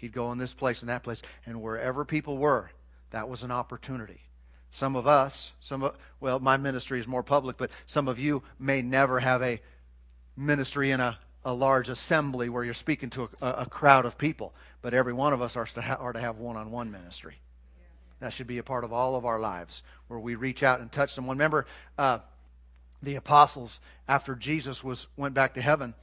He'd 0.03 0.11
go 0.11 0.33
in 0.33 0.37
this 0.37 0.53
place 0.53 0.81
and 0.81 0.89
that 0.89 1.01
place, 1.01 1.21
and 1.45 1.61
wherever 1.61 2.03
people 2.03 2.37
were, 2.37 2.69
that 3.11 3.29
was 3.29 3.43
an 3.43 3.51
opportunity. 3.51 4.19
Some 4.71 4.97
of 4.97 5.07
us, 5.07 5.53
some 5.61 5.81
of, 5.81 5.95
well, 6.19 6.41
my 6.41 6.57
ministry 6.57 6.99
is 6.99 7.07
more 7.07 7.23
public, 7.23 7.55
but 7.55 7.71
some 7.87 8.09
of 8.09 8.19
you 8.19 8.43
may 8.59 8.81
never 8.81 9.17
have 9.21 9.41
a 9.41 9.61
ministry 10.35 10.91
in 10.91 10.99
a, 10.99 11.17
a 11.45 11.53
large 11.53 11.87
assembly 11.87 12.49
where 12.49 12.65
you're 12.65 12.73
speaking 12.73 13.11
to 13.11 13.29
a, 13.41 13.47
a 13.49 13.65
crowd 13.65 14.03
of 14.03 14.17
people. 14.17 14.53
But 14.81 14.93
every 14.93 15.13
one 15.13 15.31
of 15.31 15.41
us 15.41 15.55
are 15.55 15.67
to, 15.67 15.81
ha- 15.81 15.95
are 15.97 16.11
to 16.11 16.19
have 16.19 16.37
one-on-one 16.37 16.91
ministry. 16.91 17.37
That 18.19 18.33
should 18.33 18.47
be 18.47 18.57
a 18.57 18.63
part 18.63 18.83
of 18.83 18.91
all 18.91 19.15
of 19.15 19.25
our 19.25 19.39
lives, 19.39 19.83
where 20.09 20.19
we 20.19 20.35
reach 20.35 20.63
out 20.63 20.81
and 20.81 20.91
touch 20.91 21.13
someone. 21.13 21.37
Remember, 21.37 21.65
uh, 21.97 22.19
the 23.01 23.15
apostles 23.15 23.79
after 24.09 24.35
Jesus 24.35 24.83
was 24.83 25.07
went 25.15 25.33
back 25.33 25.53
to 25.53 25.61
heaven 25.61 25.95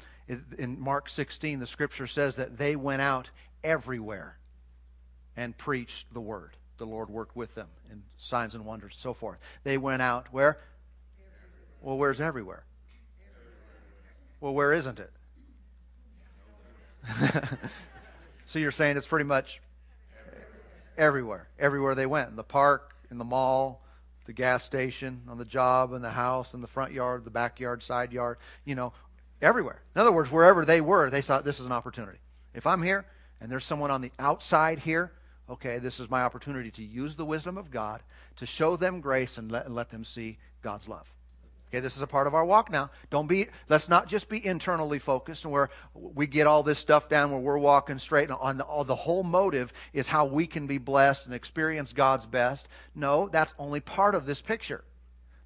in 0.59 0.79
Mark 0.81 1.09
16, 1.09 1.59
the 1.59 1.67
scripture 1.67 2.07
says 2.07 2.37
that 2.37 2.57
they 2.57 2.77
went 2.77 3.03
out 3.03 3.29
everywhere 3.63 4.37
and 5.37 5.57
preached 5.57 6.13
the 6.13 6.21
word. 6.21 6.57
The 6.79 6.87
Lord 6.87 7.11
worked 7.11 7.37
with 7.37 7.55
them 7.55 7.69
in 7.91 8.03
signs 8.17 8.55
and 8.55 8.65
wonders, 8.65 8.97
so 8.99 9.13
forth. 9.13 9.39
They 9.65 9.79
went 9.79 10.03
out 10.03 10.29
where? 10.33 10.59
Everywhere. 10.59 11.79
Well, 11.83 11.99
where's 11.99 12.21
everywhere? 12.21 12.65
everywhere? 13.21 14.15
Well, 14.41 14.55
where 14.55 14.73
isn't 14.73 14.99
it? 14.99 15.13
so 18.47 18.59
you're 18.59 18.71
saying 18.73 18.97
it's 18.97 19.07
pretty 19.07 19.25
much 19.25 19.61
everywhere. 20.97 21.49
Everywhere 21.59 21.95
they 21.95 22.07
went. 22.07 22.31
In 22.31 22.37
the 22.37 22.45
park, 22.45 22.95
in 23.11 23.19
the 23.19 23.25
mall, 23.25 23.83
the 24.25 24.33
gas 24.33 24.65
station, 24.65 25.23
on 25.29 25.39
the 25.39 25.45
job, 25.45 25.93
in 25.93 26.03
the 26.03 26.11
house, 26.11 26.55
in 26.55 26.61
the 26.61 26.67
front 26.67 26.93
yard, 26.93 27.25
the 27.25 27.31
backyard, 27.31 27.83
side 27.83 28.13
yard. 28.13 28.39
You 28.65 28.75
know, 28.75 28.93
Everywhere. 29.43 29.81
In 29.95 30.01
other 30.01 30.13
words, 30.13 30.31
wherever 30.31 30.65
they 30.65 30.81
were, 30.81 31.09
they 31.09 31.23
saw 31.23 31.41
this 31.41 31.61
is 31.61 31.67
an 31.67 31.73
opportunity. 31.73 32.19
If 32.55 32.67
I'm 32.67 32.83
here 32.83 33.07
and 33.41 33.51
there's 33.51 33.65
someone 33.65 33.91
on 33.91 34.03
the 34.03 34.13
outside 34.19 34.79
here, 34.79 35.11
okay, 35.49 35.79
this 35.79 36.01
is 36.01 36.11
my 36.11 36.23
opportunity 36.23 36.71
to 36.73 36.83
use 36.83 37.17
the 37.17 37.25
wisdom 37.25 37.59
of 37.59 37.71
God 37.71 38.03
to 38.37 38.47
show 38.47 38.77
them 38.77 39.01
grace 39.01 39.39
and 39.39 39.51
let, 39.51 39.71
let 39.71 39.91
them 39.91 40.05
see 40.05 40.39
God's 40.63 40.89
love. 40.89 41.07
Okay, 41.71 41.79
this 41.79 41.95
is 41.95 42.03
a 42.03 42.07
part 42.07 42.27
of 42.27 42.35
our 42.35 42.45
walk 42.45 42.69
now. 42.69 42.91
Don't 43.11 43.29
be 43.29 43.47
let's 43.69 43.89
not 43.89 44.09
just 44.09 44.29
be 44.29 44.45
internally 44.45 44.99
focused 44.99 45.45
and 45.45 45.53
where 45.53 45.71
we 45.95 46.27
get 46.27 46.49
all 46.49 46.65
this 46.65 46.81
stuff 46.81 47.09
down 47.09 47.31
where 47.31 47.41
we're 47.41 47.59
walking 47.59 48.01
straight 48.01 48.29
and 48.29 48.37
on 48.41 48.59
the, 48.59 48.65
all, 48.65 48.83
the 48.83 48.97
whole 48.97 49.23
motive 49.23 49.73
is 49.93 50.09
how 50.09 50.25
we 50.27 50.49
can 50.49 50.67
be 50.67 50.79
blessed 50.79 51.27
and 51.27 51.35
experience 51.35 51.93
God's 51.93 52.27
best. 52.27 52.67
No, 52.97 53.29
that's 53.29 53.55
only 53.57 53.79
part 53.79 54.17
of 54.17 54.27
this 54.27 54.43
picture. 54.43 54.83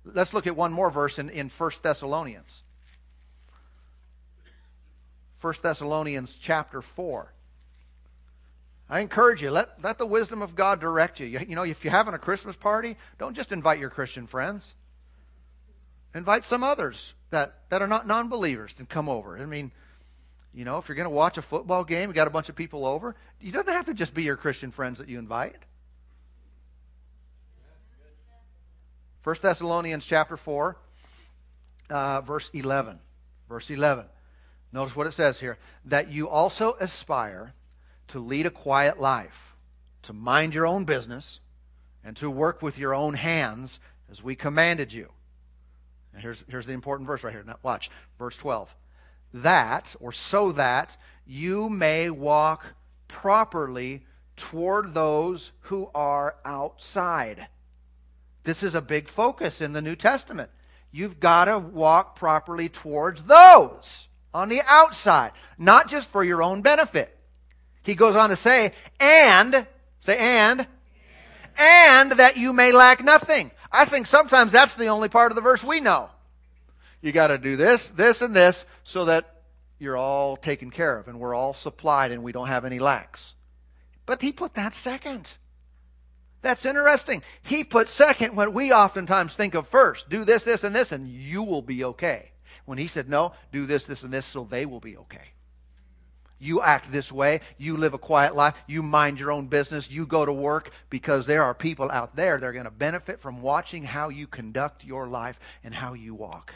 Let's 0.03 0.33
look 0.33 0.47
at 0.47 0.57
one 0.57 0.73
more 0.73 0.91
verse 0.91 1.19
in, 1.19 1.29
in 1.29 1.51
1 1.51 1.71
Thessalonians. 1.83 2.63
1 5.43 5.55
Thessalonians 5.63 6.39
chapter 6.41 6.81
4. 6.81 7.34
I 8.95 9.01
encourage 9.01 9.43
you, 9.43 9.51
let, 9.51 9.83
let 9.83 9.99
the 9.99 10.07
wisdom 10.07 10.41
of 10.41 10.55
God 10.55 10.79
direct 10.79 11.19
you. 11.19 11.27
you. 11.27 11.41
You 11.41 11.57
know, 11.57 11.65
if 11.65 11.83
you're 11.83 11.91
having 11.91 12.15
a 12.15 12.19
Christmas 12.19 12.55
party, 12.55 12.97
don't 13.19 13.35
just 13.35 13.51
invite 13.51 13.81
your 13.81 13.91
Christian 13.91 14.29
friends. 14.29 14.73
Invite 16.15 16.45
some 16.45 16.63
others 16.63 17.13
that, 17.31 17.55
that 17.71 17.83
are 17.83 17.89
not 17.89 18.07
non 18.07 18.29
believers 18.29 18.73
to 18.75 18.85
come 18.85 19.09
over. 19.09 19.37
I 19.37 19.47
mean, 19.47 19.73
you 20.55 20.65
know, 20.65 20.79
if 20.79 20.87
you're 20.87 20.95
going 20.95 21.09
to 21.09 21.11
watch 21.11 21.39
a 21.39 21.43
football 21.43 21.83
game, 21.83 22.09
you 22.09 22.15
got 22.15 22.29
a 22.29 22.31
bunch 22.31 22.49
of 22.49 22.55
people 22.55 22.87
over, 22.87 23.17
you 23.41 23.51
doesn't 23.51 23.73
have 23.73 23.87
to 23.87 23.95
just 23.95 24.15
be 24.15 24.23
your 24.23 24.37
Christian 24.37 24.71
friends 24.71 25.01
that 25.01 25.09
you 25.09 25.19
invite. 25.19 25.57
1 29.25 29.37
Thessalonians 29.43 30.07
chapter 30.07 30.37
4, 30.37 30.77
uh, 31.91 32.21
verse 32.21 32.49
11. 32.55 33.01
Verse 33.49 33.69
11. 33.71 34.05
Notice 34.71 34.95
what 34.95 35.09
it 35.09 35.15
says 35.15 35.41
here. 35.41 35.59
That 35.87 36.13
you 36.13 36.29
also 36.29 36.77
aspire 36.79 37.53
to 38.09 38.19
lead 38.19 38.47
a 38.47 38.51
quiet 38.51 39.01
life, 39.01 39.57
to 40.03 40.13
mind 40.13 40.55
your 40.55 40.67
own 40.67 40.85
business, 40.85 41.41
and 42.05 42.17
to 42.19 42.31
work 42.31 42.63
with 42.63 42.79
your 42.79 42.95
own 42.95 43.15
hands 43.15 43.79
as 44.11 44.23
we 44.23 44.37
commanded 44.37 44.93
you 44.93 45.09
And 46.13 46.23
here's, 46.23 46.45
here's 46.49 46.67
the 46.67 46.73
important 46.73 47.07
verse 47.07 47.25
right 47.25 47.33
here. 47.33 47.45
Now, 47.45 47.57
watch. 47.63 47.91
Verse 48.19 48.37
12. 48.37 48.75
That, 49.35 49.95
or 50.01 50.13
so 50.13 50.53
that, 50.53 50.97
you 51.27 51.69
may 51.69 52.11
walk 52.11 52.65
properly 53.09 54.07
toward 54.37 54.95
those 54.95 55.51
who 55.63 55.91
are 55.95 56.37
outside. 56.45 57.47
This 58.45 58.63
is 58.63 58.75
a 58.75 58.83
big 58.83 59.09
focus 59.09 59.61
in 59.61 59.73
the 59.73 59.83
New 59.83 59.97
Testament. 59.97 60.51
You've 60.93 61.19
got 61.19 61.47
to 61.47 61.59
walk 61.59 62.17
properly 62.17 62.69
towards 62.69 63.23
those 63.25 64.07
on 64.33 64.49
the 64.49 64.63
outside, 64.67 65.33
not 65.59 65.89
just 65.89 66.11
for 66.11 66.23
your 66.23 66.43
own 66.43 66.63
benefit. 66.63 67.17
He 67.85 67.95
goes 67.95 68.17
on 68.17 68.31
to 68.31 68.37
say, 68.37 68.73
and, 68.99 69.67
say 70.01 70.19
and, 70.19 70.67
and 71.59 72.13
that 72.13 72.37
you 72.37 72.53
may 72.53 72.73
lack 72.73 73.05
nothing. 73.05 73.51
I 73.71 73.85
think 73.85 74.07
sometimes 74.07 74.53
that's 74.53 74.77
the 74.77 74.87
only 74.87 75.09
part 75.09 75.31
of 75.31 75.37
the 75.37 75.43
verse 75.43 75.63
we 75.63 75.81
know. 75.81 76.09
You 77.03 77.13
got 77.13 77.29
to 77.29 77.39
do 77.39 77.57
this, 77.57 77.87
this, 77.91 78.23
and 78.23 78.35
this 78.35 78.65
so 78.83 79.05
that 79.05 79.43
you're 79.79 79.97
all 79.97 80.37
taken 80.37 80.71
care 80.71 80.99
of 80.99 81.09
and 81.09 81.21
we're 81.21 81.35
all 81.35 81.53
supplied 81.53 82.11
and 82.11 82.23
we 82.23 82.33
don't 82.33 82.49
have 82.49 82.65
any 82.65 82.79
lacks. 82.79 83.35
But 84.07 84.23
he 84.23 84.33
put 84.33 84.55
that 84.55 84.75
second. 84.75 85.31
That's 86.41 86.65
interesting. 86.65 87.23
He 87.43 87.65
put 87.65 87.89
second 87.89 88.37
what 88.37 88.55
we 88.55 88.73
oftentimes 88.73 89.35
think 89.35 89.55
of 89.55 89.69
first. 89.69 90.09
Do 90.09 90.25
this, 90.25 90.45
this, 90.45 90.65
and 90.65 90.75
this, 90.75 90.93
and 90.93 91.09
you 91.09 91.43
will 91.43 91.63
be 91.63 91.85
okay. 91.85 92.31
When 92.65 92.79
he 92.79 92.87
said, 92.87 93.09
no, 93.09 93.33
do 93.53 93.67
this, 93.67 93.87
this, 93.87 94.03
and 94.03 94.13
this, 94.13 94.25
so 94.25 94.45
they 94.45 94.65
will 94.65 94.81
be 94.81 94.97
okay. 94.97 95.34
You 96.39 96.61
act 96.61 96.91
this 96.93 97.11
way. 97.11 97.41
You 97.59 97.77
live 97.77 97.95
a 97.95 97.99
quiet 97.99 98.35
life. 98.35 98.55
You 98.67 98.83
mind 98.83 99.21
your 99.21 99.33
own 99.33 99.47
business. 99.47 99.91
You 99.91 100.07
go 100.07 100.25
to 100.25 100.33
work 100.33 100.71
because 100.91 101.27
there 101.27 101.45
are 101.45 101.55
people 101.55 101.91
out 101.91 102.17
there 102.17 102.39
that 102.39 102.47
are 102.47 102.53
going 102.53 102.65
to 102.65 102.71
benefit 102.71 103.21
from 103.21 103.41
watching 103.41 103.85
how 103.85 104.09
you 104.09 104.27
conduct 104.27 104.85
your 104.85 105.09
life 105.09 105.39
and 105.63 105.75
how 105.75 105.95
you 105.95 106.15
walk. 106.15 106.53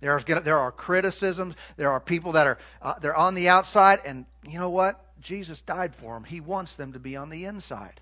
There's 0.00 0.24
gonna, 0.24 0.42
there 0.42 0.58
are 0.58 0.70
criticisms. 0.70 1.56
There 1.76 1.90
are 1.90 2.00
people 2.00 2.32
that 2.32 2.46
are 2.46 2.58
uh, 2.80 2.98
they're 3.00 3.16
on 3.16 3.34
the 3.34 3.48
outside, 3.48 4.00
and 4.04 4.26
you 4.46 4.58
know 4.58 4.70
what? 4.70 5.04
Jesus 5.20 5.60
died 5.62 5.96
for 5.96 6.14
them. 6.14 6.22
He 6.22 6.40
wants 6.40 6.74
them 6.74 6.92
to 6.92 7.00
be 7.00 7.16
on 7.16 7.30
the 7.30 7.46
inside. 7.46 8.00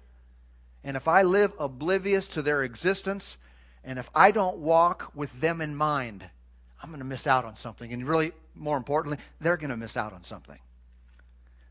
And 0.84 0.96
if 0.96 1.09
I 1.09 1.22
live 1.22 1.52
oblivious 1.59 2.28
to 2.28 2.42
their 2.42 2.62
existence, 2.62 3.36
and 3.82 3.98
if 3.98 4.09
I 4.14 4.30
don't 4.30 4.59
walk 4.59 5.12
with 5.14 5.32
them 5.40 5.61
in 5.61 5.74
mind, 5.74 6.22
I'm 6.82 6.90
going 6.90 7.00
to 7.00 7.07
miss 7.07 7.26
out 7.26 7.44
on 7.44 7.57
something. 7.57 7.92
And 7.92 8.07
really, 8.07 8.32
more 8.54 8.76
importantly, 8.76 9.18
they're 9.40 9.57
going 9.57 9.70
to 9.70 9.76
miss 9.76 9.96
out 9.96 10.12
on 10.12 10.22
something. 10.24 10.59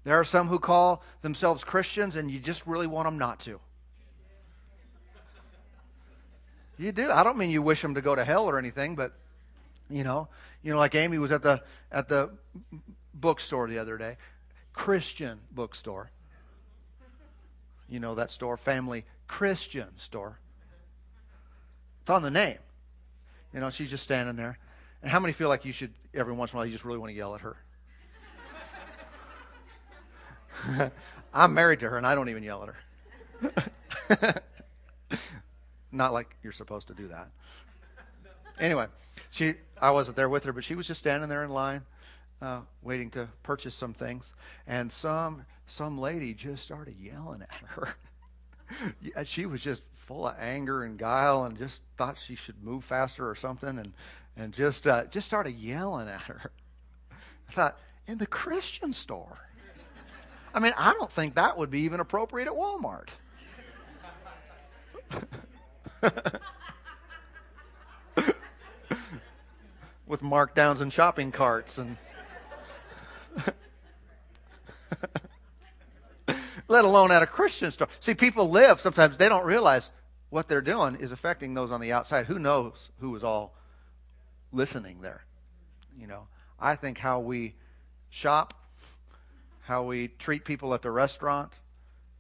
There 0.06 0.20
are 0.20 0.24
some 0.24 0.48
who 0.48 0.60
call 0.60 1.04
themselves 1.24 1.64
Christians, 1.64 2.16
and 2.16 2.30
you 2.32 2.40
just 2.40 2.66
really 2.68 2.88
want 2.88 3.08
them 3.08 3.18
not 3.18 3.42
to. 3.42 3.60
You 6.78 6.92
do. 6.92 7.12
I 7.12 7.24
don't 7.24 7.38
mean 7.38 7.50
you 7.50 7.62
wish 7.62 7.82
them 7.82 7.96
to 7.96 8.02
go 8.02 8.16
to 8.16 8.24
hell 8.24 8.46
or 8.46 8.60
anything, 8.60 8.96
but 8.96 9.14
you 9.90 10.04
know, 10.04 10.28
you 10.62 10.72
know, 10.72 10.78
like 10.78 10.94
Amy 10.94 11.18
was 11.18 11.32
at 11.32 11.42
the 11.42 11.62
at 11.92 12.08
the 12.08 12.30
bookstore 13.14 13.68
the 13.68 13.80
other 13.80 13.98
day, 13.98 14.18
Christian 14.74 15.40
bookstore. 15.52 16.12
You 17.90 18.00
know 18.00 18.16
that 18.16 18.32
store, 18.32 18.58
Family 18.58 19.06
Christian 19.28 19.88
Store. 19.98 20.38
It's 22.02 22.10
on 22.12 22.22
the 22.22 22.32
name. 22.32 22.58
You 23.54 23.60
know, 23.60 23.70
she's 23.72 23.90
just 23.90 24.04
standing 24.04 24.36
there. 24.36 24.60
And 25.02 25.10
how 25.10 25.20
many 25.20 25.34
feel 25.34 25.50
like 25.50 25.66
you 25.66 25.72
should 25.72 25.94
every 26.14 26.34
once 26.34 26.52
in 26.52 26.58
a 26.58 26.60
while 26.60 26.66
you 26.66 26.72
just 26.72 26.86
really 26.86 27.00
want 27.00 27.12
to 27.12 27.16
yell 27.16 27.34
at 27.34 27.42
her? 27.42 27.58
I'm 31.34 31.54
married 31.54 31.80
to 31.82 31.90
her 31.90 31.98
and 31.98 32.08
I 32.08 32.16
don't 32.16 32.30
even 32.30 32.44
yell 32.44 32.64
at 32.64 32.70
her. 32.70 34.44
Not 35.92 36.14
like 36.14 36.36
you're 36.44 36.54
supposed 36.54 36.88
to 36.88 36.94
do 36.94 37.08
that. 37.10 37.30
Anyway, 38.60 38.88
she 39.32 39.56
I 39.82 39.92
wasn't 39.92 40.16
there 40.16 40.30
with 40.30 40.44
her, 40.46 40.54
but 40.54 40.64
she 40.64 40.76
was 40.76 40.88
just 40.88 41.00
standing 41.00 41.30
there 41.30 41.44
in 41.44 41.50
line, 41.50 41.82
uh, 42.42 42.62
waiting 42.82 43.10
to 43.12 43.28
purchase 43.44 43.76
some 43.76 43.94
things, 43.94 44.32
and 44.68 44.92
some 44.92 45.46
some 45.68 45.98
lady 45.98 46.34
just 46.34 46.64
started 46.64 46.96
yelling 47.00 47.42
at 47.42 47.70
her. 47.70 47.96
she 49.26 49.46
was 49.46 49.62
just 49.62 49.82
full 49.92 50.28
of 50.28 50.36
anger 50.40 50.84
and 50.84 50.98
guile, 50.98 51.46
and 51.46 51.58
just 51.58 51.82
thought 51.98 52.18
she 52.18 52.36
should 52.36 52.64
move 52.64 52.84
faster 52.84 53.30
or 53.30 53.36
something, 53.36 53.78
and 53.78 53.94
and 54.38 54.54
just 54.54 54.88
uh, 54.88 55.06
just 55.06 55.28
started 55.28 55.56
yelling 55.56 56.08
at 56.08 56.22
her. 56.22 56.52
I 57.50 57.52
thought 57.52 57.78
in 58.08 58.18
the 58.18 58.28
Christian 58.28 58.94
store. 58.94 59.38
I 60.56 60.60
mean, 60.60 60.74
I 60.78 60.94
don't 60.94 61.12
think 61.12 61.36
that 61.36 61.58
would 61.58 61.70
be 61.70 61.82
even 61.82 62.00
appropriate 62.00 62.48
at 62.48 62.54
Walmart. 62.54 63.10
With 70.08 70.22
markdowns 70.22 70.80
and 70.80 70.94
shopping 70.94 71.34
carts 71.34 71.78
and 71.78 71.98
let 76.70 76.86
alone 76.86 77.12
at 77.12 77.22
a 77.22 77.28
Christian 77.28 77.74
store. 77.74 77.90
See, 78.00 78.14
people 78.14 78.50
live 78.50 78.80
sometimes 78.80 79.18
they 79.18 79.28
don't 79.28 79.46
realize 79.46 79.90
what 80.30 80.48
they're 80.48 80.62
doing 80.62 80.96
is 80.96 81.12
affecting 81.12 81.54
those 81.54 81.72
on 81.72 81.82
the 81.82 81.92
outside. 81.92 82.28
Who 82.28 82.40
knows 82.40 82.92
who 83.02 83.14
is 83.18 83.26
all 83.26 83.58
listening 84.54 85.02
there? 85.02 85.26
You 86.00 86.08
know, 86.08 86.28
I 86.58 86.78
think 86.78 86.98
how 86.98 87.20
we 87.20 87.56
shop 88.10 88.54
how 89.66 89.82
we 89.82 90.10
treat 90.20 90.46
people 90.46 90.76
at 90.76 90.84
the 90.84 90.92
restaurant, 90.92 91.52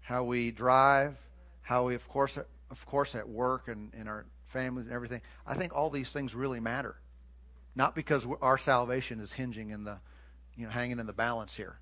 how 0.02 0.24
we 0.24 0.50
drive, 0.50 1.16
how 1.62 1.86
we, 1.86 1.94
of 1.94 2.08
course, 2.10 2.38
of 2.38 2.86
course, 2.88 3.14
at 3.14 3.30
work 3.30 3.68
and 3.68 3.94
in 3.94 4.08
our 4.08 4.26
families 4.48 4.88
and 4.88 4.96
everything. 4.96 5.22
I 5.46 5.54
think 5.54 5.74
all 5.76 5.92
these 5.92 6.12
things 6.12 6.34
really 6.34 6.60
matter, 6.60 6.96
not 7.76 7.94
because 7.94 8.26
our 8.42 8.58
salvation 8.58 9.20
is 9.20 9.32
hinging 9.32 9.70
in 9.70 9.84
the, 9.84 10.00
you 10.58 10.66
know, 10.66 10.72
hanging 10.72 10.98
in 10.98 11.06
the 11.06 11.14
balance 11.14 11.56
here. 11.56 11.78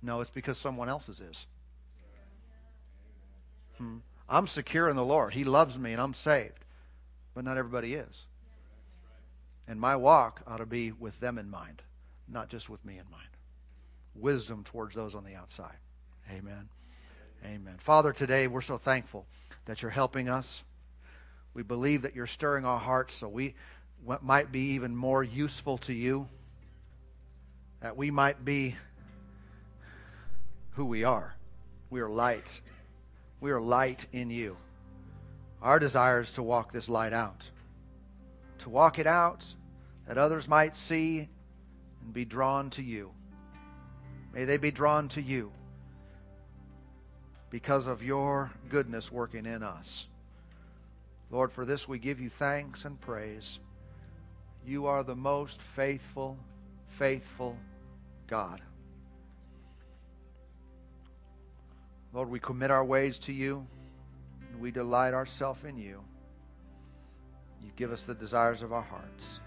No, 0.00 0.22
it's 0.22 0.30
because 0.30 0.56
someone 0.56 0.88
else's 0.88 1.20
is. 1.20 1.46
Hmm. 3.76 3.98
I'm 4.30 4.46
secure 4.46 4.88
in 4.88 4.96
the 4.96 5.04
Lord. 5.04 5.34
He 5.34 5.44
loves 5.44 5.78
me 5.78 5.92
and 5.92 6.00
I'm 6.00 6.14
saved, 6.14 6.64
but 7.34 7.44
not 7.44 7.58
everybody 7.58 7.94
is. 7.94 8.24
And 9.68 9.78
my 9.78 9.96
walk 9.96 10.40
ought 10.46 10.58
to 10.58 10.66
be 10.66 10.90
with 10.92 11.20
them 11.20 11.36
in 11.36 11.50
mind, 11.50 11.82
not 12.28 12.48
just 12.48 12.70
with 12.70 12.82
me 12.82 12.94
in 12.94 13.04
mind 13.10 13.31
wisdom 14.14 14.64
towards 14.64 14.94
those 14.94 15.14
on 15.14 15.24
the 15.24 15.34
outside. 15.34 15.76
Amen. 16.30 16.68
Amen. 17.44 17.74
Father, 17.78 18.12
today 18.12 18.46
we're 18.46 18.60
so 18.60 18.78
thankful 18.78 19.26
that 19.64 19.82
you're 19.82 19.90
helping 19.90 20.28
us. 20.28 20.62
We 21.54 21.62
believe 21.62 22.02
that 22.02 22.14
you're 22.14 22.26
stirring 22.26 22.64
our 22.64 22.78
hearts 22.78 23.14
so 23.14 23.28
we 23.28 23.54
might 24.20 24.50
be 24.52 24.74
even 24.74 24.96
more 24.96 25.22
useful 25.22 25.78
to 25.78 25.92
you, 25.92 26.28
that 27.80 27.96
we 27.96 28.10
might 28.10 28.44
be 28.44 28.76
who 30.70 30.84
we 30.84 31.04
are. 31.04 31.34
We 31.90 32.00
are 32.00 32.08
light. 32.08 32.60
We 33.40 33.50
are 33.50 33.60
light 33.60 34.06
in 34.12 34.30
you. 34.30 34.56
Our 35.60 35.78
desire 35.78 36.20
is 36.20 36.32
to 36.32 36.42
walk 36.42 36.72
this 36.72 36.88
light 36.88 37.12
out, 37.12 37.48
to 38.60 38.70
walk 38.70 38.98
it 38.98 39.06
out 39.06 39.44
that 40.06 40.18
others 40.18 40.48
might 40.48 40.74
see 40.74 41.28
and 42.02 42.12
be 42.12 42.24
drawn 42.24 42.70
to 42.70 42.82
you. 42.82 43.10
May 44.32 44.44
they 44.44 44.56
be 44.56 44.70
drawn 44.70 45.08
to 45.10 45.22
you 45.22 45.52
because 47.50 47.86
of 47.86 48.02
your 48.02 48.50
goodness 48.70 49.12
working 49.12 49.44
in 49.44 49.62
us. 49.62 50.06
Lord, 51.30 51.52
for 51.52 51.64
this 51.64 51.86
we 51.86 51.98
give 51.98 52.20
you 52.20 52.30
thanks 52.30 52.84
and 52.84 53.00
praise. 53.00 53.58
You 54.66 54.86
are 54.86 55.02
the 55.02 55.16
most 55.16 55.60
faithful, 55.60 56.38
faithful 56.98 57.58
God. 58.26 58.60
Lord, 62.14 62.30
we 62.30 62.38
commit 62.38 62.70
our 62.70 62.84
ways 62.84 63.18
to 63.20 63.32
you, 63.32 63.66
we 64.60 64.70
delight 64.70 65.14
ourselves 65.14 65.64
in 65.64 65.76
you. 65.76 66.00
You 67.62 67.70
give 67.76 67.90
us 67.90 68.02
the 68.02 68.14
desires 68.14 68.62
of 68.62 68.72
our 68.72 68.82
hearts. 68.82 69.40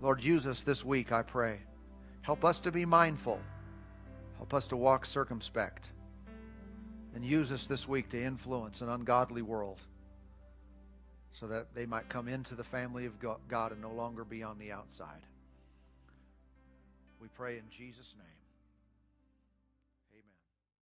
Lord, 0.00 0.22
use 0.22 0.46
us 0.46 0.60
this 0.60 0.84
week, 0.84 1.12
I 1.12 1.22
pray. 1.22 1.60
Help 2.24 2.42
us 2.42 2.58
to 2.60 2.72
be 2.72 2.86
mindful. 2.86 3.38
Help 4.38 4.54
us 4.54 4.66
to 4.68 4.76
walk 4.76 5.04
circumspect. 5.04 5.90
And 7.14 7.22
use 7.22 7.52
us 7.52 7.66
this 7.66 7.86
week 7.86 8.08
to 8.10 8.22
influence 8.22 8.80
an 8.80 8.88
ungodly 8.88 9.42
world 9.42 9.78
so 11.30 11.46
that 11.48 11.74
they 11.74 11.84
might 11.84 12.08
come 12.08 12.26
into 12.26 12.54
the 12.54 12.64
family 12.64 13.04
of 13.04 13.12
God 13.20 13.72
and 13.72 13.82
no 13.82 13.92
longer 13.92 14.24
be 14.24 14.42
on 14.42 14.58
the 14.58 14.72
outside. 14.72 15.20
We 17.20 17.28
pray 17.28 17.58
in 17.58 17.64
Jesus' 17.70 18.14
name. 18.16 18.43